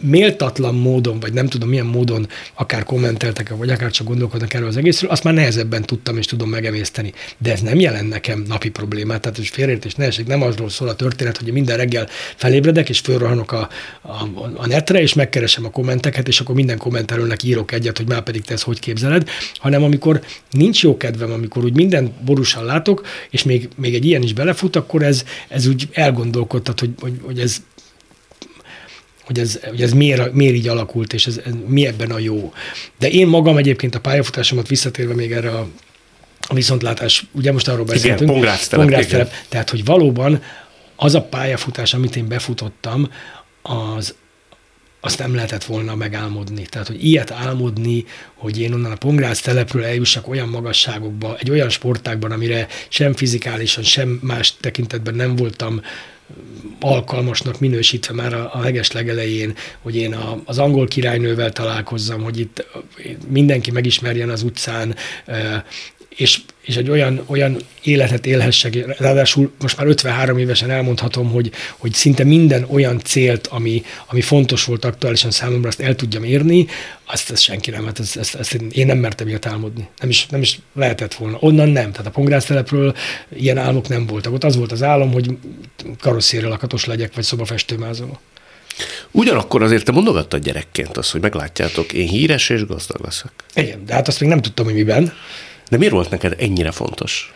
méltatlan 0.00 0.74
módon, 0.74 1.20
vagy 1.20 1.32
nem 1.32 1.46
tudom 1.46 1.68
milyen 1.68 1.86
módon 1.86 2.28
akár 2.54 2.84
kommenteltek, 2.84 3.56
vagy 3.56 3.70
akár 3.70 3.90
csak 3.90 4.06
gondolkodnak 4.06 4.54
erről 4.54 4.68
az 4.68 4.76
egészről, 4.76 5.10
azt 5.10 5.24
már 5.24 5.34
nehezebben 5.34 5.82
tudtam 5.82 6.16
és 6.16 6.26
tudom 6.26 6.50
megemészteni. 6.50 7.12
De 7.38 7.52
ez 7.52 7.60
nem 7.60 7.80
jelent 7.80 8.08
nekem 8.08 8.44
napi 8.48 8.70
problémát, 8.70 9.20
tehát 9.20 9.36
hogy 9.36 9.46
félreértés 9.46 9.94
ne 9.94 10.04
esik, 10.04 10.26
nem 10.26 10.42
azról 10.42 10.68
szól 10.68 10.88
a 10.88 10.96
történet, 10.96 11.36
hogy 11.36 11.52
minden 11.52 11.76
reggel 11.76 12.08
felébredek, 12.36 12.88
és 12.88 12.98
fölrohanok 12.98 13.52
a, 13.52 13.68
a, 14.02 14.22
a 14.56 14.66
netre, 14.66 15.00
és 15.00 15.14
megkeresem 15.14 15.64
a 15.64 15.70
kommenteket, 15.70 16.28
és 16.28 16.40
akkor 16.40 16.54
minden 16.54 16.78
kommentelőnek 16.78 17.42
írok 17.42 17.72
egyet, 17.72 17.96
hogy 17.96 18.08
már 18.08 18.22
pedig 18.22 18.44
te 18.44 18.52
ezt 18.52 18.62
hogy 18.62 18.78
képzeled, 18.78 19.28
hanem 19.54 19.82
amikor 19.82 20.20
nincs 20.50 20.82
jó 20.82 20.96
kedvem, 20.96 21.32
amikor 21.32 21.64
úgy 21.64 21.74
minden 21.74 22.12
borúsan 22.24 22.64
látok, 22.64 23.06
és 23.30 23.42
még, 23.42 23.68
még 23.76 23.94
egy 23.94 24.04
ilyen 24.04 24.22
is 24.22 24.32
belefut, 24.32 24.76
akkor 24.76 25.02
ez, 25.02 25.24
ez 25.48 25.66
úgy 25.66 25.88
elgondolkodtat, 25.92 26.80
hogy, 26.80 26.90
hogy, 27.00 27.20
hogy 27.22 27.38
ez 27.38 27.62
hogy 29.28 29.38
ez, 29.38 29.60
hogy 29.68 29.82
ez 29.82 29.92
miért, 29.92 30.32
miért 30.32 30.54
így 30.54 30.68
alakult, 30.68 31.12
és 31.12 31.26
ez, 31.26 31.40
ez, 31.44 31.52
mi 31.66 31.86
ebben 31.86 32.10
a 32.10 32.18
jó. 32.18 32.52
De 32.98 33.10
én 33.10 33.26
magam 33.26 33.56
egyébként 33.56 33.94
a 33.94 34.00
pályafutásomat 34.00 34.68
visszatérve 34.68 35.14
még 35.14 35.32
erre 35.32 35.50
a, 35.50 35.68
a 36.40 36.54
viszontlátás, 36.54 37.26
ugye 37.32 37.52
most 37.52 37.68
arról 37.68 37.84
beszéltünk. 37.84 38.20
Igen, 38.20 38.32
Pongrác 38.32 38.66
telep, 38.66 38.86
Pongrác 38.86 39.10
telep. 39.10 39.32
Tehát, 39.48 39.70
hogy 39.70 39.84
valóban 39.84 40.42
az 40.96 41.14
a 41.14 41.22
pályafutás, 41.22 41.94
amit 41.94 42.16
én 42.16 42.28
befutottam, 42.28 43.10
az, 43.62 44.14
azt 45.00 45.18
nem 45.18 45.34
lehetett 45.34 45.64
volna 45.64 45.94
megálmodni. 45.94 46.62
Tehát, 46.62 46.86
hogy 46.86 47.04
ilyet 47.04 47.30
álmodni, 47.30 48.04
hogy 48.34 48.60
én 48.60 48.72
onnan 48.72 48.92
a 48.92 48.96
Pongrác 48.96 49.40
telepről 49.40 49.84
eljussak 49.84 50.28
olyan 50.28 50.48
magasságokba, 50.48 51.36
egy 51.38 51.50
olyan 51.50 51.68
sportákban, 51.68 52.30
amire 52.30 52.66
sem 52.88 53.14
fizikálisan, 53.14 53.84
sem 53.84 54.18
más 54.22 54.56
tekintetben 54.60 55.14
nem 55.14 55.36
voltam 55.36 55.80
alkalmasnak 56.80 57.60
minősítve 57.60 58.14
már 58.14 58.34
a, 58.34 58.50
a 58.54 58.60
leges 58.60 58.92
legelején, 58.92 59.54
hogy 59.82 59.96
én 59.96 60.14
a, 60.14 60.40
az 60.44 60.58
angol 60.58 60.86
királynővel 60.86 61.52
találkozzam, 61.52 62.22
hogy 62.22 62.38
itt 62.38 62.66
mindenki 63.28 63.70
megismerjen 63.70 64.30
az 64.30 64.42
utcán, 64.42 64.96
és, 66.08 66.40
és 66.60 66.76
egy 66.76 66.90
olyan, 66.90 67.22
olyan 67.26 67.56
életet 67.82 68.26
élhessek, 68.26 68.98
ráadásul 68.98 69.52
most 69.60 69.76
már 69.76 69.86
53 69.86 70.38
évesen 70.38 70.70
elmondhatom, 70.70 71.30
hogy, 71.30 71.52
hogy 71.76 71.92
szinte 71.92 72.24
minden 72.24 72.66
olyan 72.70 73.00
célt, 73.04 73.46
ami, 73.46 73.82
ami 74.06 74.20
fontos 74.20 74.64
volt 74.64 74.84
aktuálisan 74.84 75.30
számomra, 75.30 75.68
azt 75.68 75.80
el 75.80 75.94
tudjam 75.94 76.24
érni, 76.24 76.66
azt, 77.04 77.30
azt 77.30 77.42
senki 77.42 77.70
nem, 77.70 77.84
hát 77.84 77.98
ezt, 77.98 78.16
ezt, 78.16 78.34
ezt 78.34 78.54
én 78.54 78.86
nem 78.86 78.98
mertem 78.98 79.28
ilyet 79.28 79.46
álmodni. 79.46 79.88
Nem 80.00 80.08
is, 80.08 80.26
nem 80.26 80.40
is 80.40 80.58
lehetett 80.74 81.14
volna. 81.14 81.36
Onnan 81.40 81.68
nem. 81.68 81.90
Tehát 81.90 82.06
a 82.06 82.10
Pongrász 82.10 82.44
telepről 82.44 82.94
ilyen 83.34 83.58
álmok 83.58 83.88
nem 83.88 84.06
voltak. 84.06 84.32
Ott 84.32 84.44
az 84.44 84.56
volt 84.56 84.72
az 84.72 84.82
álom, 84.82 85.12
hogy 85.12 85.38
karosszérre 86.00 86.48
lakatos 86.48 86.84
legyek, 86.84 87.14
vagy 87.14 87.24
szobafestőmázoló. 87.24 88.18
Ugyanakkor 89.10 89.62
azért 89.62 89.84
te 89.84 89.92
mondogattad 89.92 90.42
gyerekként 90.42 90.96
azt, 90.96 91.10
hogy 91.10 91.20
meglátjátok, 91.20 91.92
én 91.92 92.08
híres 92.08 92.48
és 92.48 92.66
gazdag 92.66 93.00
leszek. 93.04 93.32
Igen, 93.54 93.84
de 93.86 93.94
hát 93.94 94.08
azt 94.08 94.20
még 94.20 94.28
nem 94.28 94.40
tudtam, 94.40 94.64
hogy 94.64 94.74
miben. 94.74 95.12
De 95.70 95.76
miért 95.76 95.92
volt 95.92 96.10
neked 96.10 96.36
ennyire 96.38 96.70
fontos? 96.70 97.32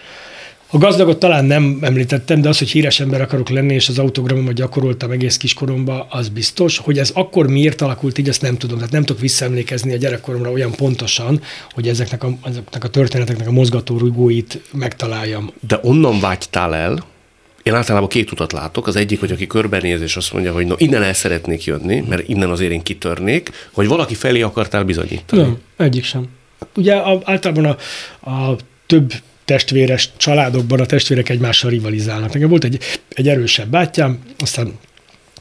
A 0.74 0.78
gazdagot 0.78 1.18
talán 1.18 1.44
nem 1.44 1.78
említettem, 1.80 2.40
de 2.40 2.48
az, 2.48 2.58
hogy 2.58 2.70
híres 2.70 3.00
ember 3.00 3.20
akarok 3.20 3.48
lenni, 3.48 3.74
és 3.74 3.88
az 3.88 3.98
autogramomat 3.98 4.54
gyakoroltam 4.54 5.10
egész 5.10 5.36
kiskoromban, 5.36 6.06
az 6.10 6.28
biztos. 6.28 6.78
Hogy 6.78 6.98
ez 6.98 7.10
akkor 7.14 7.46
miért 7.46 7.80
alakult 7.80 8.18
így, 8.18 8.28
azt 8.28 8.42
nem 8.42 8.56
tudom. 8.56 8.76
Tehát 8.76 8.92
nem 8.92 9.04
tudok 9.04 9.22
visszaemlékezni 9.22 9.92
a 9.92 9.96
gyerekkoromra 9.96 10.50
olyan 10.50 10.70
pontosan, 10.70 11.40
hogy 11.70 11.88
ezeknek 11.88 12.24
a, 12.24 12.32
ezeknek 12.44 12.84
a 12.84 12.88
történeteknek 12.88 13.48
a 13.48 13.52
mozgatórugóit 13.52 14.62
megtaláljam. 14.72 15.52
De 15.68 15.80
onnan 15.82 16.20
vágytál 16.20 16.74
el, 16.74 17.04
én 17.62 17.74
általában 17.74 18.08
két 18.08 18.32
utat 18.32 18.52
látok. 18.52 18.86
Az 18.86 18.96
egyik, 18.96 19.20
hogy 19.20 19.32
aki 19.32 19.46
körbenéz 19.46 20.00
és 20.00 20.16
azt 20.16 20.32
mondja, 20.32 20.52
hogy 20.52 20.66
no, 20.66 20.74
innen 20.78 21.02
el 21.02 21.14
szeretnék 21.14 21.64
jönni, 21.64 22.04
mert 22.08 22.28
innen 22.28 22.50
azért 22.50 22.72
én 22.72 22.82
kitörnék, 22.82 23.50
hogy 23.72 23.86
valaki 23.86 24.14
felé 24.14 24.40
akartál 24.40 24.84
bizonyítani. 24.84 25.42
Nem, 25.42 25.58
egyik 25.76 26.04
sem. 26.04 26.28
Ugye 26.76 26.94
a, 26.94 27.20
általában 27.24 27.64
a, 27.64 28.30
a 28.30 28.56
több 28.86 29.12
testvéres 29.44 30.10
családokban 30.16 30.80
a 30.80 30.86
testvérek 30.86 31.28
egymással 31.28 31.70
rivalizálnak. 31.70 32.32
Nekem 32.32 32.48
volt 32.48 32.64
egy, 32.64 32.78
egy 33.08 33.28
erősebb 33.28 33.68
bátyám, 33.68 34.18
aztán 34.38 34.78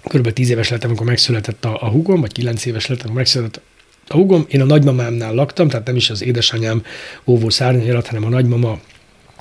kb. 0.04 0.34
10 0.34 0.50
éves 0.50 0.70
lettem, 0.70 0.90
amikor 0.90 1.08
megszületett 1.08 1.66
a, 1.66 1.78
a 1.82 1.90
hugom, 1.90 2.22
vagy 2.22 2.32
9 2.32 2.66
éves 2.66 2.88
lettem, 2.88 3.06
amikor 3.06 3.22
megszületett 3.22 3.62
a 4.08 4.16
húgom, 4.16 4.46
én 4.50 4.62
a 4.62 4.66
nagymamámnál 4.66 5.34
laktam, 5.34 5.68
tehát 5.68 5.86
nem 5.86 5.96
is 5.96 6.10
az 6.10 6.24
édesanyám 6.24 6.84
óvó 7.26 7.50
szárnyalat, 7.50 8.08
hanem 8.08 8.26
a 8.26 8.30
nagymama 8.30 8.80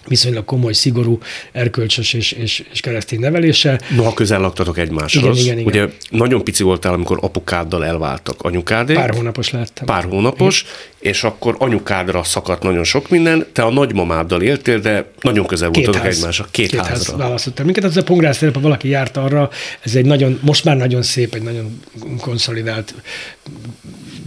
viszonylag 0.08 0.44
komoly, 0.44 0.72
szigorú, 0.72 1.18
erkölcsös 1.52 2.12
és, 2.12 2.32
és, 2.32 2.64
és 2.72 2.80
keresztény 2.80 3.20
nevelése. 3.20 3.80
Noha 3.96 4.14
közel 4.14 4.40
laktatok 4.40 4.78
egymáshoz. 4.78 5.38
Igen, 5.38 5.44
igen, 5.44 5.58
igen. 5.58 5.66
Ugye 5.66 5.94
nagyon 6.10 6.44
pici 6.44 6.62
voltál, 6.62 6.92
amikor 6.92 7.18
apukáddal 7.20 7.84
elváltak 7.84 8.42
anyukádé. 8.42 8.92
Pár 8.92 9.14
hónapos 9.14 9.50
lettem. 9.50 9.86
Pár 9.86 10.04
hónapos, 10.04 10.60
igen. 10.60 11.12
és 11.12 11.24
akkor 11.24 11.56
anyukádra 11.58 12.24
szakadt 12.24 12.62
nagyon 12.62 12.84
sok 12.84 13.08
minden. 13.08 13.46
Te 13.52 13.62
a 13.62 13.70
nagymamáddal 13.70 14.42
éltél, 14.42 14.78
de 14.78 15.10
nagyon 15.20 15.46
közel 15.46 15.70
voltatok 15.70 16.06
egymásra. 16.06 16.46
Két, 16.50 16.70
Két 16.70 16.80
házra. 16.80 17.10
ház 17.10 17.20
választottam 17.20 17.64
minket. 17.64 17.84
Az 17.84 17.96
a 17.96 18.02
pongrász 18.02 18.38
ha 18.40 18.60
valaki 18.60 18.88
járt 18.88 19.16
arra, 19.16 19.50
ez 19.80 19.94
egy 19.94 20.04
nagyon, 20.04 20.38
most 20.42 20.64
már 20.64 20.76
nagyon 20.76 21.02
szép, 21.02 21.34
egy 21.34 21.42
nagyon 21.42 21.80
konszolidált, 22.20 22.94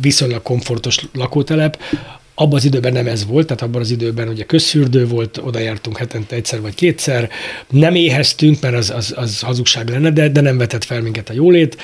viszonylag 0.01 0.41
komfortos 0.41 0.97
lakótelep, 1.13 1.77
abban 2.35 2.55
az 2.55 2.65
időben 2.65 2.93
nem 2.93 3.07
ez 3.07 3.25
volt, 3.25 3.47
tehát 3.47 3.63
abban 3.63 3.81
az 3.81 3.91
időben 3.91 4.27
ugye 4.27 4.43
közszűrdő 4.43 5.07
volt, 5.07 5.37
oda 5.37 5.59
jártunk 5.59 5.97
hetente 5.97 6.35
egyszer 6.35 6.61
vagy 6.61 6.75
kétszer, 6.75 7.29
nem 7.69 7.95
éheztünk, 7.95 8.61
mert 8.61 8.75
az, 8.75 8.89
az, 8.89 9.13
az 9.15 9.39
hazugság 9.39 9.89
lenne, 9.89 10.11
de, 10.11 10.29
de 10.29 10.41
nem 10.41 10.57
vetett 10.57 10.83
fel 10.83 11.01
minket 11.01 11.29
a 11.29 11.33
jólét. 11.33 11.77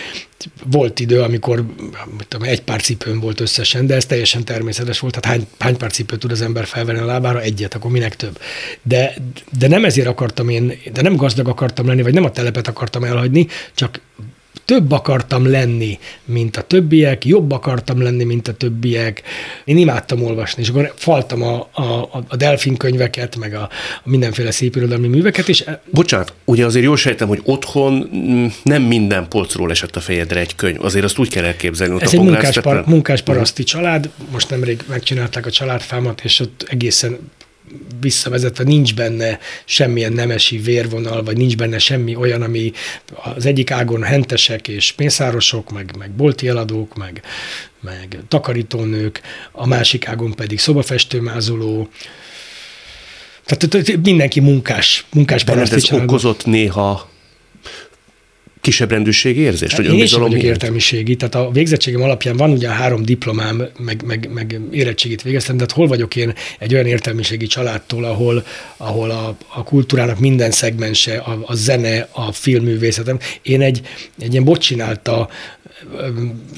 Volt 0.64 1.00
idő, 1.00 1.22
amikor 1.22 1.66
tudom, 2.28 2.48
egy 2.48 2.62
pár 2.62 2.82
cipőn 2.82 3.20
volt 3.20 3.40
összesen, 3.40 3.88
de 3.88 3.96
ez 3.96 4.06
teljesen 4.06 4.44
természetes 4.44 5.00
volt, 5.00 5.20
tehát 5.20 5.38
hány, 5.38 5.48
hány 5.60 5.78
pár 5.78 5.92
cipőt 5.92 6.20
tud 6.20 6.32
az 6.32 6.42
ember 6.42 6.66
felvenni 6.66 7.00
a 7.00 7.06
lábára? 7.06 7.42
Egyet, 7.42 7.74
akkor 7.74 7.92
minek 7.92 8.16
több. 8.16 8.40
De, 8.82 9.14
de 9.58 9.68
nem 9.68 9.86
ezért 9.86 10.08
akartam 10.08 10.50
én, 10.50 10.80
de 10.94 11.02
nem 11.02 11.16
gazdag 11.16 11.48
akartam 11.48 11.88
lenni, 11.88 12.02
vagy 12.02 12.14
nem 12.14 12.24
a 12.24 12.32
telepet 12.32 12.68
akartam 12.68 13.04
elhagyni, 13.04 13.48
csak 13.74 14.00
több 14.70 14.92
akartam 14.92 15.50
lenni, 15.52 16.00
mint 16.26 16.58
a 16.58 16.62
többiek, 16.62 17.26
jobb 17.26 17.52
akartam 17.52 18.02
lenni, 18.02 18.24
mint 18.24 18.48
a 18.48 18.54
többiek. 18.54 19.22
Én 19.66 19.78
imádtam 19.78 20.24
olvasni, 20.24 20.62
és 20.62 20.70
akkor 20.70 20.94
faltam 20.96 21.44
a, 21.44 21.70
a, 21.74 22.10
a 22.28 22.36
delfin 22.36 22.78
könyveket, 22.78 23.36
meg 23.36 23.54
a, 23.54 23.62
a 24.04 24.10
mindenféle 24.10 24.52
szép 24.52 24.76
irodalmi 24.76 25.08
műveket, 25.08 25.50
és... 25.50 25.64
Bocsánat, 25.92 26.34
ugye 26.46 26.66
azért 26.66 26.86
jól 26.86 26.98
sejtem, 26.98 27.28
hogy 27.28 27.42
otthon 27.44 28.10
nem 28.64 28.82
minden 28.82 29.28
polcról 29.28 29.72
esett 29.72 29.96
a 29.96 30.00
fejedre 30.00 30.40
egy 30.40 30.56
könyv, 30.56 30.84
azért 30.84 31.06
azt 31.06 31.18
úgy 31.18 31.30
kell 31.30 31.44
elképzelni. 31.44 31.94
Ott 31.94 32.02
Ez 32.02 32.14
egy 32.14 32.20
munkás, 32.20 32.60
par, 32.60 32.84
munkás 32.86 33.22
paraszti 33.22 33.64
család, 33.64 34.10
most 34.32 34.50
nemrég 34.50 34.84
megcsinálták 34.88 35.46
a 35.46 35.52
családfámat, 35.52 36.22
és 36.24 36.40
ott 36.40 36.66
egészen 36.68 37.18
visszavezetve 38.00 38.64
nincs 38.64 38.96
benne 38.96 39.40
semmilyen 39.66 40.14
nemesi 40.14 40.58
vérvonal, 40.58 41.24
vagy 41.24 41.38
nincs 41.38 41.58
benne 41.58 41.80
semmi 41.80 42.16
olyan, 42.16 42.42
ami 42.42 42.72
az 43.24 43.46
egyik 43.46 43.72
ágon 43.72 44.04
hentesek 44.04 44.68
és 44.68 44.92
pénzárosok, 44.92 45.72
meg, 45.72 45.96
meg 45.98 46.12
bolti 46.12 46.48
eladók, 46.48 46.96
meg, 46.96 47.22
meg 47.82 48.18
takarítónők, 48.28 49.22
a 49.52 49.68
másik 49.68 50.08
ágon 50.08 50.34
pedig 50.36 50.60
szobafestőmázoló, 50.60 51.90
tehát 53.46 53.98
mindenki 54.04 54.40
munkás, 54.40 55.06
munkás 55.14 55.44
De 55.44 55.54
ez 55.54 55.92
okozott 55.92 56.46
néha 56.46 57.10
kisebb 58.62 58.92
rendűségi 58.92 59.40
érzést, 59.40 59.76
hát 59.76 59.86
Én 59.86 60.02
is 60.02 60.14
vagyok 60.14 60.44
értelmiségi, 60.44 61.16
tehát 61.16 61.36
a 61.36 61.50
végzettségem 61.52 62.02
alapján 62.02 62.38
van 62.38 62.52
ugye 62.52 62.68
a 62.68 62.72
három 62.72 63.04
diplomám, 63.04 63.68
meg, 63.78 64.04
meg, 64.06 64.30
meg 64.34 64.60
érettségit 64.72 65.22
végeztem, 65.22 65.58
de 65.58 65.62
hát 65.62 65.72
hol 65.72 65.88
vagyok 65.88 66.16
én 66.16 66.34
egy 66.60 66.74
olyan 66.74 66.86
értelmiségi 66.86 67.48
családtól, 67.48 68.04
ahol, 68.04 68.46
ahol 68.78 69.10
a, 69.10 69.38
a 69.48 69.64
kultúrának 69.64 70.20
minden 70.20 70.52
szegmense, 70.52 71.18
a, 71.18 71.40
a 71.46 71.56
zene, 71.56 72.08
a 72.12 72.32
filmművészetem, 72.32 73.20
én 73.42 73.62
egy, 73.62 73.82
egy 74.20 74.32
ilyen 74.32 74.44
bocsinálta 74.44 75.30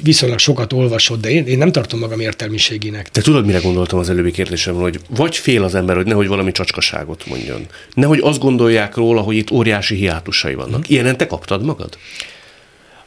viszonylag 0.04 0.40
sokat 0.40 0.74
olvasott, 0.74 1.22
de 1.22 1.30
én, 1.30 1.46
én 1.46 1.58
nem 1.58 1.72
tartom 1.72 2.00
magam 2.00 2.20
értelmiségének. 2.20 3.10
Te 3.10 3.22
tudod, 3.22 3.46
mire 3.46 3.60
gondoltam 3.60 4.00
az 4.00 4.10
előbbi 4.10 4.32
kérdésemről, 4.32 4.82
hogy 4.82 5.00
vagy 5.10 5.38
fél 5.38 5.64
az 5.64 5.76
ember, 5.76 5.96
hogy 5.96 6.06
nehogy 6.06 6.28
valami 6.28 6.52
csacskaságot 6.52 7.26
mondjon. 7.26 7.66
Nehogy 7.94 8.20
azt 8.24 8.40
gondolják 8.40 8.96
róla, 8.96 9.22
hogy 9.22 9.36
itt 9.36 9.52
óriási 9.52 9.96
hiátusai 9.96 10.54
vannak. 10.54 10.74
Hmm. 10.74 10.84
Ilyenen 10.88 11.18
te 11.18 11.28
kaptad 11.28 11.64
magad? 11.64 11.98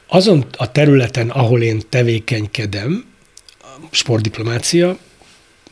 Azon 0.07 0.45
a 0.57 0.73
területen, 0.73 1.31
ahol 1.31 1.63
én 1.63 1.83
tevékenykedem, 1.89 3.05
sportdiplomácia, 3.91 4.99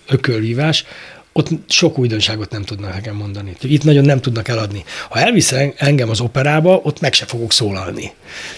ökölvívás, 0.09 0.85
ott 1.33 1.49
sok 1.69 1.99
újdonságot 1.99 2.51
nem 2.51 2.63
tudnak 2.63 2.95
nekem 2.95 3.17
mondani. 3.17 3.57
Itt 3.63 3.85
nagyon 3.85 4.05
nem 4.05 4.21
tudnak 4.21 4.49
eladni. 4.49 4.85
Ha 5.09 5.19
elvisz 5.19 5.55
engem 5.77 6.11
az 6.11 6.21
operába, 6.21 6.81
ott 6.83 7.01
meg 7.01 7.13
se 7.13 7.25
fogok 7.25 7.53
szólalni. 7.53 8.13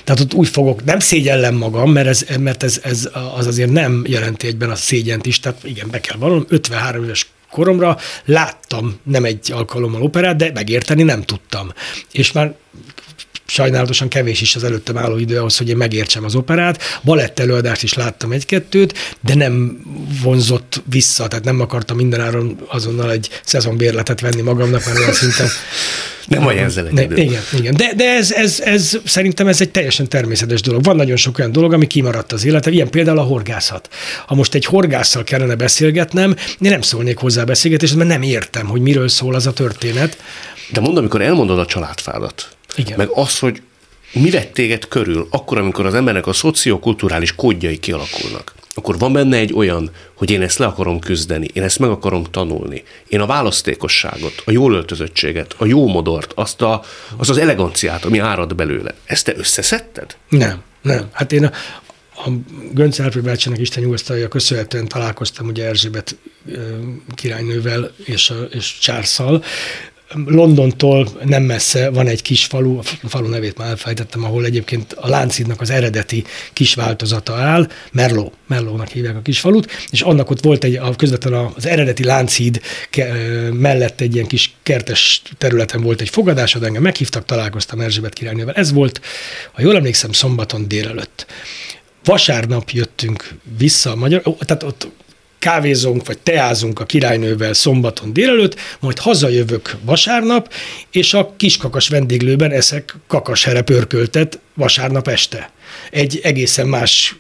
Tehát 0.05 0.21
ott 0.21 0.35
úgy 0.35 0.49
fogok, 0.49 0.85
nem 0.85 0.99
szégyellem 0.99 1.55
magam, 1.55 1.93
mert 1.93 2.07
ez, 2.07 2.27
mert 2.39 2.63
ez, 2.63 2.81
ez 2.83 3.09
az 3.37 3.47
azért 3.47 3.71
nem 3.71 4.05
jelenti 4.07 4.47
egyben 4.47 4.71
a 4.71 4.75
szégyent 4.75 5.27
is, 5.27 5.41
tehát 5.41 5.65
igen, 5.65 5.91
be 5.91 6.01
kell 6.01 6.19
vallanom, 6.19 6.45
53 6.49 7.05
éves 7.05 7.27
koromra 7.51 7.99
láttam 8.25 9.01
nem 9.03 9.25
egy 9.25 9.53
alkalommal 9.53 10.03
operát, 10.03 10.37
de 10.37 10.51
megérteni 10.55 11.03
nem 11.03 11.23
tudtam. 11.23 11.73
És 12.13 12.33
már 12.33 12.55
sajnálatosan 13.55 14.09
kevés 14.09 14.41
is 14.41 14.57
az 14.57 14.65
előttem 14.65 14.99
álló 14.99 15.19
idő 15.19 15.39
ahhoz, 15.39 15.57
hogy 15.57 15.69
én 15.69 15.77
megértsem 15.77 16.25
az 16.25 16.35
operát. 16.35 16.83
Balett 17.05 17.39
előadást 17.39 17.83
is 17.83 17.95
láttam 17.95 18.33
egy-kettőt, 18.33 19.17
de 19.21 19.35
nem 19.35 19.81
vonzott 20.23 20.83
vissza, 20.91 21.29
tehát 21.29 21.45
nem 21.45 21.61
akartam 21.61 21.97
mindenáron 21.97 22.59
azonnal 22.67 23.11
egy 23.11 23.29
szezonbérletet 23.45 24.21
venni 24.21 24.41
magamnak, 24.41 24.85
mert 24.87 24.99
olyan 24.99 25.13
szinten 25.13 25.49
nem 26.29 26.49
egy 26.49 26.93
ne, 26.93 27.03
Igen, 27.03 27.43
igen. 27.53 27.75
De, 27.77 27.93
de 27.97 28.05
ez, 28.05 28.33
ez, 28.33 28.61
ez, 28.61 28.99
szerintem 29.05 29.47
ez 29.47 29.61
egy 29.61 29.71
teljesen 29.71 30.09
természetes 30.09 30.61
dolog. 30.61 30.85
Van 30.85 30.97
nagyon 30.97 31.17
sok 31.17 31.39
olyan 31.39 31.53
dolog, 31.53 31.73
ami 31.73 31.87
kimaradt 31.87 32.33
az 32.33 32.45
életem, 32.45 32.73
ilyen 32.73 32.91
például 32.91 33.19
a 33.19 33.23
horgászat. 33.23 33.89
Ha 34.27 34.35
most 34.35 34.55
egy 34.55 34.65
horgásszal 34.65 35.25
kellene 35.25 35.55
beszélgetnem, 35.55 36.31
én 36.49 36.71
nem 36.71 36.81
szólnék 36.81 37.17
hozzá 37.17 37.45
beszélgetésre, 37.45 37.97
mert 37.97 38.09
nem 38.09 38.23
értem, 38.23 38.67
hogy 38.67 38.81
miről 38.81 39.09
szól 39.09 39.35
az 39.35 39.47
a 39.47 39.53
történet. 39.53 40.17
De 40.73 40.81
mondom, 40.81 40.99
amikor 40.99 41.23
elmondod 41.23 41.59
a 41.59 41.67
családfádat, 41.67 42.49
igen. 42.77 42.97
Meg 42.97 43.09
az, 43.15 43.39
hogy 43.39 43.63
mi 44.13 44.31
vett 44.31 44.53
téged 44.53 44.89
körül, 44.89 45.27
akkor, 45.31 45.59
amikor 45.59 45.87
az 45.87 45.95
embernek 45.95 46.27
a 46.27 46.33
szociokulturális 46.33 47.35
kódjai 47.35 47.79
kialakulnak, 47.79 48.55
akkor 48.75 48.99
van 48.99 49.13
benne 49.13 49.37
egy 49.37 49.53
olyan, 49.53 49.91
hogy 50.15 50.31
én 50.31 50.43
ezt 50.43 50.59
le 50.59 50.67
akarom 50.67 50.99
küzdeni, 50.99 51.49
én 51.53 51.63
ezt 51.63 51.79
meg 51.79 51.91
akarom 51.91 52.25
tanulni. 52.25 52.83
Én 53.09 53.21
a 53.21 53.27
választékosságot, 53.27 54.43
a 54.45 54.51
jól 54.51 54.75
öltözöttséget, 54.75 55.55
a 55.59 55.65
jó 55.65 55.87
modort, 55.87 56.33
azt, 56.35 56.63
a, 56.63 56.83
az 57.17 57.31
az 57.31 57.39
eleganciát, 57.39 58.05
ami 58.05 58.19
árad 58.19 58.55
belőle, 58.55 58.95
ezt 59.05 59.25
te 59.25 59.33
összeszedted? 59.37 60.17
Nem, 60.29 60.63
nem. 60.83 61.09
Hát 61.13 61.33
én 61.33 61.45
a, 61.45 61.53
a 62.17 62.31
Gönc 62.73 63.01
Árpé 63.01 63.21
bácsának 63.21 63.61
Isten 63.61 63.83
nyugosztalja 63.83 64.29
köszönhetően 64.29 64.89
találkoztam 64.89 65.47
ugye 65.47 65.67
Erzsébet 65.67 66.17
királynővel 67.15 67.91
és, 68.05 68.31
a, 68.31 68.43
és 68.51 68.79
Csárszal, 68.79 69.45
Londontól 70.27 71.09
nem 71.25 71.43
messze 71.43 71.91
van 71.91 72.07
egy 72.07 72.23
kis 72.23 72.45
falu, 72.45 72.79
a 72.79 73.09
falu 73.09 73.29
nevét 73.29 73.59
már 73.59 73.69
elfejtettem, 73.69 74.25
ahol 74.25 74.45
egyébként 74.45 74.93
a 74.93 75.09
Láncidnak 75.09 75.61
az 75.61 75.71
eredeti 75.71 76.25
kis 76.53 76.75
változata 76.75 77.35
áll, 77.35 77.69
Merló, 77.93 78.33
Merlónak 78.47 78.89
hívják 78.89 79.17
a 79.17 79.23
kis 79.23 79.41
falut, 79.41 79.71
és 79.91 80.01
annak 80.01 80.31
ott 80.31 80.45
volt 80.45 80.65
egy, 80.65 80.81
közvetlenül 80.97 81.53
az 81.57 81.67
eredeti 81.67 82.05
Lánchíd 82.05 82.61
mellett 83.53 84.01
egy 84.01 84.15
ilyen 84.15 84.27
kis 84.27 84.55
kertes 84.63 85.23
területen 85.39 85.83
volt 85.83 86.01
egy 86.01 86.09
fogadás, 86.09 86.55
engem 86.55 86.83
meghívtak, 86.83 87.25
találkoztam 87.25 87.81
Erzsébet 87.81 88.13
királynővel. 88.13 88.55
Ez 88.55 88.73
volt, 88.73 89.01
ha 89.53 89.63
jól 89.63 89.77
emlékszem, 89.77 90.13
szombaton 90.13 90.69
délelőtt 90.69 91.27
vasárnap 92.05 92.71
jöttünk 92.71 93.35
vissza 93.59 93.91
a 93.91 93.95
magyar, 93.95 94.23
tehát 94.23 94.63
ott 94.63 94.89
kávézunk, 95.45 96.07
vagy 96.07 96.19
teázunk 96.19 96.81
a 96.81 96.85
királynővel 96.85 97.53
szombaton 97.53 98.13
délelőtt, 98.13 98.57
majd 98.81 98.99
hazajövök 98.99 99.77
vasárnap, 99.85 100.53
és 100.91 101.15
a 101.15 101.35
kiskakas 101.37 101.89
vendéglőben 101.89 102.51
eszek 102.51 102.97
kakashere 103.07 103.63
pörköltet 103.63 104.39
vasárnap 104.55 105.09
este. 105.09 105.51
Egy 105.91 106.21
egészen 106.23 106.67
más 106.67 107.17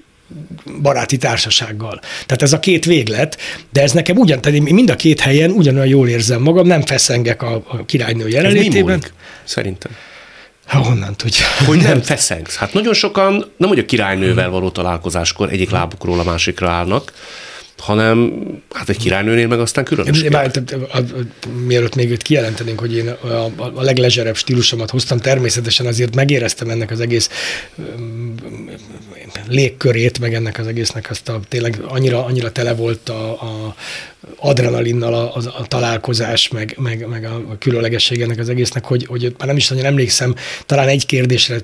baráti 0.83 1.17
társasággal. 1.17 2.01
Tehát 2.01 2.43
ez 2.43 2.53
a 2.53 2.61
két 2.61 2.85
véglet, 2.85 3.39
de 3.73 3.83
ez 3.83 3.93
nekem 3.93 4.17
ugyan, 4.17 4.41
tehát 4.41 4.59
én 4.59 4.75
mind 4.75 4.91
a 4.91 4.97
két 4.97 5.21
helyen 5.21 5.51
ugyanolyan 5.51 5.89
jól 5.89 6.09
érzem 6.09 6.43
magam, 6.43 6.67
nem 6.67 6.83
feszengek 6.83 7.43
a, 7.43 7.55
a 7.55 7.85
királynő 7.85 8.29
jelenlétében. 8.29 9.03
Ez 9.03 9.11
szerintem? 9.45 9.93
Ha 10.67 10.79
honnan 10.79 11.17
tudja? 11.17 11.45
Hogy 11.67 11.79
nem 11.79 12.03
feszengsz. 12.13 12.57
Hát 12.57 12.73
nagyon 12.73 12.95
sokan, 12.95 13.53
nem 13.57 13.69
hogy 13.69 13.79
a 13.79 13.85
királynővel 13.85 14.51
való 14.51 14.71
találkozáskor 14.71 15.53
egyik 15.53 15.71
lábukról 15.71 16.21
a 16.21 16.25
másikra 16.25 16.71
állnak, 16.71 17.13
hanem 17.79 18.43
hát 18.73 18.89
egy 18.89 18.97
királynőnél 18.97 19.47
meg 19.47 19.61
aztán 19.61 19.85
különös. 19.85 20.23
Mielőtt 21.67 21.95
még 21.95 22.11
őt 22.11 22.23
kijelentenénk, 22.23 22.81
hogy 22.81 22.97
én 22.97 23.09
a, 23.09 23.51
a 23.57 23.83
leglezserebb 23.83 24.37
stílusomat 24.37 24.91
hoztam, 24.91 25.19
természetesen 25.19 25.87
azért 25.87 26.15
megéreztem 26.15 26.71
ennek 26.71 26.91
az 26.91 27.01
egész 27.01 27.31
légkörét, 29.49 30.19
meg 30.19 30.35
ennek 30.35 30.59
az 30.59 30.67
egésznek 30.67 31.11
azt 31.11 31.29
a 31.29 31.41
tényleg 31.49 31.81
annyira, 31.87 32.25
annyira 32.25 32.53
tele 32.53 32.75
volt 32.75 33.09
a, 33.09 33.31
a 33.31 33.75
adrenalinnal 34.37 35.15
a, 35.15 35.37
a, 35.37 35.41
a 35.59 35.67
találkozás, 35.67 36.49
meg, 36.49 36.77
meg, 36.79 37.07
meg 37.09 37.25
a, 37.25 37.35
a 37.35 37.59
különlegesség 37.59 38.21
ennek 38.21 38.39
az 38.39 38.49
egésznek, 38.49 38.85
hogy, 38.85 39.07
hogy 39.07 39.35
már 39.39 39.49
nem 39.49 39.57
is 39.57 39.69
nagyon 39.69 39.85
emlékszem, 39.85 40.35
talán 40.67 40.89
egy 40.89 41.07
kérdésre, 41.07 41.57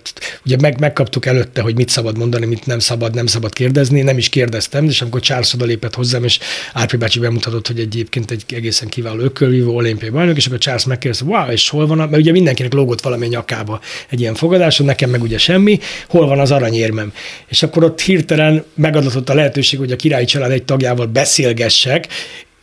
ugye 0.45 0.57
meg, 0.61 0.81
megkaptuk 0.81 1.27
előtte, 1.27 1.61
hogy 1.61 1.75
mit 1.75 1.89
szabad 1.89 2.19
mondani, 2.19 2.47
mit 2.47 2.67
nem 2.67 2.79
szabad, 2.79 3.15
nem 3.15 3.27
szabad 3.27 3.53
kérdezni, 3.53 4.03
nem 4.03 4.19
is 4.19 4.29
kérdeztem, 4.29 4.85
és 4.85 5.03
amikor 5.03 5.21
Charles 5.21 5.55
oda 5.55 5.65
lépett 5.65 5.95
hozzám, 5.95 6.25
és 6.25 6.39
Árpi 6.73 6.97
bácsi 6.97 7.19
bemutatott, 7.19 7.67
hogy 7.67 7.81
egyébként 7.81 8.31
egy 8.31 8.45
egészen 8.49 8.89
kiváló 8.89 9.21
ökölvívó 9.21 9.75
olimpiai 9.75 10.11
bajnok, 10.11 10.37
és 10.37 10.47
akkor 10.47 10.59
Charles 10.59 10.85
megkérdezte, 10.85 11.25
wow, 11.25 11.51
és 11.51 11.69
hol 11.69 11.87
van, 11.87 11.97
mert 11.97 12.17
ugye 12.17 12.33
mindenkinek 12.33 12.73
lógott 12.73 13.01
valami 13.01 13.27
nyakába 13.27 13.81
egy 14.11 14.21
ilyen 14.21 14.35
fogadáson, 14.35 14.87
nekem 14.87 15.11
meg 15.11 15.23
ugye 15.23 15.39
semmi, 15.39 15.79
hol 16.09 16.27
van 16.27 16.39
az 16.39 16.51
aranyérmem. 16.51 17.13
És 17.49 17.63
akkor 17.63 17.85
ott 17.85 18.01
hirtelen 18.01 18.65
megadatott 18.75 19.29
a 19.29 19.35
lehetőség, 19.35 19.79
hogy 19.79 19.93
a 19.93 19.97
királyi 19.97 20.25
család 20.25 20.51
egy 20.51 20.63
tagjával 20.63 21.07
beszélgessek, 21.07 22.09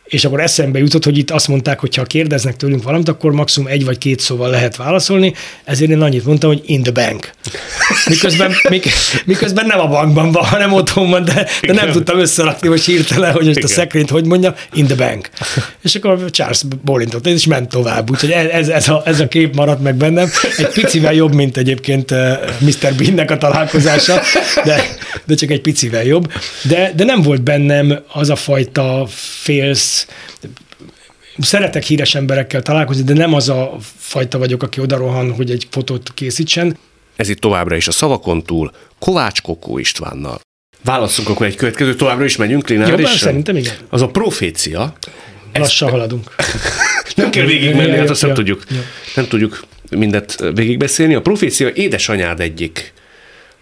és 0.08 0.24
akkor 0.24 0.40
eszembe 0.40 0.78
jutott, 0.78 1.04
hogy 1.04 1.18
itt 1.18 1.30
azt 1.30 1.48
mondták, 1.48 1.78
hogy 1.78 1.94
ha 1.94 2.02
kérdeznek 2.02 2.56
tőlünk 2.56 2.82
valamit, 2.82 3.08
akkor 3.08 3.32
maximum 3.32 3.68
egy 3.68 3.84
vagy 3.84 3.98
két 3.98 4.20
szóval 4.20 4.50
lehet 4.50 4.76
válaszolni, 4.76 5.34
ezért 5.64 5.90
én 5.90 6.00
annyit 6.00 6.24
mondtam, 6.24 6.50
hogy 6.50 6.62
in 6.64 6.82
the 6.82 6.92
bank. 6.92 7.30
Miközben, 8.08 8.52
mik, 8.68 8.88
miközben 9.24 9.66
nem 9.66 9.80
a 9.80 9.86
bankban 9.86 10.32
van, 10.32 10.44
hanem 10.44 10.72
otthon 10.72 11.10
van, 11.10 11.24
de, 11.24 11.46
de 11.62 11.72
nem 11.72 11.90
tudtam 11.90 12.18
összerakni 12.18 12.68
most 12.68 12.84
hirtelen, 12.84 13.32
hogy 13.32 13.48
ezt 13.48 13.62
a 13.62 13.68
szekrényt 13.68 14.10
hogy 14.10 14.24
mondja, 14.24 14.54
in 14.72 14.86
the 14.86 14.94
bank. 14.94 15.30
És 15.82 15.94
akkor 15.94 16.30
Charles 16.30 16.62
bólintott, 16.84 17.26
és 17.26 17.46
ment 17.46 17.68
tovább. 17.68 18.10
Úgyhogy 18.10 18.30
ez, 18.30 18.68
ez, 18.68 18.88
a, 18.88 19.02
ez 19.04 19.20
a 19.20 19.28
kép 19.28 19.54
maradt 19.54 19.82
meg 19.82 19.94
bennem. 19.94 20.30
Egy 20.56 20.68
picivel 20.68 21.14
jobb, 21.14 21.34
mint 21.34 21.56
egyébként 21.56 22.10
eh, 22.10 22.38
Mr. 22.58 22.94
Bean-nek 22.94 23.30
a 23.30 23.36
találkozása, 23.36 24.20
de, 24.64 24.84
de 25.24 25.34
csak 25.34 25.50
egy 25.50 25.60
picivel 25.60 26.04
jobb. 26.04 26.32
De, 26.62 26.92
de 26.96 27.04
nem 27.04 27.22
volt 27.22 27.42
bennem 27.42 27.98
az 28.12 28.30
a 28.30 28.36
fajta 28.36 29.06
félsz, 29.42 29.97
szeretek 31.38 31.82
híres 31.82 32.14
emberekkel 32.14 32.62
találkozni, 32.62 33.02
de 33.02 33.12
nem 33.12 33.34
az 33.34 33.48
a 33.48 33.76
fajta 33.96 34.38
vagyok, 34.38 34.62
aki 34.62 34.80
oda 34.80 34.96
rohan, 34.96 35.32
hogy 35.32 35.50
egy 35.50 35.66
fotót 35.70 36.14
készítsen. 36.14 36.76
Ez 37.16 37.28
itt 37.28 37.40
továbbra 37.40 37.76
is 37.76 37.88
a 37.88 37.92
szavakon 37.92 38.42
túl 38.42 38.72
Kovács 38.98 39.42
Kokó 39.42 39.78
Istvánnal. 39.78 40.40
Válaszunk 40.84 41.28
akkor 41.28 41.46
egy 41.46 41.54
következő, 41.54 41.94
továbbra 41.94 42.24
is 42.24 42.36
megyünk 42.36 42.68
lineárisan? 42.68 43.16
szerintem 43.16 43.56
igen. 43.56 43.74
Az 43.88 44.02
a 44.02 44.08
profécia. 44.08 44.92
Lassan 45.52 45.90
haladunk. 45.90 46.34
nem 47.16 47.30
kell 47.30 47.44
végigmenni, 47.44 47.96
hát 47.96 48.10
azt 48.10 48.22
nem 48.22 48.34
tudjuk. 48.34 48.64
Nem 49.14 49.28
tudjuk 49.28 49.64
mindet 49.90 50.44
végigbeszélni. 50.54 51.14
A 51.14 51.20
profécia 51.20 51.68
édesanyád 51.68 52.40
egyik 52.40 52.92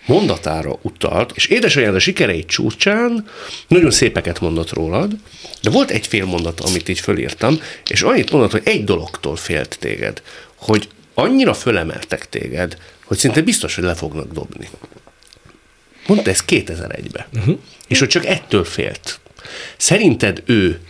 mondatára 0.07 0.79
utalt, 0.83 1.33
és 1.35 1.47
édesanyád 1.47 1.95
a 1.95 1.99
sikerei 1.99 2.45
csúcsán 2.45 3.29
nagyon 3.69 3.91
szépeket 3.91 4.41
mondott 4.41 4.73
rólad, 4.73 5.13
de 5.63 5.71
volt 5.71 5.91
egy 5.91 6.07
fél 6.07 6.25
mondat, 6.25 6.61
amit 6.61 6.89
így 6.89 7.01
fölírtam, 7.01 7.61
és 7.91 8.03
annyit 8.03 8.31
mondott, 8.31 8.51
hogy 8.51 8.63
egy 8.65 8.85
dologtól 8.85 9.37
félt 9.37 9.77
téged, 9.81 10.23
hogy 10.55 10.89
annyira 11.15 11.55
fölemeltek 11.55 12.29
téged, 12.29 12.77
hogy 13.05 13.19
szinte 13.19 13.41
biztos, 13.43 13.75
hogy 13.75 13.85
le 13.85 13.95
fognak 13.95 14.33
dobni. 14.33 14.69
Mondta 16.07 16.31
ezt 16.31 16.45
2001-ben. 16.47 17.25
Uh-huh. 17.35 17.59
És 17.89 17.99
hogy 17.99 18.09
csak 18.09 18.27
ettől 18.27 18.65
félt. 18.65 19.21
Szerinted 19.77 20.43
ő, 20.45 20.81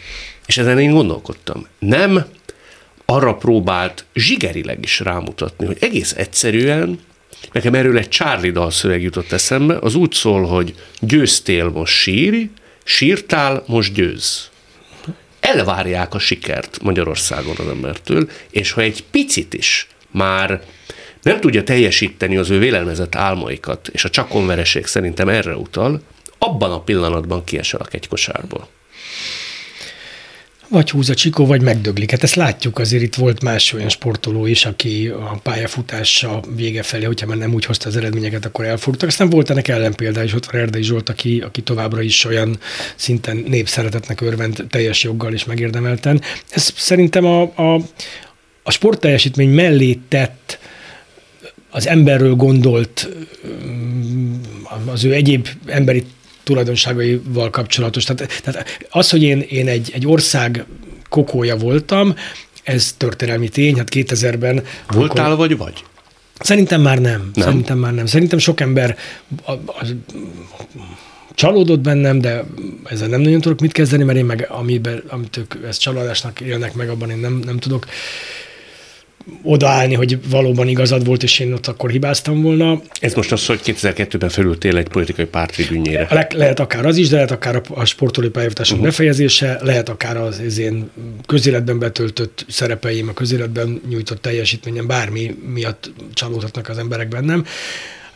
és 0.46 0.58
ezen 0.58 0.78
én 0.78 0.90
gondolkodtam, 0.90 1.66
nem 1.78 2.26
arra 3.04 3.34
próbált 3.34 4.04
zsigerileg 4.14 4.78
is 4.82 5.00
rámutatni, 5.00 5.66
hogy 5.66 5.76
egész 5.80 6.12
egyszerűen 6.12 7.00
Nekem 7.52 7.74
erről 7.74 7.98
egy 7.98 8.08
Charlie 8.08 8.50
dalszöveg 8.50 9.02
jutott 9.02 9.32
eszembe, 9.32 9.78
az 9.80 9.94
úgy 9.94 10.12
szól, 10.12 10.46
hogy 10.46 10.74
győztél, 11.00 11.68
most 11.68 11.94
sírj, 11.94 12.42
sírtál, 12.84 13.64
most 13.66 13.92
győz. 13.92 14.50
Elvárják 15.40 16.14
a 16.14 16.18
sikert 16.18 16.82
Magyarországon 16.82 17.54
az 17.58 17.68
embertől, 17.68 18.30
és 18.50 18.72
ha 18.72 18.80
egy 18.80 19.04
picit 19.10 19.54
is 19.54 19.88
már 20.10 20.62
nem 21.22 21.40
tudja 21.40 21.62
teljesíteni 21.62 22.36
az 22.36 22.50
ő 22.50 22.58
vélelmezett 22.58 23.14
álmaikat, 23.14 23.88
és 23.88 24.04
a 24.04 24.10
csakonvereség 24.10 24.86
szerintem 24.86 25.28
erre 25.28 25.56
utal, 25.56 26.02
abban 26.38 26.72
a 26.72 26.80
pillanatban 26.80 27.44
kiesel 27.44 27.80
a 27.80 27.84
kegykosárból 27.84 28.68
vagy 30.68 30.90
húz 30.90 31.10
a 31.10 31.14
csikó, 31.14 31.46
vagy 31.46 31.62
megdöglik. 31.62 32.10
Hát 32.10 32.22
ezt 32.22 32.34
látjuk, 32.34 32.78
azért 32.78 33.02
itt 33.02 33.14
volt 33.14 33.42
más 33.42 33.72
olyan 33.72 33.88
sportoló 33.88 34.46
is, 34.46 34.64
aki 34.64 35.08
a 35.08 35.38
pályafutása 35.42 36.40
vége 36.54 36.82
felé, 36.82 37.04
hogyha 37.04 37.26
már 37.26 37.36
nem 37.36 37.54
úgy 37.54 37.64
hozta 37.64 37.88
az 37.88 37.96
eredményeket, 37.96 38.44
akkor 38.44 38.64
elfogtak. 38.64 39.08
Aztán 39.08 39.30
volt 39.30 39.50
ennek 39.50 39.68
ellenpélda 39.68 40.22
is, 40.22 40.34
ott 40.34 40.50
van 40.50 40.60
Erdei 40.60 40.82
Zsolt, 40.82 41.08
aki, 41.08 41.40
aki 41.40 41.62
továbbra 41.62 42.02
is 42.02 42.24
olyan 42.24 42.58
szinten 42.94 43.44
népszeretetnek 43.48 44.20
örvend 44.20 44.64
teljes 44.70 45.02
joggal 45.02 45.32
és 45.32 45.44
megérdemelten. 45.44 46.22
Ez 46.50 46.72
szerintem 46.76 47.24
a, 47.24 47.42
a, 47.42 47.80
a 48.62 48.70
sportteljesítmény 48.70 49.50
mellé 49.50 49.98
tett 50.08 50.58
az 51.70 51.86
emberről 51.86 52.34
gondolt, 52.34 53.08
az 54.84 55.04
ő 55.04 55.12
egyéb 55.12 55.48
emberi 55.66 56.04
tulajdonságaival 56.46 57.50
kapcsolatos. 57.50 58.04
Tehát, 58.04 58.42
tehát 58.42 58.86
az, 58.90 59.10
hogy 59.10 59.22
én, 59.22 59.40
én 59.40 59.68
egy, 59.68 59.90
egy 59.94 60.06
ország 60.06 60.64
kokója 61.08 61.56
voltam, 61.56 62.14
ez 62.62 62.94
történelmi 62.96 63.48
tény, 63.48 63.76
hát 63.76 63.88
2000-ben... 63.94 64.62
Voltál 64.88 65.24
akkor, 65.32 65.36
vagy 65.36 65.56
vagy? 65.56 65.84
Szerintem 66.38 66.80
már 66.80 66.98
nem. 66.98 67.30
nem. 67.34 67.44
Szerintem 67.46 67.78
már 67.78 67.94
nem. 67.94 68.06
Szerintem 68.06 68.38
sok 68.38 68.60
ember 68.60 68.96
a, 69.44 69.52
a, 69.52 69.86
csalódott 71.34 71.80
bennem, 71.80 72.20
de 72.20 72.44
ezzel 72.84 73.08
nem 73.08 73.20
nagyon 73.20 73.40
tudok 73.40 73.60
mit 73.60 73.72
kezdeni, 73.72 74.04
mert 74.04 74.18
én 74.18 74.24
meg 74.24 74.46
amiben, 74.50 75.02
amit 75.08 75.36
ők 75.36 75.54
ezt 75.66 75.80
csalódásnak 75.80 76.40
élnek 76.40 76.74
meg, 76.74 76.88
abban 76.88 77.10
én 77.10 77.18
nem, 77.18 77.40
nem 77.44 77.58
tudok 77.58 77.86
odaállni, 79.42 79.94
hogy 79.94 80.30
valóban 80.30 80.68
igazad 80.68 81.06
volt, 81.06 81.22
és 81.22 81.38
én 81.38 81.52
ott 81.52 81.66
akkor 81.66 81.90
hibáztam 81.90 82.42
volna. 82.42 82.80
Ez 83.00 83.14
most 83.14 83.32
az, 83.32 83.46
hogy 83.46 83.60
2002-ben 83.64 84.28
felültél 84.28 84.76
egy 84.76 84.88
politikai 84.88 85.24
pártribűnyére. 85.24 86.06
Le, 86.10 86.26
lehet 86.34 86.60
akár 86.60 86.86
az 86.86 86.96
is, 86.96 87.08
de 87.08 87.14
lehet 87.14 87.30
akár 87.30 87.62
a, 87.68 87.84
sportolói 87.84 88.30
pályafutásom 88.30 88.78
uh-huh. 88.78 88.90
befejezése, 88.90 89.58
lehet 89.62 89.88
akár 89.88 90.16
az, 90.16 90.42
az 90.46 90.58
én 90.58 90.90
közéletben 91.26 91.78
betöltött 91.78 92.44
szerepeim, 92.48 93.08
a 93.08 93.12
közéletben 93.12 93.80
nyújtott 93.88 94.20
teljesítményem, 94.20 94.86
bármi 94.86 95.36
miatt 95.54 95.90
csalódhatnak 96.14 96.68
az 96.68 96.78
emberek 96.78 97.08
bennem. 97.08 97.44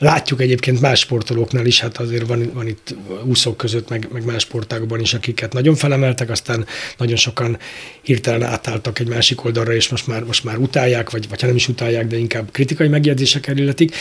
Látjuk 0.00 0.40
egyébként 0.40 0.80
más 0.80 0.98
sportolóknál 1.00 1.66
is, 1.66 1.80
hát 1.80 1.98
azért 1.98 2.26
van, 2.26 2.50
van 2.54 2.66
itt 2.66 2.94
úszók 3.24 3.56
között, 3.56 3.88
meg, 3.88 4.08
meg 4.12 4.24
más 4.24 4.42
sportágokban 4.42 5.00
is, 5.00 5.14
akiket 5.14 5.52
nagyon 5.52 5.74
felemeltek, 5.74 6.30
aztán 6.30 6.66
nagyon 6.96 7.16
sokan 7.16 7.58
hirtelen 8.02 8.42
átálltak 8.42 8.98
egy 8.98 9.08
másik 9.08 9.44
oldalra, 9.44 9.74
és 9.74 9.88
most 9.88 10.06
már, 10.06 10.24
most 10.24 10.44
már 10.44 10.58
utálják, 10.58 11.10
vagy, 11.10 11.28
vagy 11.28 11.40
ha 11.40 11.46
nem 11.46 11.56
is 11.56 11.68
utálják, 11.68 12.06
de 12.06 12.16
inkább 12.16 12.50
kritikai 12.50 12.88
megjegyzések 12.88 13.52
illetik. 13.54 13.96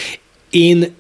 Én 0.50 0.96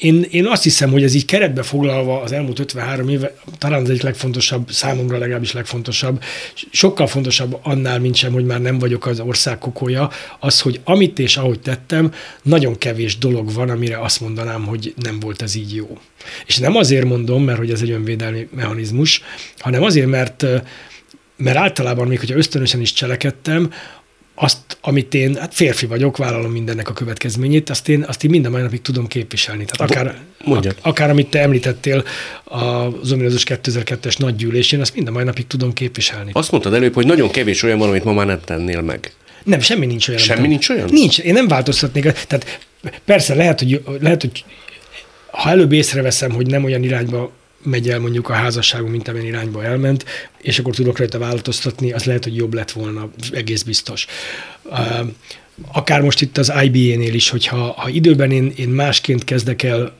én, 0.00 0.26
én 0.30 0.46
azt 0.46 0.62
hiszem, 0.62 0.90
hogy 0.90 1.02
ez 1.02 1.14
így 1.14 1.24
keretbe 1.24 1.62
foglalva 1.62 2.20
az 2.20 2.32
elmúlt 2.32 2.58
53 2.58 3.08
éve 3.08 3.34
talán 3.58 3.82
az 3.82 3.90
egyik 3.90 4.02
legfontosabb, 4.02 4.70
számomra 4.70 5.18
legalábbis 5.18 5.52
legfontosabb, 5.52 6.22
sokkal 6.70 7.06
fontosabb 7.06 7.58
annál, 7.62 8.00
mint 8.00 8.14
sem, 8.14 8.32
hogy 8.32 8.44
már 8.44 8.60
nem 8.60 8.78
vagyok 8.78 9.06
az 9.06 9.20
ország 9.20 9.58
kokója, 9.58 10.10
az, 10.38 10.60
hogy 10.60 10.80
amit 10.84 11.18
és 11.18 11.36
ahogy 11.36 11.60
tettem, 11.60 12.12
nagyon 12.42 12.78
kevés 12.78 13.18
dolog 13.18 13.52
van, 13.52 13.70
amire 13.70 14.00
azt 14.00 14.20
mondanám, 14.20 14.64
hogy 14.64 14.94
nem 14.96 15.20
volt 15.20 15.42
ez 15.42 15.54
így 15.54 15.74
jó. 15.74 15.98
És 16.46 16.58
nem 16.58 16.76
azért 16.76 17.04
mondom, 17.04 17.44
mert 17.44 17.58
hogy 17.58 17.70
ez 17.70 17.82
egy 17.82 17.90
önvédelmi 17.90 18.48
mechanizmus, 18.54 19.22
hanem 19.58 19.82
azért, 19.82 20.06
mert 20.06 20.46
mert 21.36 21.56
általában 21.56 22.06
még, 22.06 22.18
hogyha 22.18 22.36
ösztönösen 22.36 22.80
is 22.80 22.92
cselekedtem, 22.92 23.70
azt, 24.42 24.58
amit 24.80 25.14
én, 25.14 25.36
hát 25.36 25.54
férfi 25.54 25.86
vagyok, 25.86 26.16
vállalom 26.16 26.50
mindennek 26.50 26.88
a 26.88 26.92
következményét, 26.92 27.70
azt 27.70 27.88
én, 27.88 28.04
azt 28.08 28.24
én 28.24 28.30
minden 28.30 28.50
mai 28.50 28.62
napig 28.62 28.82
tudom 28.82 29.06
képviselni. 29.06 29.64
Tehát 29.64 29.90
akár, 29.90 30.18
ak, 30.44 30.74
akár 30.80 31.10
amit 31.10 31.26
te 31.30 31.40
említettél 31.40 32.04
az 32.44 33.12
ominózus 33.12 33.42
2002-es 33.46 34.18
nagygyűlésén, 34.18 34.80
azt 34.80 34.94
minden 34.94 35.12
mai 35.12 35.24
napig 35.24 35.46
tudom 35.46 35.72
képviselni. 35.72 36.30
Azt 36.34 36.50
mondtad 36.50 36.74
előbb, 36.74 36.94
hogy 36.94 37.06
nagyon 37.06 37.30
kevés 37.30 37.62
olyan 37.62 37.78
van, 37.78 37.88
amit 37.88 38.04
ma 38.04 38.12
már 38.12 38.26
nem 38.26 38.40
tennél 38.44 38.80
meg. 38.80 39.12
Nem, 39.44 39.60
semmi 39.60 39.86
nincs 39.86 40.08
olyan. 40.08 40.20
Semmi 40.20 40.46
nincs 40.46 40.68
olyan? 40.68 40.88
Nincs, 40.90 41.18
én 41.18 41.32
nem 41.32 41.48
változtatnék. 41.48 42.02
Tehát 42.02 42.60
persze 43.04 43.34
lehet, 43.34 43.58
hogy, 43.58 43.82
lehet, 44.00 44.20
hogy 44.20 44.44
ha 45.30 45.50
előbb 45.50 45.72
észreveszem, 45.72 46.30
hogy 46.30 46.46
nem 46.46 46.64
olyan 46.64 46.82
irányba 46.82 47.32
megy 47.62 47.88
el 47.90 47.98
mondjuk 47.98 48.28
a 48.28 48.32
házasságunk, 48.32 48.90
mint 48.90 49.08
amilyen 49.08 49.26
irányba 49.26 49.64
elment, 49.64 50.04
és 50.38 50.58
akkor 50.58 50.74
tudok 50.74 50.98
rajta 50.98 51.18
változtatni, 51.18 51.92
az 51.92 52.04
lehet, 52.04 52.24
hogy 52.24 52.36
jobb 52.36 52.54
lett 52.54 52.70
volna, 52.70 53.10
egész 53.32 53.62
biztos. 53.62 54.06
Akár 55.72 56.00
most 56.00 56.20
itt 56.20 56.38
az 56.38 56.52
IBA-nél 56.62 57.14
is, 57.14 57.28
hogyha 57.28 57.56
ha 57.56 57.88
időben 57.88 58.30
én, 58.30 58.52
én 58.56 58.68
másként 58.68 59.24
kezdek 59.24 59.62
el 59.62 59.92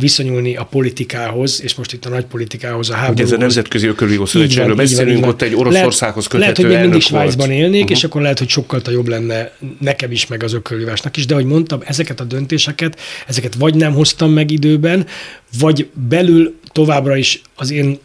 viszonyulni 0.00 0.56
a 0.56 0.64
politikához, 0.64 1.62
és 1.62 1.74
most 1.74 1.92
itt 1.92 2.06
a 2.06 2.08
nagy 2.08 2.24
politikához, 2.24 2.90
a 2.90 2.94
háborúhoz. 2.94 3.18
Ugye 3.18 3.24
ez 3.24 3.32
a 3.32 3.40
Nemzetközi 3.40 3.86
Ökölvívó 3.86 4.26
Szövetségről 4.26 4.74
beszélünk, 4.74 5.26
ott 5.26 5.42
egy 5.42 5.54
Oroszországhoz 5.54 6.26
köthető 6.26 6.40
Lehet, 6.40 6.56
hogy 6.56 6.66
még 6.66 6.78
mindig 6.80 7.00
Svájcban 7.00 7.50
élnék, 7.50 7.82
uh-huh. 7.82 7.96
és 7.96 8.04
akkor 8.04 8.22
lehet, 8.22 8.38
hogy 8.38 8.48
sokkal 8.48 8.80
jobb 8.90 9.08
lenne 9.08 9.52
nekem 9.80 10.10
is, 10.10 10.26
meg 10.26 10.42
az 10.42 10.52
ökölvívásnak 10.52 11.16
is, 11.16 11.26
de 11.26 11.34
ahogy 11.34 11.46
mondtam, 11.46 11.80
ezeket 11.84 12.20
a 12.20 12.24
döntéseket, 12.24 13.00
ezeket 13.26 13.54
vagy 13.54 13.74
nem 13.74 13.92
hoztam 13.92 14.32
meg 14.32 14.50
időben, 14.50 15.06
vagy 15.58 15.88
belül 16.08 16.54
továbbra 16.72 17.16
is 17.16 17.42
az 17.54 17.70
én 17.70 17.98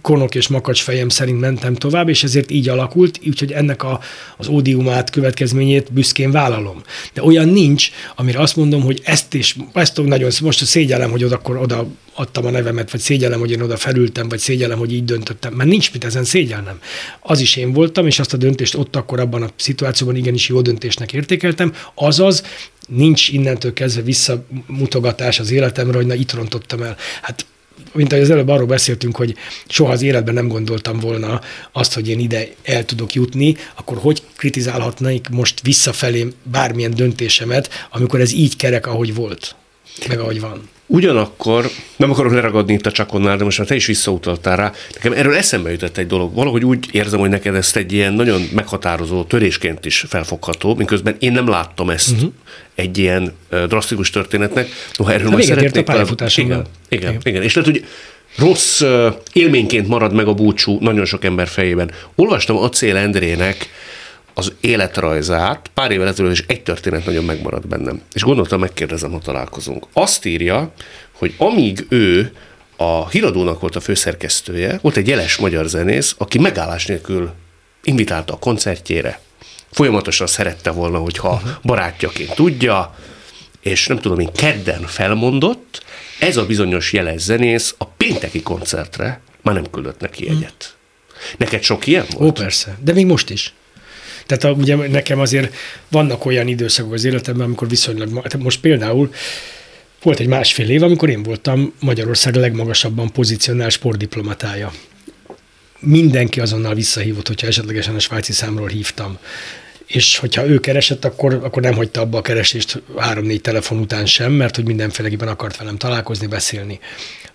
konok 0.00 0.34
és 0.34 0.48
makacs 0.48 0.82
fejem 0.82 1.08
szerint 1.08 1.40
mentem 1.40 1.74
tovább, 1.74 2.08
és 2.08 2.24
ezért 2.24 2.50
így 2.50 2.68
alakult, 2.68 3.20
úgyhogy 3.26 3.52
ennek 3.52 3.82
a, 3.82 4.00
az 4.36 4.48
ódiumát, 4.48 5.10
következményét 5.10 5.92
büszkén 5.92 6.30
vállalom. 6.30 6.82
De 7.12 7.22
olyan 7.22 7.48
nincs, 7.48 7.90
amire 8.16 8.40
azt 8.40 8.56
mondom, 8.56 8.82
hogy 8.82 9.00
ezt 9.04 9.34
is, 9.34 9.56
ezt 9.72 10.02
nagyon, 10.02 10.30
most 10.42 10.64
szégyellem, 10.64 11.10
hogy 11.10 11.24
oda, 11.24 11.34
akkor 11.34 11.56
oda 11.56 11.86
adtam 12.14 12.46
a 12.46 12.50
nevemet, 12.50 12.90
vagy 12.90 13.00
szégyellem, 13.00 13.40
hogy 13.40 13.50
én 13.50 13.60
oda 13.60 13.76
felültem, 13.76 14.28
vagy 14.28 14.38
szégyellem, 14.38 14.78
hogy 14.78 14.92
így 14.92 15.04
döntöttem, 15.04 15.52
mert 15.52 15.70
nincs 15.70 15.92
mit 15.92 16.04
ezen 16.04 16.24
szégyelnem. 16.24 16.78
Az 17.20 17.40
is 17.40 17.56
én 17.56 17.72
voltam, 17.72 18.06
és 18.06 18.18
azt 18.18 18.32
a 18.32 18.36
döntést 18.36 18.74
ott 18.74 18.96
akkor 18.96 19.20
abban 19.20 19.42
a 19.42 19.50
szituációban 19.56 20.16
igenis 20.16 20.48
jó 20.48 20.60
döntésnek 20.60 21.12
értékeltem, 21.12 21.74
azaz 21.94 22.42
nincs 22.88 23.28
innentől 23.28 23.72
kezdve 23.72 24.02
visszamutogatás 24.02 25.38
az 25.38 25.50
életemre, 25.50 25.96
hogy 25.96 26.06
na 26.06 26.14
itt 26.14 26.32
rontottam 26.32 26.82
el. 26.82 26.96
Hát 27.22 27.46
mint 27.92 28.12
ahogy 28.12 28.24
az 28.24 28.30
előbb 28.30 28.48
arról 28.48 28.66
beszéltünk, 28.66 29.16
hogy 29.16 29.34
soha 29.68 29.92
az 29.92 30.02
életben 30.02 30.34
nem 30.34 30.48
gondoltam 30.48 30.98
volna 30.98 31.40
azt, 31.72 31.94
hogy 31.94 32.08
én 32.08 32.18
ide 32.18 32.48
el 32.62 32.84
tudok 32.84 33.14
jutni, 33.14 33.56
akkor 33.76 33.98
hogy 34.00 34.22
kritizálhatnék 34.36 35.28
most 35.28 35.60
visszafelé 35.62 36.26
bármilyen 36.42 36.94
döntésemet, 36.94 37.88
amikor 37.90 38.20
ez 38.20 38.32
így 38.32 38.56
kerek, 38.56 38.86
ahogy 38.86 39.14
volt, 39.14 39.54
meg 40.08 40.20
ahogy 40.20 40.40
van. 40.40 40.70
Ugyanakkor, 40.86 41.70
nem 41.96 42.10
akarok 42.10 42.32
leragadni 42.32 42.72
itt 42.72 42.86
a 42.86 42.92
csakonnál, 42.92 43.36
de 43.36 43.44
most 43.44 43.58
már 43.58 43.66
te 43.66 43.74
is 43.74 43.86
visszautaltál 43.86 44.56
rá, 44.56 44.72
nekem 44.94 45.12
erről 45.12 45.34
eszembe 45.34 45.70
jutott 45.70 45.96
egy 45.96 46.06
dolog. 46.06 46.34
Valahogy 46.34 46.64
úgy 46.64 46.88
érzem, 46.90 47.20
hogy 47.20 47.28
neked 47.28 47.54
ezt 47.54 47.76
egy 47.76 47.92
ilyen 47.92 48.12
nagyon 48.12 48.42
meghatározó 48.54 49.24
törésként 49.24 49.84
is 49.84 50.04
felfogható, 50.08 50.74
miközben 50.74 51.16
én 51.18 51.32
nem 51.32 51.48
láttam 51.48 51.90
ezt 51.90 52.10
uh-huh. 52.10 52.32
Egy 52.74 52.98
ilyen 52.98 53.32
drasztikus 53.66 54.10
történetnek. 54.10 54.68
Noha 54.96 55.12
erről 55.12 55.30
majd 55.30 55.44
szeretnék... 55.44 55.88
a 55.88 55.92
pályafutásommal. 55.92 56.52
Igen, 56.52 56.66
igen, 56.88 57.10
igen, 57.10 57.20
igen. 57.24 57.42
És 57.42 57.54
lehet, 57.54 57.70
hogy 57.70 57.86
rossz 58.36 58.82
élményként 59.32 59.88
marad 59.88 60.12
meg 60.12 60.26
a 60.26 60.34
búcsú 60.34 60.78
nagyon 60.80 61.04
sok 61.04 61.24
ember 61.24 61.48
fejében. 61.48 61.90
Olvastam 62.14 62.56
Acél 62.56 62.96
Endrének 62.96 63.68
az 64.34 64.52
életrajzát, 64.60 65.70
pár 65.74 65.90
évvel 65.90 66.08
ezelőtt 66.08 66.32
is 66.32 66.44
egy 66.46 66.62
történet 66.62 67.06
nagyon 67.06 67.24
megmaradt 67.24 67.68
bennem. 67.68 68.00
És 68.12 68.22
gondoltam, 68.22 68.60
megkérdezem, 68.60 69.10
ha 69.10 69.18
találkozunk. 69.18 69.86
Azt 69.92 70.24
írja, 70.24 70.72
hogy 71.12 71.34
amíg 71.36 71.86
ő 71.88 72.32
a 72.76 73.08
híradónak 73.08 73.60
volt 73.60 73.76
a 73.76 73.80
főszerkesztője, 73.80 74.78
volt 74.82 74.96
egy 74.96 75.08
jeles 75.08 75.36
magyar 75.36 75.66
zenész, 75.66 76.14
aki 76.18 76.38
megállás 76.38 76.86
nélkül 76.86 77.32
invitálta 77.84 78.32
a 78.32 78.38
koncertjére. 78.38 79.20
Folyamatosan 79.72 80.26
szerette 80.26 80.70
volna, 80.70 80.98
hogyha 80.98 81.32
uh-huh. 81.32 81.50
barátjaként 81.62 82.34
tudja, 82.34 82.94
és 83.60 83.86
nem 83.86 83.98
tudom 83.98 84.18
én, 84.18 84.32
kedden 84.32 84.82
felmondott, 84.86 85.84
ez 86.18 86.36
a 86.36 86.46
bizonyos 86.46 86.92
jeles 86.92 87.20
zenész 87.20 87.74
a 87.78 87.84
pénteki 87.84 88.42
koncertre 88.42 89.20
már 89.42 89.54
nem 89.54 89.70
küldött 89.70 90.00
neki 90.00 90.24
jegyet. 90.24 90.76
Uh-huh. 91.08 91.38
Neked 91.38 91.62
sok 91.62 91.86
ilyen 91.86 92.04
volt? 92.10 92.38
Ó, 92.38 92.42
persze, 92.42 92.78
de 92.80 92.92
még 92.92 93.06
most 93.06 93.30
is. 93.30 93.52
Tehát 94.26 94.44
a, 94.44 94.50
ugye 94.50 94.76
nekem 94.76 95.20
azért 95.20 95.54
vannak 95.88 96.24
olyan 96.24 96.48
időszakok 96.48 96.92
az 96.92 97.04
életemben, 97.04 97.46
amikor 97.46 97.68
viszonylag, 97.68 98.28
most 98.38 98.60
például 98.60 99.12
volt 100.02 100.20
egy 100.20 100.26
másfél 100.26 100.70
év, 100.70 100.82
amikor 100.82 101.08
én 101.08 101.22
voltam 101.22 101.74
Magyarország 101.80 102.34
legmagasabban 102.34 103.12
pozícionál 103.12 103.68
sportdiplomatája. 103.68 104.72
Mindenki 105.78 106.40
azonnal 106.40 106.74
visszahívott, 106.74 107.26
hogyha 107.26 107.46
esetlegesen 107.46 107.94
a 107.94 107.98
svájci 107.98 108.32
számról 108.32 108.68
hívtam 108.68 109.18
és 109.92 110.18
hogyha 110.18 110.46
ő 110.46 110.58
keresett, 110.58 111.04
akkor, 111.04 111.34
akkor 111.34 111.62
nem 111.62 111.74
hagyta 111.74 112.00
abba 112.00 112.18
a 112.18 112.22
keresést 112.22 112.82
három-négy 112.96 113.40
telefon 113.40 113.78
után 113.78 114.06
sem, 114.06 114.32
mert 114.32 114.56
hogy 114.56 114.64
mindenféleképpen 114.64 115.28
akart 115.28 115.56
velem 115.56 115.76
találkozni, 115.76 116.26
beszélni. 116.26 116.80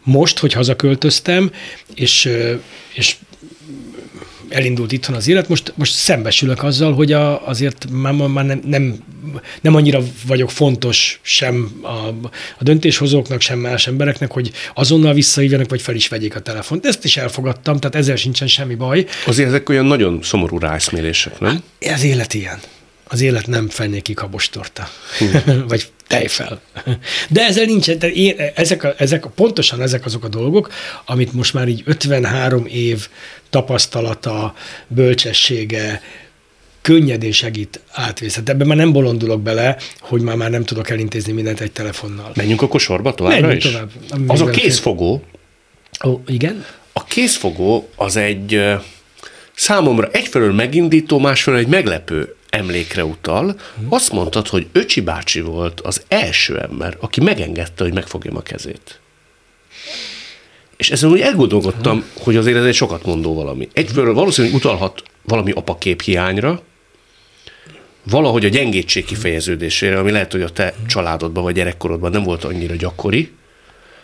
Most, 0.04 0.40
hogy 0.40 0.54
hazaköltöztem, 0.54 1.52
és, 1.96 2.30
és 2.94 3.16
elindult 4.50 4.92
itthon 4.92 5.16
az 5.16 5.28
élet, 5.28 5.50
most, 5.50 5.74
most 5.76 5.94
szembesülök 5.94 6.64
azzal, 6.64 6.94
hogy 6.94 7.12
a, 7.12 7.48
azért 7.48 7.88
már, 7.92 8.14
már 8.14 8.46
nem, 8.46 8.62
nem, 8.66 8.96
nem 9.62 9.76
annyira 9.76 10.00
vagyok 10.28 10.52
fontos 10.52 11.20
sem 11.22 11.72
a, 11.82 12.08
a 12.58 12.64
döntéshozóknak, 12.64 13.42
sem 13.42 13.60
más 13.60 13.88
embereknek, 13.88 14.32
hogy 14.32 14.52
azonnal 14.74 15.14
visszahívjanak, 15.14 15.70
vagy 15.70 15.82
fel 15.82 15.96
is 15.96 16.08
vegyék 16.08 16.36
a 16.36 16.40
telefont. 16.40 16.86
Ezt 16.86 17.04
is 17.04 17.18
elfogadtam, 17.18 17.78
tehát 17.78 17.96
ezzel 17.96 18.16
sincsen 18.16 18.48
semmi 18.48 18.76
baj. 18.76 19.06
Azért 19.26 19.48
ezek 19.48 19.70
olyan 19.70 19.86
nagyon 19.86 20.20
szomorú 20.24 20.60
rászmélések, 20.60 21.40
nem? 21.40 21.64
Hát, 21.82 21.94
az 21.96 22.04
élet 22.04 22.34
ilyen. 22.34 22.60
Az 23.10 23.22
élet 23.22 23.48
nem 23.48 23.70
fenéki 23.70 24.14
kabostorta, 24.14 24.88
vagy 25.68 25.92
tejfel. 26.08 26.62
De 27.30 27.46
ezzel 27.46 27.66
nincsen, 27.66 28.00
de 28.00 28.12
én, 28.12 28.36
ezek, 28.56 28.84
a, 28.84 28.94
ezek 28.98 29.26
a, 29.26 29.30
pontosan 29.30 29.82
ezek 29.82 30.06
azok 30.06 30.24
a 30.24 30.28
dolgok, 30.28 30.72
amit 31.06 31.34
most 31.34 31.54
már 31.54 31.68
így 31.68 31.82
53 31.86 32.66
év 32.66 33.08
tapasztalata, 33.50 34.56
bölcsessége, 34.88 36.02
könnyedén 36.82 37.32
segít 37.32 37.80
átvészet. 37.92 38.50
Ebben 38.50 38.68
már 38.68 38.78
nem 38.78 38.92
bolondulok 38.92 39.42
bele, 39.42 39.78
hogy 40.00 40.22
már, 40.22 40.36
már 40.36 40.50
nem 40.50 40.64
tudok 40.64 40.90
elintézni 40.90 41.32
mindent 41.32 41.60
egy 41.60 41.72
telefonnal. 41.72 42.32
Menjünk 42.36 42.62
akkor 42.62 42.80
sorba 42.80 43.14
továbbra 43.14 43.42
Menjünk 43.42 43.64
is? 43.64 43.72
tovább. 43.72 43.90
Az 44.28 44.42
a 44.42 44.46
kézfogó. 44.46 45.24
Ó, 46.06 46.20
igen? 46.28 46.66
A 46.94 47.04
kézfogó 47.04 47.90
az 47.96 48.16
egy 48.16 48.62
számomra 49.56 50.10
egyfelől 50.12 50.54
megindító, 50.54 51.20
másfelől 51.20 51.60
egy 51.60 51.68
meglepő 51.68 52.36
emlékre 52.50 53.06
utal. 53.06 53.60
Azt 53.90 54.12
mondtad, 54.12 54.48
hogy 54.48 54.68
Öcsi 54.72 55.02
bácsi 55.02 55.42
volt 55.42 55.82
az 55.82 56.04
első 56.08 56.60
ember, 56.60 56.98
aki 57.00 57.22
megengedte, 57.22 57.84
hogy 57.84 57.94
megfogjam 57.94 58.36
a 58.36 58.42
kezét. 58.42 59.00
És 60.78 60.92
ezen 60.92 61.10
úgy 61.10 61.22
elgondolkodtam, 61.22 62.04
hogy 62.18 62.36
azért 62.36 62.58
ez 62.58 62.66
egy 62.66 62.74
sokat 62.74 63.06
mondó 63.06 63.34
valami. 63.34 63.70
Egyfelől 63.74 64.14
valószínűleg 64.14 64.56
utalhat 64.56 65.04
valami 65.24 65.52
apakép 65.52 66.02
hiányra, 66.02 66.62
valahogy 68.04 68.46
a 68.46 68.50
gyengétség 68.50 69.06
kifejeződésére, 69.06 70.00
ami 70.00 70.12
lehet, 70.12 70.32
hogy 70.32 70.42
a 70.42 70.50
te 70.50 70.74
családodban 70.88 71.44
vagy 71.44 71.54
gyerekkorodban 71.54 72.12
nem 72.12 72.24
volt 72.24 72.44
annyira 72.44 72.76
gyakori, 72.76 73.32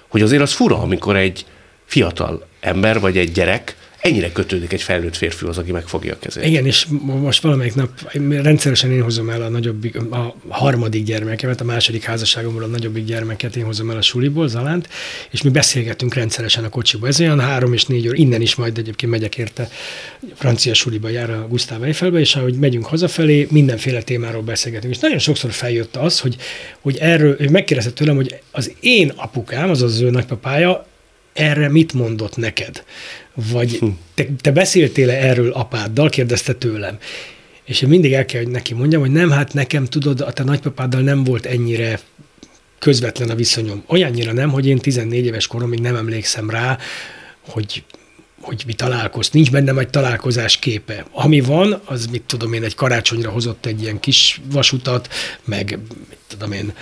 hogy 0.07 0.21
azért 0.21 0.41
az 0.41 0.53
fura, 0.53 0.77
amikor 0.77 1.15
egy 1.15 1.45
fiatal 1.85 2.47
ember 2.59 2.99
vagy 2.99 3.17
egy 3.17 3.31
gyerek 3.31 3.75
ennyire 4.03 4.31
kötődik 4.31 4.73
egy 4.73 4.81
felnőtt 4.81 5.15
férfihoz, 5.15 5.57
aki 5.57 5.71
megfogja 5.71 6.13
a 6.13 6.19
kezét. 6.19 6.45
Igen, 6.45 6.65
és 6.65 6.87
most 7.03 7.41
valamelyik 7.41 7.75
nap 7.75 8.11
rendszeresen 8.29 8.91
én 8.91 9.01
hozom 9.01 9.29
el 9.29 9.41
a 9.41 9.49
nagyobbik, 9.49 9.95
a 9.95 10.35
harmadik 10.47 11.03
gyermekemet, 11.03 11.61
a 11.61 11.63
második 11.63 12.03
házasságomból 12.03 12.63
a 12.63 12.67
nagyobbik 12.67 13.05
gyermeket 13.05 13.55
én 13.55 13.63
hozom 13.63 13.89
el 13.89 13.97
a 13.97 14.01
suliból, 14.01 14.47
Zalánt, 14.47 14.89
és 15.31 15.41
mi 15.41 15.49
beszélgetünk 15.49 16.13
rendszeresen 16.13 16.63
a 16.63 16.69
kocsiba. 16.69 17.07
Ez 17.07 17.19
olyan 17.19 17.39
három 17.39 17.73
és 17.73 17.85
négy 17.85 18.07
óra, 18.07 18.15
innen 18.15 18.41
is 18.41 18.55
majd 18.55 18.77
egyébként 18.77 19.11
megyek 19.11 19.37
érte, 19.37 19.69
francia 20.35 20.73
suliba 20.73 21.09
jár 21.09 21.29
a 21.29 21.47
Gustav 21.47 21.83
Eiffelbe, 21.83 22.19
és 22.19 22.35
ahogy 22.35 22.53
megyünk 22.53 22.85
hazafelé, 22.85 23.47
mindenféle 23.51 24.01
témáról 24.01 24.41
beszélgetünk. 24.41 24.93
És 24.93 24.99
nagyon 24.99 25.19
sokszor 25.19 25.51
feljött 25.51 25.95
az, 25.95 26.19
hogy, 26.19 26.35
hogy 26.81 26.97
erről, 26.97 27.35
hogy 27.37 27.49
megkérdezte 27.49 27.91
tőlem, 27.91 28.15
hogy 28.15 28.39
az 28.51 28.73
én 28.79 29.11
apukám, 29.15 29.69
azaz 29.69 29.93
az 29.93 30.01
ő 30.01 30.09
nagypapája, 30.09 30.85
erre 31.33 31.69
mit 31.69 31.93
mondott 31.93 32.37
neked? 32.37 32.83
Vagy 33.35 33.77
hm. 33.77 33.87
te, 34.13 34.25
te 34.41 34.51
beszéltél-e 34.51 35.13
erről 35.13 35.51
apáddal, 35.51 36.09
kérdezte 36.09 36.53
tőlem. 36.53 36.97
És 37.63 37.81
én 37.81 37.89
mindig 37.89 38.13
el 38.13 38.25
kell, 38.25 38.41
hogy 38.41 38.51
neki 38.51 38.73
mondjam, 38.73 39.01
hogy 39.01 39.11
nem, 39.11 39.31
hát 39.31 39.53
nekem 39.53 39.85
tudod, 39.85 40.21
a 40.21 40.31
te 40.31 40.43
nagypapáddal 40.43 41.01
nem 41.01 41.23
volt 41.23 41.45
ennyire 41.45 41.99
közvetlen 42.79 43.29
a 43.29 43.35
viszonyom. 43.35 43.83
Olyannyira 43.87 44.33
nem, 44.33 44.49
hogy 44.49 44.67
én 44.67 44.77
14 44.77 45.25
éves 45.25 45.47
koromig 45.47 45.79
nem 45.79 45.95
emlékszem 45.95 46.49
rá, 46.49 46.77
hogy 47.47 47.83
hogy 48.43 48.63
mi 48.65 48.73
találkozt, 48.73 49.33
nincs 49.33 49.51
bennem 49.51 49.77
egy 49.77 49.89
találkozás 49.89 50.57
képe. 50.57 51.05
Ami 51.11 51.41
van, 51.41 51.81
az 51.85 52.05
mit 52.05 52.21
tudom 52.21 52.53
én, 52.53 52.63
egy 52.63 52.75
karácsonyra 52.75 53.29
hozott 53.29 53.65
egy 53.65 53.81
ilyen 53.81 53.99
kis 53.99 54.41
vasutat, 54.51 55.07
meg 55.43 55.79
tudom 56.33 56.51
én, 56.51 56.73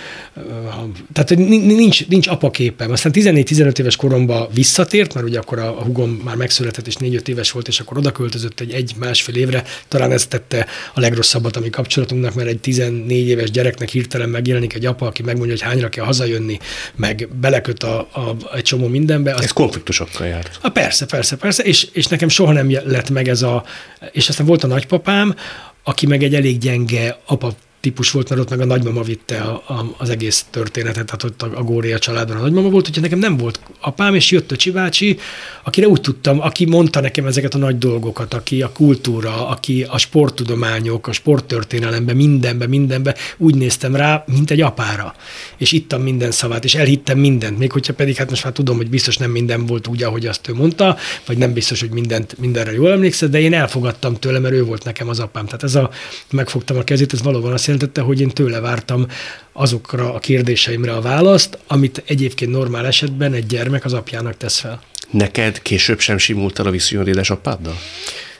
tehát 1.12 1.36
nincs, 1.46 2.08
nincs 2.08 2.26
apaképem. 2.26 2.90
Aztán 2.90 3.12
14-15 3.14 3.78
éves 3.78 3.96
koromban 3.96 4.48
visszatért, 4.54 5.14
mert 5.14 5.26
ugye 5.26 5.38
akkor 5.38 5.58
a, 5.58 5.78
a 5.78 5.82
hugom 5.82 6.10
már 6.10 6.36
megszületett, 6.36 6.86
és 6.86 6.94
4-5 7.00 7.28
éves 7.28 7.50
volt, 7.50 7.68
és 7.68 7.80
akkor 7.80 7.98
oda 7.98 8.12
költözött 8.12 8.60
egy 8.60 8.72
egy-másfél 8.72 9.34
évre. 9.34 9.64
Talán 9.88 10.12
ez 10.12 10.26
tette 10.26 10.66
a 10.94 11.00
legrosszabbat 11.00 11.56
a 11.56 11.60
mi 11.60 11.70
kapcsolatunknak, 11.70 12.34
mert 12.34 12.48
egy 12.48 12.60
14 12.60 13.26
éves 13.26 13.50
gyereknek 13.50 13.88
hirtelen 13.88 14.28
megjelenik 14.28 14.74
egy 14.74 14.86
apa, 14.86 15.06
aki 15.06 15.22
megmondja, 15.22 15.54
hogy 15.54 15.62
hányra 15.62 15.88
kell 15.88 16.04
hazajönni, 16.04 16.58
meg 16.94 17.28
beleköt 17.40 17.82
a, 17.82 17.98
a, 17.98 18.36
egy 18.54 18.62
csomó 18.62 18.86
mindenbe. 18.88 19.34
Az, 19.34 19.42
ez 19.42 19.52
konfliktusokkal 19.52 20.26
járt. 20.26 20.58
A, 20.62 20.68
persze, 20.68 21.06
persze, 21.06 21.36
persze, 21.36 21.62
és, 21.62 21.88
és 21.92 22.06
nekem 22.06 22.28
soha 22.28 22.52
nem 22.52 22.70
lett 22.84 23.10
meg 23.10 23.28
ez 23.28 23.42
a, 23.42 23.64
és 24.12 24.28
aztán 24.28 24.46
volt 24.46 24.64
a 24.64 24.66
nagypapám, 24.66 25.34
aki 25.82 26.06
meg 26.06 26.22
egy 26.22 26.34
elég 26.34 26.58
gyenge 26.58 27.18
apa 27.26 27.54
típus 27.82 28.10
volt, 28.10 28.28
mert 28.28 28.40
ott 28.40 28.50
meg 28.50 28.60
a 28.60 28.64
nagymama 28.64 29.02
vitte 29.02 29.40
a, 29.40 29.62
a, 29.66 29.94
az 29.96 30.10
egész 30.10 30.46
történetet, 30.50 31.06
tehát 31.06 31.22
ott 31.22 31.42
a, 31.42 31.58
a 31.58 31.62
Gória 31.62 31.98
családban 31.98 32.36
a 32.36 32.40
nagymama 32.40 32.68
volt, 32.68 32.88
úgyhogy 32.88 33.02
nekem 33.02 33.18
nem 33.18 33.36
volt 33.36 33.60
apám, 33.80 34.14
és 34.14 34.30
jött 34.30 34.52
a 34.52 34.56
Csibácsi, 34.56 35.18
akire 35.62 35.86
úgy 35.86 36.00
tudtam, 36.00 36.40
aki 36.40 36.64
mondta 36.64 37.00
nekem 37.00 37.26
ezeket 37.26 37.54
a 37.54 37.58
nagy 37.58 37.78
dolgokat, 37.78 38.34
aki 38.34 38.62
a 38.62 38.72
kultúra, 38.72 39.48
aki 39.48 39.86
a 39.88 39.98
sporttudományok, 39.98 41.06
a 41.06 41.12
sporttörténelemben, 41.12 42.16
mindenbe, 42.16 42.66
mindenbe, 42.66 43.14
úgy 43.36 43.54
néztem 43.54 43.96
rá, 43.96 44.24
mint 44.26 44.50
egy 44.50 44.60
apára. 44.60 45.14
És 45.56 45.72
ittam 45.72 46.02
minden 46.02 46.30
szavát, 46.30 46.64
és 46.64 46.74
elhittem 46.74 47.18
mindent, 47.18 47.58
még 47.58 47.72
hogyha 47.72 47.94
pedig 47.94 48.16
hát 48.16 48.30
most 48.30 48.44
már 48.44 48.52
tudom, 48.52 48.76
hogy 48.76 48.88
biztos 48.88 49.16
nem 49.16 49.30
minden 49.30 49.66
volt 49.66 49.86
úgy, 49.86 50.02
ahogy 50.02 50.26
azt 50.26 50.48
ő 50.48 50.54
mondta, 50.54 50.96
vagy 51.26 51.38
nem 51.38 51.52
biztos, 51.52 51.80
hogy 51.80 51.90
mindent, 51.90 52.38
mindenre 52.38 52.72
jól 52.72 52.90
emlékszem, 52.90 53.30
de 53.30 53.40
én 53.40 53.54
elfogadtam 53.54 54.14
tőle, 54.14 54.38
mert 54.38 54.54
ő 54.54 54.64
volt 54.64 54.84
nekem 54.84 55.08
az 55.08 55.20
apám. 55.20 55.44
Tehát 55.44 55.62
ez 55.62 55.74
a, 55.74 55.90
megfogtam 56.30 56.76
a 56.76 56.84
kezét, 56.84 57.12
ez 57.12 57.22
valóban 57.22 57.52
azt 57.52 57.70
jelentette, 57.72 58.00
hogy 58.00 58.20
én 58.20 58.28
tőle 58.28 58.60
vártam 58.60 59.06
azokra 59.52 60.14
a 60.14 60.18
kérdéseimre 60.18 60.92
a 60.92 61.00
választ, 61.00 61.58
amit 61.66 62.02
egyébként 62.06 62.50
normál 62.50 62.86
esetben 62.86 63.32
egy 63.32 63.46
gyermek 63.46 63.84
az 63.84 63.92
apjának 63.92 64.36
tesz 64.36 64.58
fel. 64.58 64.82
Neked 65.10 65.62
később 65.62 66.00
sem 66.00 66.18
simult 66.18 66.58
el 66.58 66.66
a 66.66 66.70
viszonyod 66.70 67.08
édesapáddal? 67.08 67.78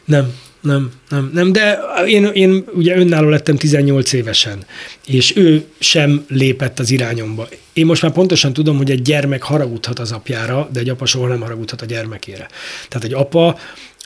Nem, 0.04 0.34
nem, 0.60 0.92
nem, 1.08 1.30
nem, 1.34 1.52
de 1.52 1.78
én, 2.06 2.24
én 2.24 2.64
ugye 2.74 2.96
önálló 2.96 3.28
lettem 3.28 3.56
18 3.56 4.12
évesen, 4.12 4.64
és 5.06 5.36
ő 5.36 5.64
sem 5.78 6.24
lépett 6.28 6.78
az 6.78 6.90
irányomba. 6.90 7.48
Én 7.72 7.86
most 7.86 8.02
már 8.02 8.12
pontosan 8.12 8.52
tudom, 8.52 8.76
hogy 8.76 8.90
egy 8.90 9.02
gyermek 9.02 9.42
haragudhat 9.42 9.98
az 9.98 10.12
apjára, 10.12 10.68
de 10.72 10.80
egy 10.80 10.88
apa 10.88 11.06
soha 11.06 11.26
nem 11.26 11.40
haragudhat 11.40 11.82
a 11.82 11.84
gyermekére. 11.84 12.48
Tehát 12.88 13.04
egy 13.04 13.12
apa 13.12 13.58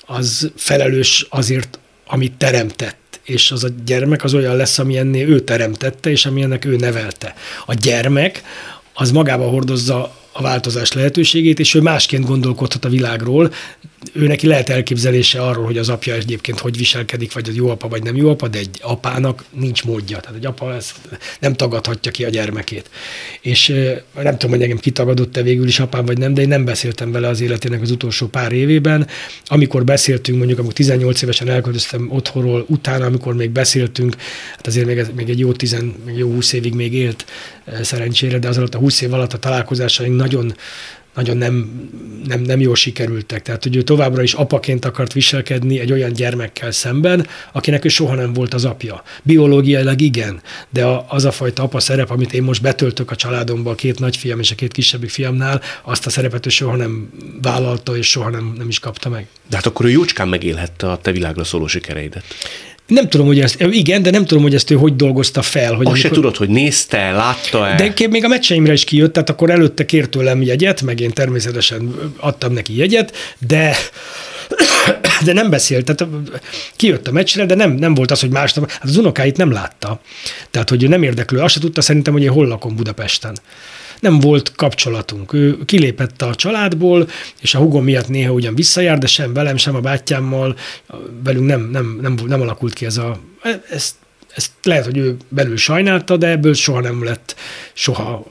az 0.06 0.50
felelős 0.56 1.26
azért, 1.28 1.78
amit 2.06 2.32
teremtett 2.32 3.05
és 3.26 3.50
az 3.50 3.64
a 3.64 3.68
gyermek 3.84 4.24
az 4.24 4.34
olyan 4.34 4.56
lesz, 4.56 4.78
amilyenné 4.78 5.24
ő 5.24 5.40
teremtette, 5.40 6.10
és 6.10 6.26
amilyennek 6.26 6.64
ő 6.64 6.76
nevelte. 6.76 7.34
A 7.66 7.74
gyermek 7.74 8.42
az 8.94 9.10
magába 9.10 9.48
hordozza 9.48 10.16
a 10.32 10.42
változás 10.42 10.92
lehetőségét, 10.92 11.58
és 11.58 11.74
ő 11.74 11.80
másként 11.80 12.26
gondolkodhat 12.26 12.84
a 12.84 12.88
világról, 12.88 13.52
ő 14.12 14.26
neki 14.26 14.46
lehet 14.46 14.68
elképzelése 14.68 15.42
arról, 15.42 15.64
hogy 15.64 15.78
az 15.78 15.88
apja 15.88 16.14
egyébként 16.14 16.58
hogy 16.58 16.76
viselkedik, 16.76 17.32
vagy 17.32 17.48
az 17.48 17.54
jó 17.54 17.68
apa, 17.68 17.88
vagy 17.88 18.02
nem 18.02 18.16
jó 18.16 18.30
apa, 18.30 18.48
de 18.48 18.58
egy 18.58 18.78
apának 18.82 19.44
nincs 19.50 19.84
módja. 19.84 20.20
Tehát 20.20 20.36
egy 20.36 20.46
apa 20.46 20.74
ezt 20.74 20.96
nem 21.40 21.54
tagadhatja 21.54 22.10
ki 22.10 22.24
a 22.24 22.28
gyermekét. 22.28 22.90
És 23.40 23.68
nem 24.14 24.38
tudom, 24.38 24.50
hogy 24.50 24.62
engem 24.62 24.78
kitagadott-e 24.78 25.42
végül 25.42 25.66
is 25.66 25.80
apám, 25.80 26.04
vagy 26.04 26.18
nem, 26.18 26.34
de 26.34 26.42
én 26.42 26.48
nem 26.48 26.64
beszéltem 26.64 27.12
vele 27.12 27.28
az 27.28 27.40
életének 27.40 27.82
az 27.82 27.90
utolsó 27.90 28.26
pár 28.26 28.52
évében. 28.52 29.06
Amikor 29.46 29.84
beszéltünk, 29.84 30.38
mondjuk 30.38 30.58
amikor 30.58 30.76
18 30.76 31.22
évesen 31.22 31.48
elköltöztem 31.48 32.10
otthonról, 32.10 32.64
utána, 32.68 33.04
amikor 33.04 33.34
még 33.34 33.50
beszéltünk, 33.50 34.16
hát 34.56 34.66
azért 34.66 34.86
még, 34.86 35.06
még 35.14 35.28
egy 35.28 35.38
jó, 35.38 35.52
10, 35.52 35.76
még 36.04 36.16
jó 36.16 36.30
20 36.30 36.52
évig 36.52 36.74
még 36.74 36.94
élt 36.94 37.24
szerencsére, 37.82 38.38
de 38.38 38.48
az 38.48 38.56
alatt 38.56 38.74
a 38.74 38.78
20 38.78 39.00
év 39.00 39.12
alatt 39.12 39.32
a 39.32 39.38
találkozásaink 39.38 40.16
nagyon 40.16 40.54
nagyon 41.16 41.36
nem, 41.36 41.70
nem, 42.26 42.40
nem 42.40 42.60
jól 42.60 42.74
sikerültek. 42.74 43.42
Tehát, 43.42 43.62
hogy 43.62 43.76
ő 43.76 43.82
továbbra 43.82 44.22
is 44.22 44.32
apaként 44.32 44.84
akart 44.84 45.12
viselkedni 45.12 45.78
egy 45.78 45.92
olyan 45.92 46.12
gyermekkel 46.12 46.70
szemben, 46.70 47.26
akinek 47.52 47.84
ő 47.84 47.88
soha 47.88 48.14
nem 48.14 48.32
volt 48.32 48.54
az 48.54 48.64
apja. 48.64 49.02
Biológiailag 49.22 50.00
igen, 50.00 50.40
de 50.70 50.84
a, 50.84 51.06
az 51.08 51.24
a 51.24 51.30
fajta 51.30 51.62
apa 51.62 51.80
szerep, 51.80 52.10
amit 52.10 52.32
én 52.32 52.42
most 52.42 52.62
betöltök 52.62 53.10
a 53.10 53.16
családomban, 53.16 53.72
a 53.72 53.76
két 53.76 53.98
nagyfiam 53.98 54.40
és 54.40 54.50
a 54.50 54.54
két 54.54 54.72
kisebbik 54.72 55.10
fiamnál, 55.10 55.60
azt 55.82 56.06
a 56.06 56.10
szerepet 56.10 56.46
ő 56.46 56.48
soha 56.48 56.76
nem 56.76 57.10
vállalta, 57.42 57.96
és 57.96 58.10
soha 58.10 58.30
nem, 58.30 58.54
nem 58.58 58.68
is 58.68 58.78
kapta 58.78 59.08
meg. 59.08 59.26
De 59.48 59.56
hát 59.56 59.66
akkor 59.66 59.86
ő 59.86 59.90
jócskán 59.90 60.28
megélhette 60.28 60.90
a 60.90 60.98
te 60.98 61.12
világra 61.12 61.44
szóló 61.44 61.66
sikereidet. 61.66 62.24
Nem 62.86 63.08
tudom, 63.08 63.26
hogy 63.26 63.40
ezt, 63.40 63.60
igen, 63.70 64.02
de 64.02 64.10
nem 64.10 64.24
tudom, 64.24 64.42
hogy 64.42 64.54
ezt 64.54 64.70
ő 64.70 64.74
hogy 64.74 64.96
dolgozta 64.96 65.42
fel. 65.42 65.74
Hogy 65.74 65.86
Azt 65.86 65.94
amikor, 65.94 65.98
se 65.98 66.08
tudod, 66.08 66.36
hogy 66.36 66.48
nézte, 66.48 67.10
látta-e? 67.10 67.74
De 67.74 68.08
még 68.08 68.24
a 68.24 68.28
meccseimre 68.28 68.72
is 68.72 68.84
kijött, 68.84 69.12
tehát 69.12 69.30
akkor 69.30 69.50
előtte 69.50 69.86
kért 69.86 70.10
tőlem 70.10 70.42
jegyet, 70.42 70.82
meg 70.82 71.00
én 71.00 71.12
természetesen 71.12 71.94
adtam 72.16 72.52
neki 72.52 72.76
jegyet, 72.76 73.12
de 73.46 73.76
de 75.24 75.32
nem 75.32 75.50
beszélt, 75.50 75.84
tehát 75.84 76.14
kijött 76.76 77.08
a 77.08 77.12
meccsre, 77.12 77.46
de 77.46 77.54
nem, 77.54 77.70
nem 77.72 77.94
volt 77.94 78.10
az, 78.10 78.20
hogy 78.20 78.30
másnap, 78.30 78.70
hát 78.70 78.84
az 78.84 78.96
unokáit 78.96 79.36
nem 79.36 79.52
látta. 79.52 80.00
Tehát, 80.50 80.68
hogy 80.68 80.82
ő 80.82 80.88
nem 80.88 81.02
érdeklő, 81.02 81.38
azt 81.38 81.54
se 81.54 81.60
tudta 81.60 81.80
szerintem, 81.80 82.12
hogy 82.12 82.22
én 82.22 82.30
hol 82.30 82.46
lakom 82.46 82.76
Budapesten 82.76 83.36
nem 84.00 84.20
volt 84.20 84.52
kapcsolatunk. 84.54 85.32
Ő 85.32 85.64
kilépett 85.64 86.22
a 86.22 86.34
családból, 86.34 87.08
és 87.40 87.54
a 87.54 87.58
hugom 87.58 87.84
miatt 87.84 88.08
néha 88.08 88.32
ugyan 88.32 88.54
visszajár, 88.54 88.98
de 88.98 89.06
sem 89.06 89.32
velem, 89.32 89.56
sem 89.56 89.74
a 89.74 89.80
bátyámmal, 89.80 90.56
velünk 91.24 91.46
nem, 91.46 91.68
nem, 91.70 91.98
nem, 92.00 92.14
nem 92.26 92.40
alakult 92.40 92.72
ki 92.72 92.84
ez 92.84 92.96
a... 92.96 93.20
Ezt 93.70 93.94
ezt 94.36 94.50
lehet, 94.62 94.84
hogy 94.84 94.96
ő 94.96 95.16
belül 95.28 95.56
sajnálta, 95.56 96.16
de 96.16 96.28
ebből 96.28 96.54
soha 96.54 96.80
nem 96.80 97.04
lett 97.04 97.36
soha 97.72 98.24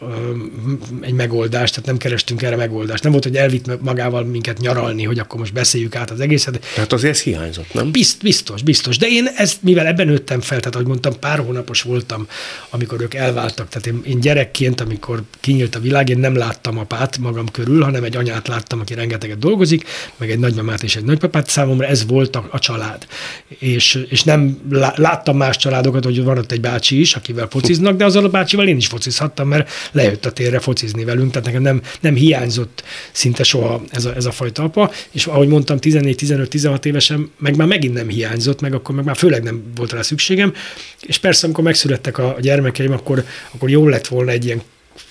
egy 1.01 1.13
megoldás, 1.13 1.69
tehát 1.69 1.85
nem 1.85 1.97
kerestünk 1.97 2.41
erre 2.41 2.55
megoldást. 2.55 3.03
Nem 3.03 3.11
volt, 3.11 3.23
hogy 3.23 3.35
elvitt 3.35 3.81
magával 3.81 4.23
minket 4.23 4.59
nyaralni, 4.59 5.03
hogy 5.03 5.19
akkor 5.19 5.39
most 5.39 5.53
beszéljük 5.53 5.95
át 5.95 6.11
az 6.11 6.19
egészet. 6.19 6.65
Tehát 6.73 6.93
azért 6.93 7.13
ez 7.13 7.21
hiányzott, 7.21 7.73
nem? 7.73 7.91
Bizt, 7.91 8.21
biztos, 8.21 8.61
biztos. 8.61 8.97
De 8.97 9.07
én 9.07 9.27
ezt, 9.35 9.63
mivel 9.63 9.85
ebben 9.85 10.07
nőttem 10.07 10.41
fel, 10.41 10.57
tehát 10.59 10.75
ahogy 10.75 10.87
mondtam, 10.87 11.19
pár 11.19 11.39
hónapos 11.39 11.81
voltam, 11.81 12.27
amikor 12.69 13.01
ők 13.01 13.13
elváltak. 13.13 13.69
Tehát 13.69 13.87
én, 13.87 14.01
én 14.05 14.19
gyerekként, 14.19 14.81
amikor 14.81 15.21
kinyílt 15.39 15.75
a 15.75 15.79
világ, 15.79 16.09
én 16.09 16.17
nem 16.17 16.35
láttam 16.35 16.77
apát 16.77 17.17
magam 17.17 17.51
körül, 17.51 17.83
hanem 17.83 18.03
egy 18.03 18.15
anyát 18.15 18.47
láttam, 18.47 18.79
aki 18.79 18.93
rengeteget 18.93 19.39
dolgozik, 19.39 19.83
meg 20.17 20.31
egy 20.31 20.39
nagymamát 20.39 20.83
és 20.83 20.95
egy 20.95 21.03
nagypapát. 21.03 21.49
Számomra 21.49 21.85
ez 21.85 22.05
volt 22.05 22.35
a, 22.35 22.47
a 22.51 22.59
család. 22.59 23.07
És, 23.47 24.05
és 24.09 24.23
nem 24.23 24.59
láttam 24.95 25.37
más 25.37 25.57
családok 25.57 25.94
dolgot, 25.99 26.17
hogy 26.17 26.25
van 26.25 26.37
ott 26.37 26.51
egy 26.51 26.61
bácsi 26.61 26.99
is, 26.99 27.15
akivel 27.15 27.47
fociznak, 27.47 27.97
de 27.97 28.05
azzal 28.05 28.23
a 28.23 28.29
bácsival 28.29 28.67
én 28.67 28.75
is 28.75 28.87
focizhattam, 28.87 29.47
mert 29.47 29.69
lejött 29.91 30.25
a 30.25 30.31
térre 30.31 30.59
focizni 30.59 31.03
velünk, 31.03 31.31
tehát 31.31 31.45
nekem 31.45 31.61
nem, 31.61 31.81
nem 31.99 32.15
hiányzott 32.15 32.83
szinte 33.11 33.43
soha 33.43 33.81
ez 33.89 34.05
a, 34.05 34.15
ez 34.15 34.25
a 34.25 34.31
fajta 34.31 34.63
apa, 34.63 34.91
és 35.11 35.25
ahogy 35.25 35.47
mondtam, 35.47 35.77
14-15-16 35.81 36.85
évesen 36.85 37.31
meg 37.37 37.55
már 37.55 37.67
megint 37.67 37.93
nem 37.93 38.09
hiányzott, 38.09 38.61
meg 38.61 38.73
akkor 38.73 38.95
meg 38.95 39.05
már 39.05 39.15
főleg 39.15 39.43
nem 39.43 39.63
volt 39.75 39.91
rá 39.91 40.01
szükségem, 40.01 40.53
és 41.01 41.17
persze, 41.17 41.45
amikor 41.45 41.63
megszülettek 41.63 42.17
a 42.17 42.37
gyermekeim, 42.41 42.91
akkor, 42.91 43.25
akkor 43.51 43.69
jól 43.69 43.89
lett 43.89 44.07
volna 44.07 44.31
egy 44.31 44.45
ilyen 44.45 44.61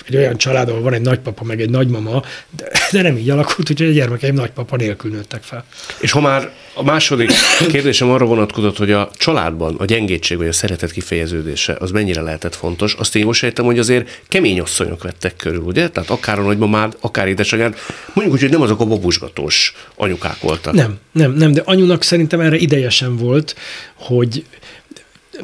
egy 0.07 0.17
olyan 0.17 0.37
család, 0.37 0.69
ahol 0.69 0.83
van 0.83 0.93
egy 0.93 1.01
nagypapa, 1.01 1.45
meg 1.45 1.61
egy 1.61 1.71
nagymama, 1.71 2.23
de, 2.57 2.71
de 2.93 3.03
nem 3.03 3.17
így 3.17 3.31
alakult, 3.31 3.67
hogy 3.67 3.83
a 3.83 3.91
gyermekeim 3.91 4.35
nagypapa 4.35 4.77
nélkül 4.77 5.11
nőttek 5.11 5.43
fel. 5.43 5.65
És 6.01 6.11
ha 6.11 6.21
már 6.21 6.53
a 6.75 6.83
második 6.83 7.31
kérdésem 7.69 8.11
arra 8.11 8.25
vonatkozott, 8.25 8.77
hogy 8.77 8.91
a 8.91 9.11
családban 9.17 9.75
a 9.79 9.85
gyengétség 9.85 10.37
vagy 10.37 10.49
a 10.49 10.53
szeretet 10.53 10.93
kifejeződése 10.93 11.77
az 11.79 11.91
mennyire 11.91 12.21
lehetett 12.21 12.55
fontos, 12.55 12.95
azt 12.95 13.17
én 13.17 13.25
most 13.25 13.41
sejtem, 13.41 13.65
hogy 13.65 13.79
azért 13.79 14.23
kemény 14.29 14.61
asszonyok 14.61 15.03
vettek 15.03 15.37
körül, 15.37 15.61
ugye? 15.61 15.89
Tehát 15.89 16.11
akár 16.11 16.39
a 16.39 16.43
nagymamád, 16.43 16.97
akár 17.01 17.29
édesanyád, 17.29 17.77
mondjuk 18.13 18.37
úgy, 18.37 18.43
hogy 18.43 18.51
nem 18.51 18.63
azok 18.63 18.81
a 18.81 18.85
babusgatós 18.85 19.75
anyukák 19.95 20.41
voltak. 20.41 20.75
Nem, 20.75 20.99
nem, 21.13 21.33
nem, 21.33 21.53
de 21.53 21.63
anyunak 21.65 22.03
szerintem 22.03 22.41
erre 22.41 22.57
ideje 22.57 22.91
sem 22.91 23.17
volt, 23.17 23.57
hogy 23.95 24.45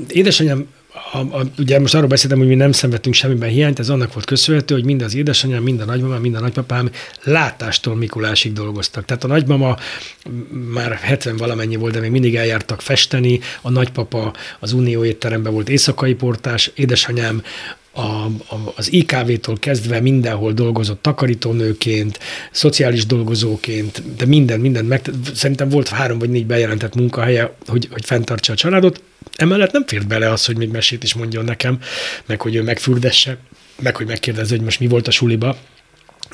édesanyám 0.08 0.66
a, 1.12 1.18
a, 1.18 1.42
ugye 1.58 1.78
most 1.78 1.94
arról 1.94 2.08
beszéltem, 2.08 2.38
hogy 2.38 2.46
mi 2.48 2.54
nem 2.54 2.72
szenvedtünk 2.72 3.14
semmiben 3.14 3.48
hiányt, 3.48 3.78
ez 3.78 3.88
annak 3.88 4.12
volt 4.12 4.26
köszönhető, 4.26 4.74
hogy 4.74 4.84
mind 4.84 5.02
az 5.02 5.14
édesanyám, 5.14 5.62
mind 5.62 5.80
a 5.80 5.84
nagymama, 5.84 6.18
mind 6.18 6.34
a 6.34 6.40
nagypapám 6.40 6.90
látástól 7.22 7.96
Mikulásig 7.96 8.52
dolgoztak. 8.52 9.04
Tehát 9.04 9.24
a 9.24 9.26
nagymama 9.26 9.76
már 10.72 10.92
70 10.92 11.36
valamennyi 11.36 11.76
volt, 11.76 11.92
de 11.92 12.00
még 12.00 12.10
mindig 12.10 12.36
eljártak 12.36 12.80
festeni, 12.80 13.40
a 13.60 13.70
nagypapa 13.70 14.34
az 14.58 14.72
Unió 14.72 15.04
étteremben 15.04 15.52
volt 15.52 15.68
éjszakai 15.68 16.14
portás, 16.14 16.70
édesanyám 16.74 17.42
a, 17.92 18.00
a, 18.00 18.72
az 18.76 18.92
IKV-tól 18.92 19.58
kezdve 19.58 20.00
mindenhol 20.00 20.52
dolgozott 20.52 21.02
takarítónőként, 21.02 22.18
szociális 22.50 23.06
dolgozóként, 23.06 24.16
de 24.16 24.26
minden, 24.26 24.60
minden 24.60 24.84
meg, 24.84 25.10
szerintem 25.34 25.68
volt 25.68 25.88
három 25.88 26.18
vagy 26.18 26.30
négy 26.30 26.46
bejelentett 26.46 26.94
munkahelye, 26.94 27.54
hogy, 27.66 27.88
hogy 27.90 28.04
fenntartsa 28.04 28.52
a 28.52 28.56
családot. 28.56 29.02
Emellett 29.36 29.72
nem 29.72 29.86
fért 29.86 30.06
bele 30.06 30.30
az, 30.30 30.44
hogy 30.44 30.56
még 30.56 30.68
mesét 30.68 31.02
is 31.02 31.14
mondjon 31.14 31.44
nekem, 31.44 31.78
meg 32.26 32.40
hogy 32.40 32.54
ő 32.54 32.62
megfürdesse, 32.62 33.36
meg 33.82 33.96
hogy 33.96 34.06
megkérdezze, 34.06 34.54
hogy 34.54 34.64
most 34.64 34.80
mi 34.80 34.86
volt 34.86 35.08
a 35.08 35.10
suliba. 35.10 35.56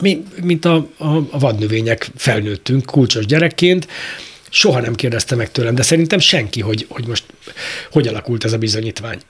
Mi, 0.00 0.22
mint 0.42 0.64
a, 0.64 0.74
a, 0.96 1.16
a 1.16 1.38
vadnövények 1.38 2.10
felnőttünk 2.16 2.84
kulcsos 2.86 3.26
gyerekként, 3.26 3.88
soha 4.50 4.80
nem 4.80 4.94
kérdezte 4.94 5.34
meg 5.34 5.50
tőlem, 5.50 5.74
de 5.74 5.82
szerintem 5.82 6.18
senki, 6.18 6.60
hogy, 6.60 6.86
hogy 6.88 7.06
most 7.06 7.24
hogy 7.90 8.06
alakult 8.06 8.44
ez 8.44 8.52
a 8.52 8.58
bizonyítvány. 8.58 9.20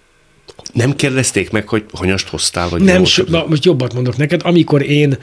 Nem 0.72 0.97
kérdezték 0.97 1.51
meg, 1.51 1.68
hogy 1.68 1.84
hanyast 1.92 2.28
hoztál? 2.28 2.68
Vagy 2.68 2.82
nem, 2.82 3.05
so, 3.05 3.24
na, 3.28 3.44
most 3.49 3.64
jobbat 3.64 3.94
mondok 3.94 4.16
neked, 4.16 4.40
amikor 4.44 4.82
én 4.82 5.18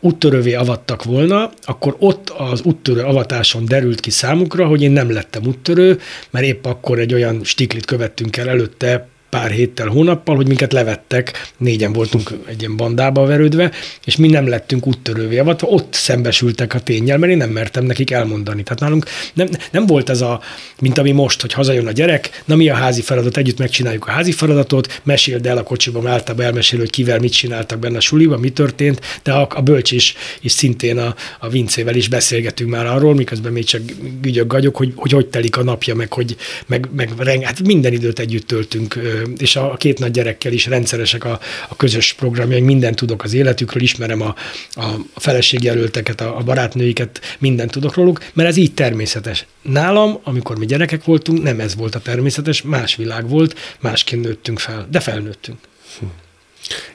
úttörővé 0.00 0.54
avattak 0.54 1.04
volna, 1.04 1.50
akkor 1.62 1.96
ott 1.98 2.30
az 2.30 2.62
úttörő 2.62 3.00
avatáson 3.00 3.64
derült 3.64 4.00
ki 4.00 4.10
számukra, 4.10 4.66
hogy 4.66 4.82
én 4.82 4.90
nem 4.90 5.12
lettem 5.12 5.46
úttörő, 5.46 6.00
mert 6.30 6.46
épp 6.46 6.64
akkor 6.64 6.98
egy 6.98 7.14
olyan 7.14 7.44
stiklit 7.44 7.84
követtünk 7.84 8.36
el 8.36 8.48
előtte, 8.48 9.08
pár 9.34 9.50
héttel, 9.50 9.88
hónappal, 9.88 10.36
hogy 10.36 10.46
minket 10.46 10.72
levettek, 10.72 11.52
négyen 11.56 11.92
voltunk 11.92 12.30
egy 12.46 12.60
ilyen 12.60 12.76
bandába 12.76 13.26
verődve, 13.26 13.70
és 14.04 14.16
mi 14.16 14.28
nem 14.28 14.48
lettünk 14.48 14.86
úttörővé 14.86 15.38
avatva, 15.38 15.68
ott 15.68 15.94
szembesültek 15.94 16.74
a 16.74 16.80
tényel, 16.80 17.18
mert 17.18 17.32
én 17.32 17.38
nem 17.38 17.50
mertem 17.50 17.84
nekik 17.84 18.10
elmondani. 18.10 18.62
Tehát 18.62 18.80
nálunk 18.80 19.04
nem, 19.32 19.48
nem 19.70 19.86
volt 19.86 20.10
ez 20.10 20.20
a, 20.20 20.40
mint 20.80 20.98
ami 20.98 21.10
most, 21.10 21.40
hogy 21.40 21.52
hazajön 21.52 21.86
a 21.86 21.92
gyerek, 21.92 22.42
na 22.44 22.56
mi 22.56 22.68
a 22.68 22.74
házi 22.74 23.02
feladat, 23.02 23.36
együtt 23.36 23.58
megcsináljuk 23.58 24.06
a 24.06 24.10
házi 24.10 24.32
feladatot, 24.32 25.00
meséld 25.02 25.46
el 25.46 25.56
a 25.56 25.62
kocsiban, 25.62 26.06
általában 26.06 26.46
elmesél, 26.46 26.78
hogy 26.78 26.90
kivel 26.90 27.18
mit 27.18 27.32
csináltak 27.32 27.78
benne 27.78 27.96
a 27.96 28.00
suliban, 28.00 28.40
mi 28.40 28.50
történt, 28.50 29.00
de 29.22 29.32
a, 29.32 29.46
a 29.50 29.62
bölcs 29.62 29.90
is, 29.90 30.14
is 30.40 30.52
szintén 30.52 30.98
a, 30.98 31.14
a 31.40 31.48
Vincével 31.48 31.94
is 31.94 32.08
beszélgetünk 32.08 32.70
már 32.70 32.86
arról, 32.86 33.14
miközben 33.14 33.52
még 33.52 33.64
csak 33.64 33.82
gügyök 34.20 34.46
gagyok, 34.46 34.76
hogy, 34.76 34.92
hogy 34.96 35.12
hogy 35.12 35.26
telik 35.26 35.56
a 35.56 35.62
napja, 35.62 35.94
meg 35.94 36.12
hogy 36.12 36.36
meg, 36.66 36.88
meg 36.96 37.08
hát 37.42 37.62
minden 37.62 37.92
időt 37.92 38.18
együtt 38.18 38.46
töltünk, 38.46 38.98
és 39.36 39.56
a, 39.56 39.72
a 39.72 39.76
két 39.76 39.98
nagy 39.98 40.10
gyerekkel 40.10 40.52
is 40.52 40.66
rendszeresek 40.66 41.24
a, 41.24 41.40
a 41.68 41.76
közös 41.76 42.12
programjaink, 42.12 42.66
mindent 42.66 42.96
tudok 42.96 43.22
az 43.24 43.32
életükről, 43.32 43.82
ismerem 43.82 44.20
a, 44.20 44.34
a 44.70 44.84
feleségjelölteket, 45.16 46.20
a, 46.20 46.36
a 46.36 46.40
barátnőiket, 46.40 47.20
mindent 47.38 47.70
tudok 47.70 47.94
róluk, 47.94 48.24
mert 48.32 48.48
ez 48.48 48.56
így 48.56 48.74
természetes. 48.74 49.46
Nálam, 49.62 50.20
amikor 50.22 50.58
mi 50.58 50.66
gyerekek 50.66 51.04
voltunk, 51.04 51.42
nem 51.42 51.60
ez 51.60 51.76
volt 51.76 51.94
a 51.94 52.00
természetes, 52.00 52.62
más 52.62 52.96
világ 52.96 53.28
volt, 53.28 53.76
másként 53.80 54.24
nőttünk 54.24 54.58
fel, 54.58 54.86
de 54.90 55.00
felnőttünk. 55.00 55.58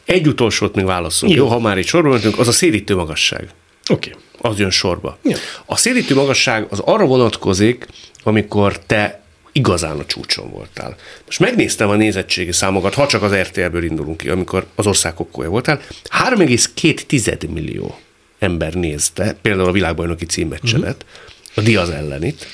Egy 0.06 0.28
utolsót 0.28 0.76
még 0.76 0.86
válaszolunk. 0.86 1.38
Jó, 1.38 1.48
ha 1.48 1.60
már 1.60 1.78
itt 1.78 1.86
sorba 1.86 2.10
mentünk, 2.10 2.40
az 2.40 2.48
a 2.48 2.52
szélítő 2.52 2.96
magasság. 2.96 3.50
Oké. 3.90 4.10
Okay. 4.10 4.52
Az 4.52 4.60
jön 4.60 4.70
sorba. 4.70 5.18
Ja. 5.24 5.38
A 5.66 5.76
szélítő 5.76 6.16
magasság 6.16 6.66
az 6.70 6.80
arra 6.80 7.06
vonatkozik, 7.06 7.88
amikor 8.24 8.80
te 8.80 9.24
igazán 9.60 10.00
a 10.00 10.06
csúcson 10.06 10.50
voltál. 10.52 10.96
Most 11.26 11.40
megnéztem 11.40 11.90
a 11.90 11.96
nézettségi 11.96 12.52
számokat, 12.52 12.94
ha 12.94 13.08
csak 13.08 13.24
az 13.24 13.34
RTL-ből 13.34 13.84
indulunk 13.84 14.18
ki, 14.18 14.30
amikor 14.30 14.66
az 14.76 14.88
ország 14.88 15.14
kokkója 15.14 15.50
voltál. 15.50 15.82
3,2 16.04 17.50
millió 17.50 18.00
ember 18.40 18.74
nézte, 18.74 19.36
például 19.42 19.68
a 19.68 19.72
világbajnoki 19.72 20.26
címmeccsedet, 20.26 21.06
uh-huh. 21.06 21.56
a 21.56 21.62
Diaz 21.62 21.90
ellenit, 21.90 22.48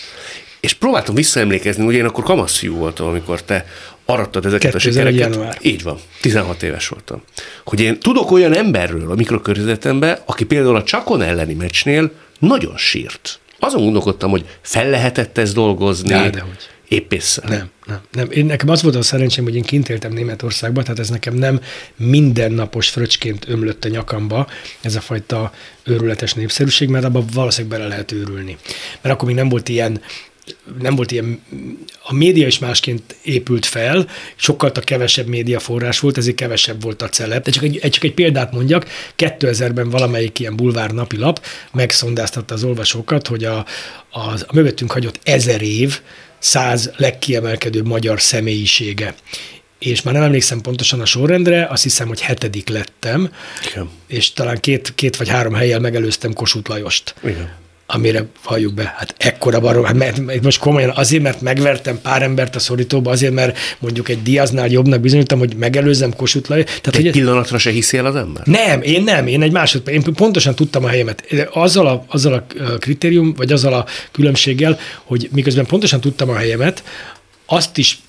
és 0.60 0.74
próbáltam 0.74 1.16
visszaemlékezni, 1.16 1.86
ugye 1.86 1.98
én 1.98 2.06
akkor 2.06 2.24
kamaszfiú 2.24 2.76
voltam, 2.76 3.08
amikor 3.08 3.42
te 3.44 3.66
arattad 4.06 4.46
ezeket 4.46 4.76
a 4.76 4.80
sikereket. 4.80 5.34
Január. 5.34 5.58
Így 5.62 5.84
van, 5.84 5.98
16 6.22 6.64
éves 6.64 6.88
voltam. 6.88 7.22
Hogy 7.64 7.80
én 7.80 8.00
tudok 8.00 8.32
olyan 8.32 8.56
emberről 8.56 9.12
a 9.12 9.16
mikrokörnyezetemben, 9.16 10.18
aki 10.26 10.46
például 10.46 10.76
a 10.76 10.84
Csakon 10.84 11.22
elleni 11.22 11.54
meccsnél 11.54 12.12
nagyon 12.40 12.78
sírt. 12.78 13.40
Azon 13.60 13.84
gondolkodtam, 13.84 14.30
hogy 14.30 14.46
fel 14.62 14.90
lehetett 14.90 15.38
ezt 15.38 15.54
dolgozni. 15.54 16.10
De, 16.10 16.30
dehogy. 16.30 16.70
Épp 16.88 17.14
észre. 17.14 17.48
Nem, 17.48 17.70
nem, 17.86 18.00
nem. 18.12 18.32
Én, 18.32 18.46
nekem 18.46 18.70
az 18.70 18.82
volt 18.82 18.96
a 18.96 19.02
szerencsém, 19.02 19.44
hogy 19.44 19.56
én 19.56 19.64
kint 19.64 19.90
éltem 19.90 20.12
Németországban, 20.12 20.84
tehát 20.84 21.00
ez 21.00 21.10
nekem 21.10 21.34
nem 21.34 21.62
mindennapos 21.96 22.90
fröccsként 22.90 23.46
ömlött 23.48 23.86
a 23.86 23.90
nyakamba, 23.90 24.48
ez 24.82 24.96
a 24.96 25.02
fajta 25.02 25.54
őrületes 25.84 26.34
népszerűség, 26.34 26.90
mert 26.90 27.06
abban 27.06 27.26
valószínűleg 27.34 27.78
bele 27.78 27.90
lehet 27.90 28.12
őrülni. 28.12 28.58
Mert 29.02 29.16
akkor 29.16 29.28
még 29.28 29.38
nem 29.38 29.50
volt 29.50 29.70
ilyen 29.70 30.02
nem 30.80 30.96
volt 30.96 31.12
ilyen, 31.12 31.42
a 32.04 32.14
média 32.14 32.48
is 32.48 32.60
másként 32.60 33.16
épült 33.22 33.66
fel, 33.66 34.08
sokkal 34.36 34.72
a 34.74 34.80
kevesebb 34.80 35.28
médiaforrás 35.28 36.00
volt, 36.00 36.18
ezért 36.18 36.36
kevesebb 36.36 36.82
volt 36.82 37.02
a 37.02 37.10
celeb. 37.10 37.44
De 37.44 37.52
csak 37.52 37.64
egy, 37.64 37.80
csak 37.90 38.04
egy 38.04 38.14
példát 38.14 38.52
mondjak, 38.52 38.88
2000-ben 39.18 39.90
valamelyik 39.90 40.40
ilyen 40.40 40.56
bulvár 40.56 40.92
napilap 40.92 41.46
megszondáztatta 41.72 42.54
az 42.54 42.64
olvasókat, 42.64 43.28
hogy 43.28 43.44
a, 43.44 43.58
a, 44.10 44.20
a 44.20 44.54
mögöttünk 44.54 44.92
hagyott 44.92 45.20
ezer 45.24 45.62
év 45.62 46.02
száz 46.40 46.92
legkiemelkedőbb 46.98 47.88
magyar 47.88 48.22
személyisége 48.22 49.16
és 49.80 50.02
már 50.02 50.14
nem 50.14 50.24
emlékszem 50.24 50.62
pontosan 50.62 51.02
a 51.02 51.06
sorrendre, 51.06 51.66
azt 51.66 51.84
hiszem, 51.84 52.08
hogy 52.08 52.22
hetedik 52.22 52.70
lettem, 52.70 53.32
Igen. 53.72 53.90
és 54.08 54.34
talán 54.34 54.60
két, 54.60 54.96
két 54.96 55.16
vagy 55.16 55.30
három 55.30 55.54
helyjel 55.54 55.80
megelőztem 55.80 56.34
Kossuth 56.34 56.70
Lajost. 56.70 57.16
Igen 57.24 57.64
amire 57.88 58.26
valljuk 58.48 58.74
be, 58.74 58.94
hát 58.98 59.16
ekkora 59.18 59.60
barom, 59.60 59.84
hát 59.84 59.96
mert, 59.96 60.42
most 60.42 60.60
komolyan 60.60 60.92
azért, 60.96 61.24
mert 61.24 61.42
megvertem 61.42 62.02
pár 62.02 62.22
embert 62.22 62.56
a 62.56 62.60
szorítóba, 62.60 63.12
azért, 63.12 63.34
mert 63.34 63.58
mondjuk 63.80 64.10
egy 64.10 64.22
Diaznál 64.22 64.68
jobbnak 64.68 65.00
bizonyítom, 65.00 65.40
hogy 65.40 65.56
megelőzem 65.56 66.14
Kossuth 66.16 66.50
Lajos. 66.50 66.66
Tehát, 66.66 66.96
egy 66.96 67.02
hogy 67.02 67.12
pillanatra 67.12 67.58
se 67.58 67.70
hiszél 67.70 68.06
az 68.06 68.16
ember? 68.16 68.46
Nem, 68.46 68.82
én 68.82 69.04
nem, 69.04 69.28
én 69.28 69.42
egy 69.42 69.52
másodperc, 69.52 70.08
én 70.08 70.14
pontosan 70.14 70.56
tudtam 70.56 70.84
a 70.84 70.88
helyemet. 70.88 71.24
Azzal 71.54 71.88
a, 71.88 72.06
azzal 72.08 72.34
a 72.34 72.46
kritérium, 72.80 73.34
vagy 73.34 73.52
azzal 73.52 73.74
a 73.74 73.86
különbséggel, 74.12 74.80
hogy 75.04 75.30
miközben 75.32 75.66
pontosan 75.66 76.02
tudtam 76.02 76.30
a 76.30 76.36
helyemet, 76.36 76.84
azt 77.46 77.78
is 77.78 78.00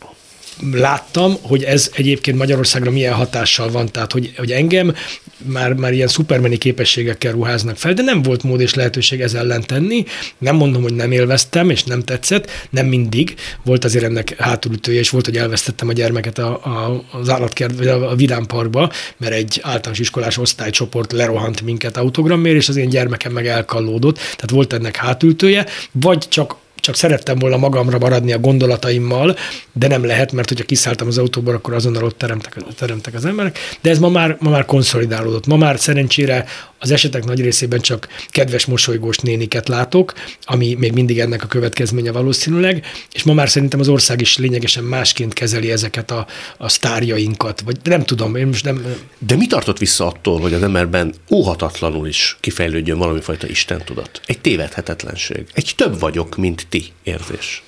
láttam, 0.72 1.36
hogy 1.42 1.62
ez 1.62 1.90
egyébként 1.94 2.38
Magyarországra 2.38 2.90
milyen 2.90 3.14
hatással 3.14 3.70
van, 3.70 3.90
tehát 3.92 4.12
hogy, 4.12 4.32
hogy 4.36 4.50
engem 4.50 4.94
már, 5.38 5.72
már 5.72 5.92
ilyen 5.92 6.08
szupermeni 6.08 6.56
képességekkel 6.56 7.32
ruháznak 7.32 7.76
fel, 7.76 7.92
de 7.92 8.02
nem 8.02 8.22
volt 8.22 8.42
mód 8.42 8.60
és 8.60 8.74
lehetőség 8.74 9.20
ez 9.20 9.34
ellen 9.34 9.62
tenni. 9.66 10.04
Nem 10.38 10.56
mondom, 10.56 10.82
hogy 10.82 10.94
nem 10.94 11.12
élveztem, 11.12 11.70
és 11.70 11.84
nem 11.84 12.02
tetszett, 12.02 12.50
nem 12.70 12.86
mindig. 12.86 13.34
Volt 13.64 13.84
azért 13.84 14.04
ennek 14.04 14.34
hátulütője, 14.38 14.98
és 14.98 15.10
volt, 15.10 15.24
hogy 15.24 15.36
elvesztettem 15.36 15.88
a 15.88 15.92
gyermeket 15.92 16.38
a, 16.38 16.64
a, 16.64 17.04
az 17.10 17.28
állatkert, 17.28 17.76
vagy 17.76 17.86
a, 17.86 18.10
a 18.10 18.14
Vidám 18.14 18.46
Parkba, 18.46 18.90
mert 19.16 19.32
egy 19.32 19.60
általános 19.62 19.98
iskolás 19.98 20.38
osztálycsoport 20.38 21.12
lerohant 21.12 21.62
minket 21.62 21.96
autogrammér, 21.96 22.54
és 22.54 22.68
az 22.68 22.76
én 22.76 22.88
gyermekem 22.88 23.32
meg 23.32 23.46
elkallódott. 23.46 24.16
Tehát 24.16 24.50
volt 24.50 24.72
ennek 24.72 24.96
hátulütője, 24.96 25.66
vagy 25.92 26.28
csak 26.28 26.56
csak 26.76 26.94
szerettem 26.94 27.38
volna 27.38 27.56
magamra 27.56 27.98
maradni 27.98 28.32
a 28.32 28.38
gondolataimmal, 28.38 29.36
de 29.72 29.88
nem 29.88 30.04
lehet, 30.04 30.32
mert 30.32 30.48
hogyha 30.48 30.64
kiszálltam 30.64 31.06
az 31.06 31.18
autóból, 31.18 31.54
akkor 31.54 31.74
azonnal 31.74 32.04
ott 32.04 32.18
teremtek, 32.18 32.56
teremtek 32.76 33.14
az 33.14 33.24
emberek. 33.24 33.58
De 33.80 33.90
ez 33.90 33.98
ma 33.98 34.08
már, 34.08 34.36
ma 34.40 34.50
már 34.50 34.64
konszolidálódott. 34.64 35.46
Ma 35.46 35.56
már 35.56 35.78
szerencsére 35.78 36.44
az 36.78 36.90
esetek 36.90 37.24
nagy 37.24 37.40
részében 37.40 37.80
csak 37.80 38.08
kedves 38.28 38.66
mosolygós 38.66 39.18
néniket 39.18 39.68
látok, 39.68 40.12
ami 40.42 40.74
még 40.74 40.92
mindig 40.92 41.18
ennek 41.18 41.42
a 41.42 41.46
következménye 41.46 42.12
valószínűleg, 42.12 42.84
és 43.12 43.22
ma 43.22 43.32
már 43.32 43.48
szerintem 43.48 43.80
az 43.80 43.88
ország 43.88 44.20
is 44.20 44.38
lényegesen 44.38 44.84
másként 44.84 45.32
kezeli 45.32 45.70
ezeket 45.70 46.10
a, 46.10 46.26
a 46.56 46.68
sztárjainkat, 46.68 47.60
vagy 47.60 47.76
nem 47.82 48.04
tudom, 48.04 48.36
én 48.36 48.46
most 48.46 48.64
nem... 48.64 48.84
De 49.18 49.36
mi 49.36 49.46
tartott 49.46 49.78
vissza 49.78 50.06
attól, 50.06 50.40
hogy 50.40 50.52
az 50.52 50.62
emberben 50.62 51.14
óhatatlanul 51.30 52.06
is 52.06 52.36
kifejlődjön 52.40 52.98
valami 52.98 53.20
fajta 53.20 53.46
tudat? 53.84 54.20
Egy 54.26 54.38
tévedhetetlenség. 54.38 55.46
Egy 55.52 55.72
több 55.76 56.00
vagyok, 56.00 56.36
mint 56.36 56.65
ti 56.68 56.92
érzés. 57.02 57.62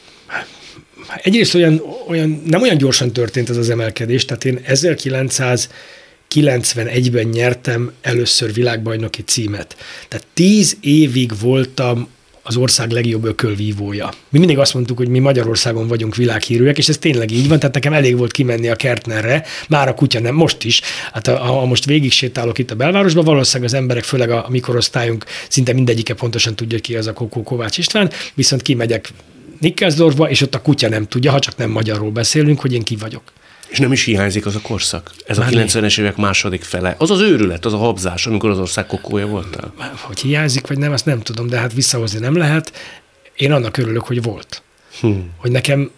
Egyrészt 1.16 1.54
olyan, 1.54 1.82
olyan, 2.08 2.42
nem 2.46 2.62
olyan 2.62 2.76
gyorsan 2.76 3.12
történt 3.12 3.50
ez 3.50 3.56
az 3.56 3.70
emelkedés, 3.70 4.24
tehát 4.24 4.44
én 4.44 4.60
1900 4.64 5.68
91-ben 6.34 7.26
nyertem 7.26 7.92
először 8.00 8.52
világbajnoki 8.52 9.22
címet. 9.22 9.76
Tehát 10.08 10.26
tíz 10.34 10.76
évig 10.80 11.40
voltam 11.40 12.08
az 12.48 12.56
ország 12.56 12.90
legjobb 12.90 13.24
ökölvívója. 13.24 14.12
Mi 14.28 14.38
mindig 14.38 14.58
azt 14.58 14.74
mondtuk, 14.74 14.96
hogy 14.96 15.08
mi 15.08 15.18
Magyarországon 15.18 15.86
vagyunk 15.88 16.16
világhírűek, 16.16 16.78
és 16.78 16.88
ez 16.88 16.98
tényleg 16.98 17.30
így 17.30 17.48
van, 17.48 17.58
tehát 17.58 17.74
nekem 17.74 17.92
elég 17.92 18.16
volt 18.16 18.32
kimenni 18.32 18.68
a 18.68 18.76
Kertnerre, 18.76 19.44
már 19.68 19.88
a 19.88 19.94
kutya 19.94 20.20
nem, 20.20 20.34
most 20.34 20.64
is. 20.64 20.80
Hát 21.12 21.26
ha 21.26 21.64
most 21.64 21.84
végig 21.84 22.12
sétálok 22.12 22.58
itt 22.58 22.70
a 22.70 22.74
belvárosban, 22.74 23.24
valószínűleg 23.24 23.72
az 23.72 23.78
emberek, 23.78 24.04
főleg 24.04 24.30
a 24.30 24.46
mikorosztályunk 24.48 25.24
szinte 25.48 25.72
mindegyike 25.72 26.14
pontosan 26.14 26.54
tudja, 26.54 26.78
ki 26.78 26.96
az 26.96 27.06
a 27.06 27.12
Kokó 27.12 27.42
Kovács 27.42 27.78
István, 27.78 28.10
viszont 28.34 28.62
kimegyek 28.62 29.12
Nikkelsdorfba, 29.60 30.30
és 30.30 30.40
ott 30.40 30.54
a 30.54 30.62
kutya 30.62 30.88
nem 30.88 31.06
tudja, 31.06 31.30
ha 31.30 31.38
csak 31.38 31.56
nem 31.56 31.70
magyarról 31.70 32.10
beszélünk, 32.10 32.60
hogy 32.60 32.72
én 32.72 32.82
ki 32.82 32.96
vagyok. 32.96 33.22
És 33.68 33.78
nem 33.78 33.92
is 33.92 34.04
hiányzik 34.04 34.46
az 34.46 34.54
a 34.54 34.60
korszak. 34.60 35.10
Ez 35.26 35.38
Már 35.38 35.54
a 35.54 35.56
90-es 35.56 36.00
évek 36.00 36.16
második 36.16 36.62
fele. 36.62 36.94
Az 36.98 37.10
az 37.10 37.20
őrület, 37.20 37.64
az 37.64 37.72
a 37.72 37.76
habzás, 37.76 38.26
amikor 38.26 38.50
az 38.50 38.58
ország 38.58 38.86
kokója 38.86 39.26
voltál. 39.26 39.72
Hogy 40.00 40.20
hiányzik, 40.20 40.66
vagy 40.66 40.78
nem, 40.78 40.92
azt 40.92 41.04
nem 41.04 41.20
tudom, 41.20 41.46
de 41.46 41.58
hát 41.58 41.72
visszahozni 41.72 42.18
nem 42.18 42.36
lehet. 42.36 42.72
Én 43.36 43.52
annak 43.52 43.76
örülök, 43.76 44.04
hogy 44.04 44.22
volt. 44.22 44.62
Hmm. 45.00 45.30
Hogy 45.36 45.50
nekem, 45.50 45.90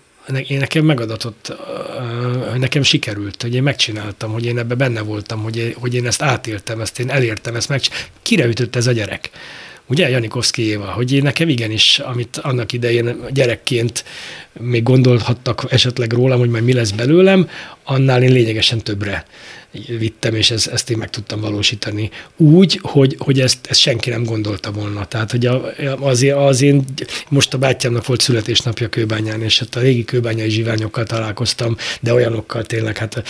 én 0.47 0.59
nekem 0.59 0.85
megadatott, 0.85 1.57
hogy 2.51 2.61
nekem 2.61 2.83
sikerült, 2.83 3.43
hogy 3.43 3.55
én 3.55 3.63
megcsináltam, 3.63 4.33
hogy 4.33 4.45
én 4.45 4.59
ebbe 4.59 4.75
benne 4.75 5.01
voltam, 5.01 5.43
hogy 5.43 5.57
én, 5.57 5.75
hogy 5.79 5.95
én 5.95 6.07
ezt 6.07 6.23
átéltem, 6.23 6.81
ezt 6.81 6.99
én 6.99 7.11
elértem, 7.11 7.55
ezt 7.55 7.69
meg. 7.69 7.81
Kire 8.23 8.47
ütött 8.47 8.77
ez 8.77 8.87
a 8.87 8.93
gyerek? 8.93 9.31
Ugye 9.91 10.09
Janikovszki 10.09 10.63
Éva, 10.63 10.85
hogy 10.85 11.13
én 11.13 11.23
nekem 11.23 11.49
igenis, 11.49 11.99
amit 11.99 12.37
annak 12.37 12.73
idején 12.73 13.17
gyerekként 13.31 14.05
még 14.61 14.83
gondolhattak 14.83 15.65
esetleg 15.69 16.13
rólam, 16.13 16.39
hogy 16.39 16.51
majd 16.51 16.65
mi 16.65 16.73
lesz 16.73 16.91
belőlem, 16.91 17.49
annál 17.85 18.23
én 18.23 18.33
lényegesen 18.33 18.79
többre 18.79 19.25
vittem, 19.99 20.35
és 20.35 20.51
ezt, 20.51 20.67
ezt 20.67 20.91
én 20.91 20.99
meg 20.99 21.11
tudtam 21.11 21.41
valósítani. 21.41 22.11
Úgy, 22.37 22.79
hogy, 22.83 23.17
hogy 23.19 23.41
ezt, 23.41 23.67
ezt 23.69 23.81
senki 23.81 24.11
nem 24.11 24.25
gondolta 24.25 24.71
volna. 24.71 25.05
Tehát, 25.05 25.31
hogy 25.31 25.47
az, 26.01 26.23
az 26.35 26.63
én, 26.63 26.85
most 27.29 27.55
a 27.55 27.59
bátyámnak 27.59 28.07
volt 28.07 28.21
születésnapja 28.21 28.89
Kőbányán, 28.89 29.43
és 29.43 29.59
hát 29.59 29.75
a 29.77 29.81
régi 29.81 30.05
kőbányai 30.05 30.51
zsiványokkal 30.51 31.05
találkoztam, 31.05 31.77
de 32.01 32.13
olyanokkal 32.13 32.65
tényleg, 32.65 32.97
hát 32.97 33.23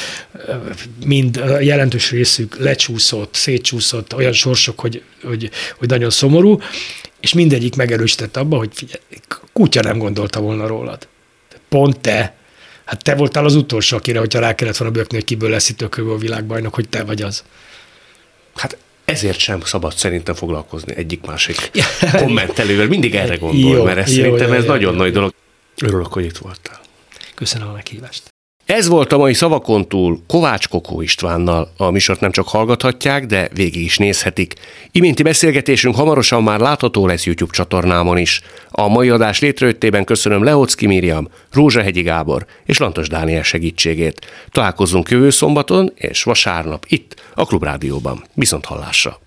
mind 1.04 1.36
a 1.36 1.60
jelentős 1.60 2.10
részük 2.10 2.58
lecsúszott, 2.58 3.34
szétcsúszott, 3.34 4.14
olyan 4.14 4.32
sorsok, 4.32 4.80
hogy, 4.80 5.02
hogy, 5.22 5.50
hogy 5.78 5.88
nagyon 5.88 6.10
szomorú, 6.10 6.58
és 7.20 7.32
mindegyik 7.32 7.76
megerősített 7.76 8.36
abba, 8.36 8.56
hogy 8.56 8.70
figyelj, 8.72 9.02
kutya 9.52 9.82
nem 9.82 9.98
gondolta 9.98 10.40
volna 10.40 10.66
rólad. 10.66 11.08
Pont 11.68 12.00
te 12.00 12.39
Hát 12.90 13.02
te 13.02 13.14
voltál 13.14 13.44
az 13.44 13.54
utolsó, 13.54 13.96
akire, 13.96 14.18
hogyha 14.18 14.40
rá 14.40 14.54
kellett 14.54 14.76
volna 14.76 14.94
bökni, 14.94 15.14
hogy 15.14 15.24
kiből 15.24 15.50
lesz 15.50 15.68
itt 15.68 15.82
a 15.82 16.16
világbajnok, 16.16 16.74
hogy 16.74 16.88
te 16.88 17.04
vagy 17.04 17.22
az. 17.22 17.44
Hát 18.54 18.76
ezért 19.04 19.38
sem 19.38 19.60
szabad 19.60 19.92
szerintem 19.92 20.34
foglalkozni 20.34 20.96
egyik-másik 20.96 21.70
kommentelővel. 22.22 22.86
Mindig 22.86 23.14
erre 23.14 23.36
gondol, 23.36 23.76
jó, 23.76 23.84
mert 23.84 23.98
ez 23.98 24.16
jó, 24.16 24.22
szerintem 24.22 24.48
jó, 24.48 24.54
ez 24.54 24.64
jó, 24.64 24.70
nagyon 24.70 24.92
jó, 24.92 24.98
nagy 24.98 25.12
dolog. 25.12 25.34
Örülök, 25.82 26.12
hogy 26.12 26.24
itt 26.24 26.36
voltál. 26.36 26.80
Köszönöm 27.34 27.68
a 27.68 27.72
meghívást. 27.72 28.22
Ez 28.70 28.88
volt 28.88 29.12
a 29.12 29.18
mai 29.18 29.34
szavakon 29.34 29.88
túl 29.88 30.18
Kovács 30.26 30.68
Kokó 30.68 31.00
Istvánnal. 31.00 31.72
A 31.76 31.90
műsort 31.90 32.20
nem 32.20 32.30
csak 32.30 32.48
hallgathatják, 32.48 33.26
de 33.26 33.48
végig 33.54 33.82
is 33.82 33.98
nézhetik. 33.98 34.54
Iménti 34.92 35.22
beszélgetésünk 35.22 35.94
hamarosan 35.94 36.42
már 36.42 36.60
látható 36.60 37.06
lesz 37.06 37.24
YouTube 37.24 37.52
csatornámon 37.52 38.18
is. 38.18 38.40
A 38.68 38.88
mai 38.88 39.08
adás 39.08 39.40
létrejöttében 39.40 40.04
köszönöm 40.04 40.42
Leocki 40.42 40.86
Miriam, 40.86 41.28
Rózsahegyi 41.52 42.02
Gábor 42.02 42.46
és 42.64 42.78
Lantos 42.78 43.08
Dániel 43.08 43.42
segítségét. 43.42 44.26
Találkozunk 44.50 45.10
jövő 45.10 45.30
szombaton 45.30 45.92
és 45.94 46.22
vasárnap 46.22 46.84
itt 46.88 47.14
a 47.34 47.44
Klubrádióban. 47.44 48.24
Viszont 48.34 48.64
hallásra! 48.64 49.20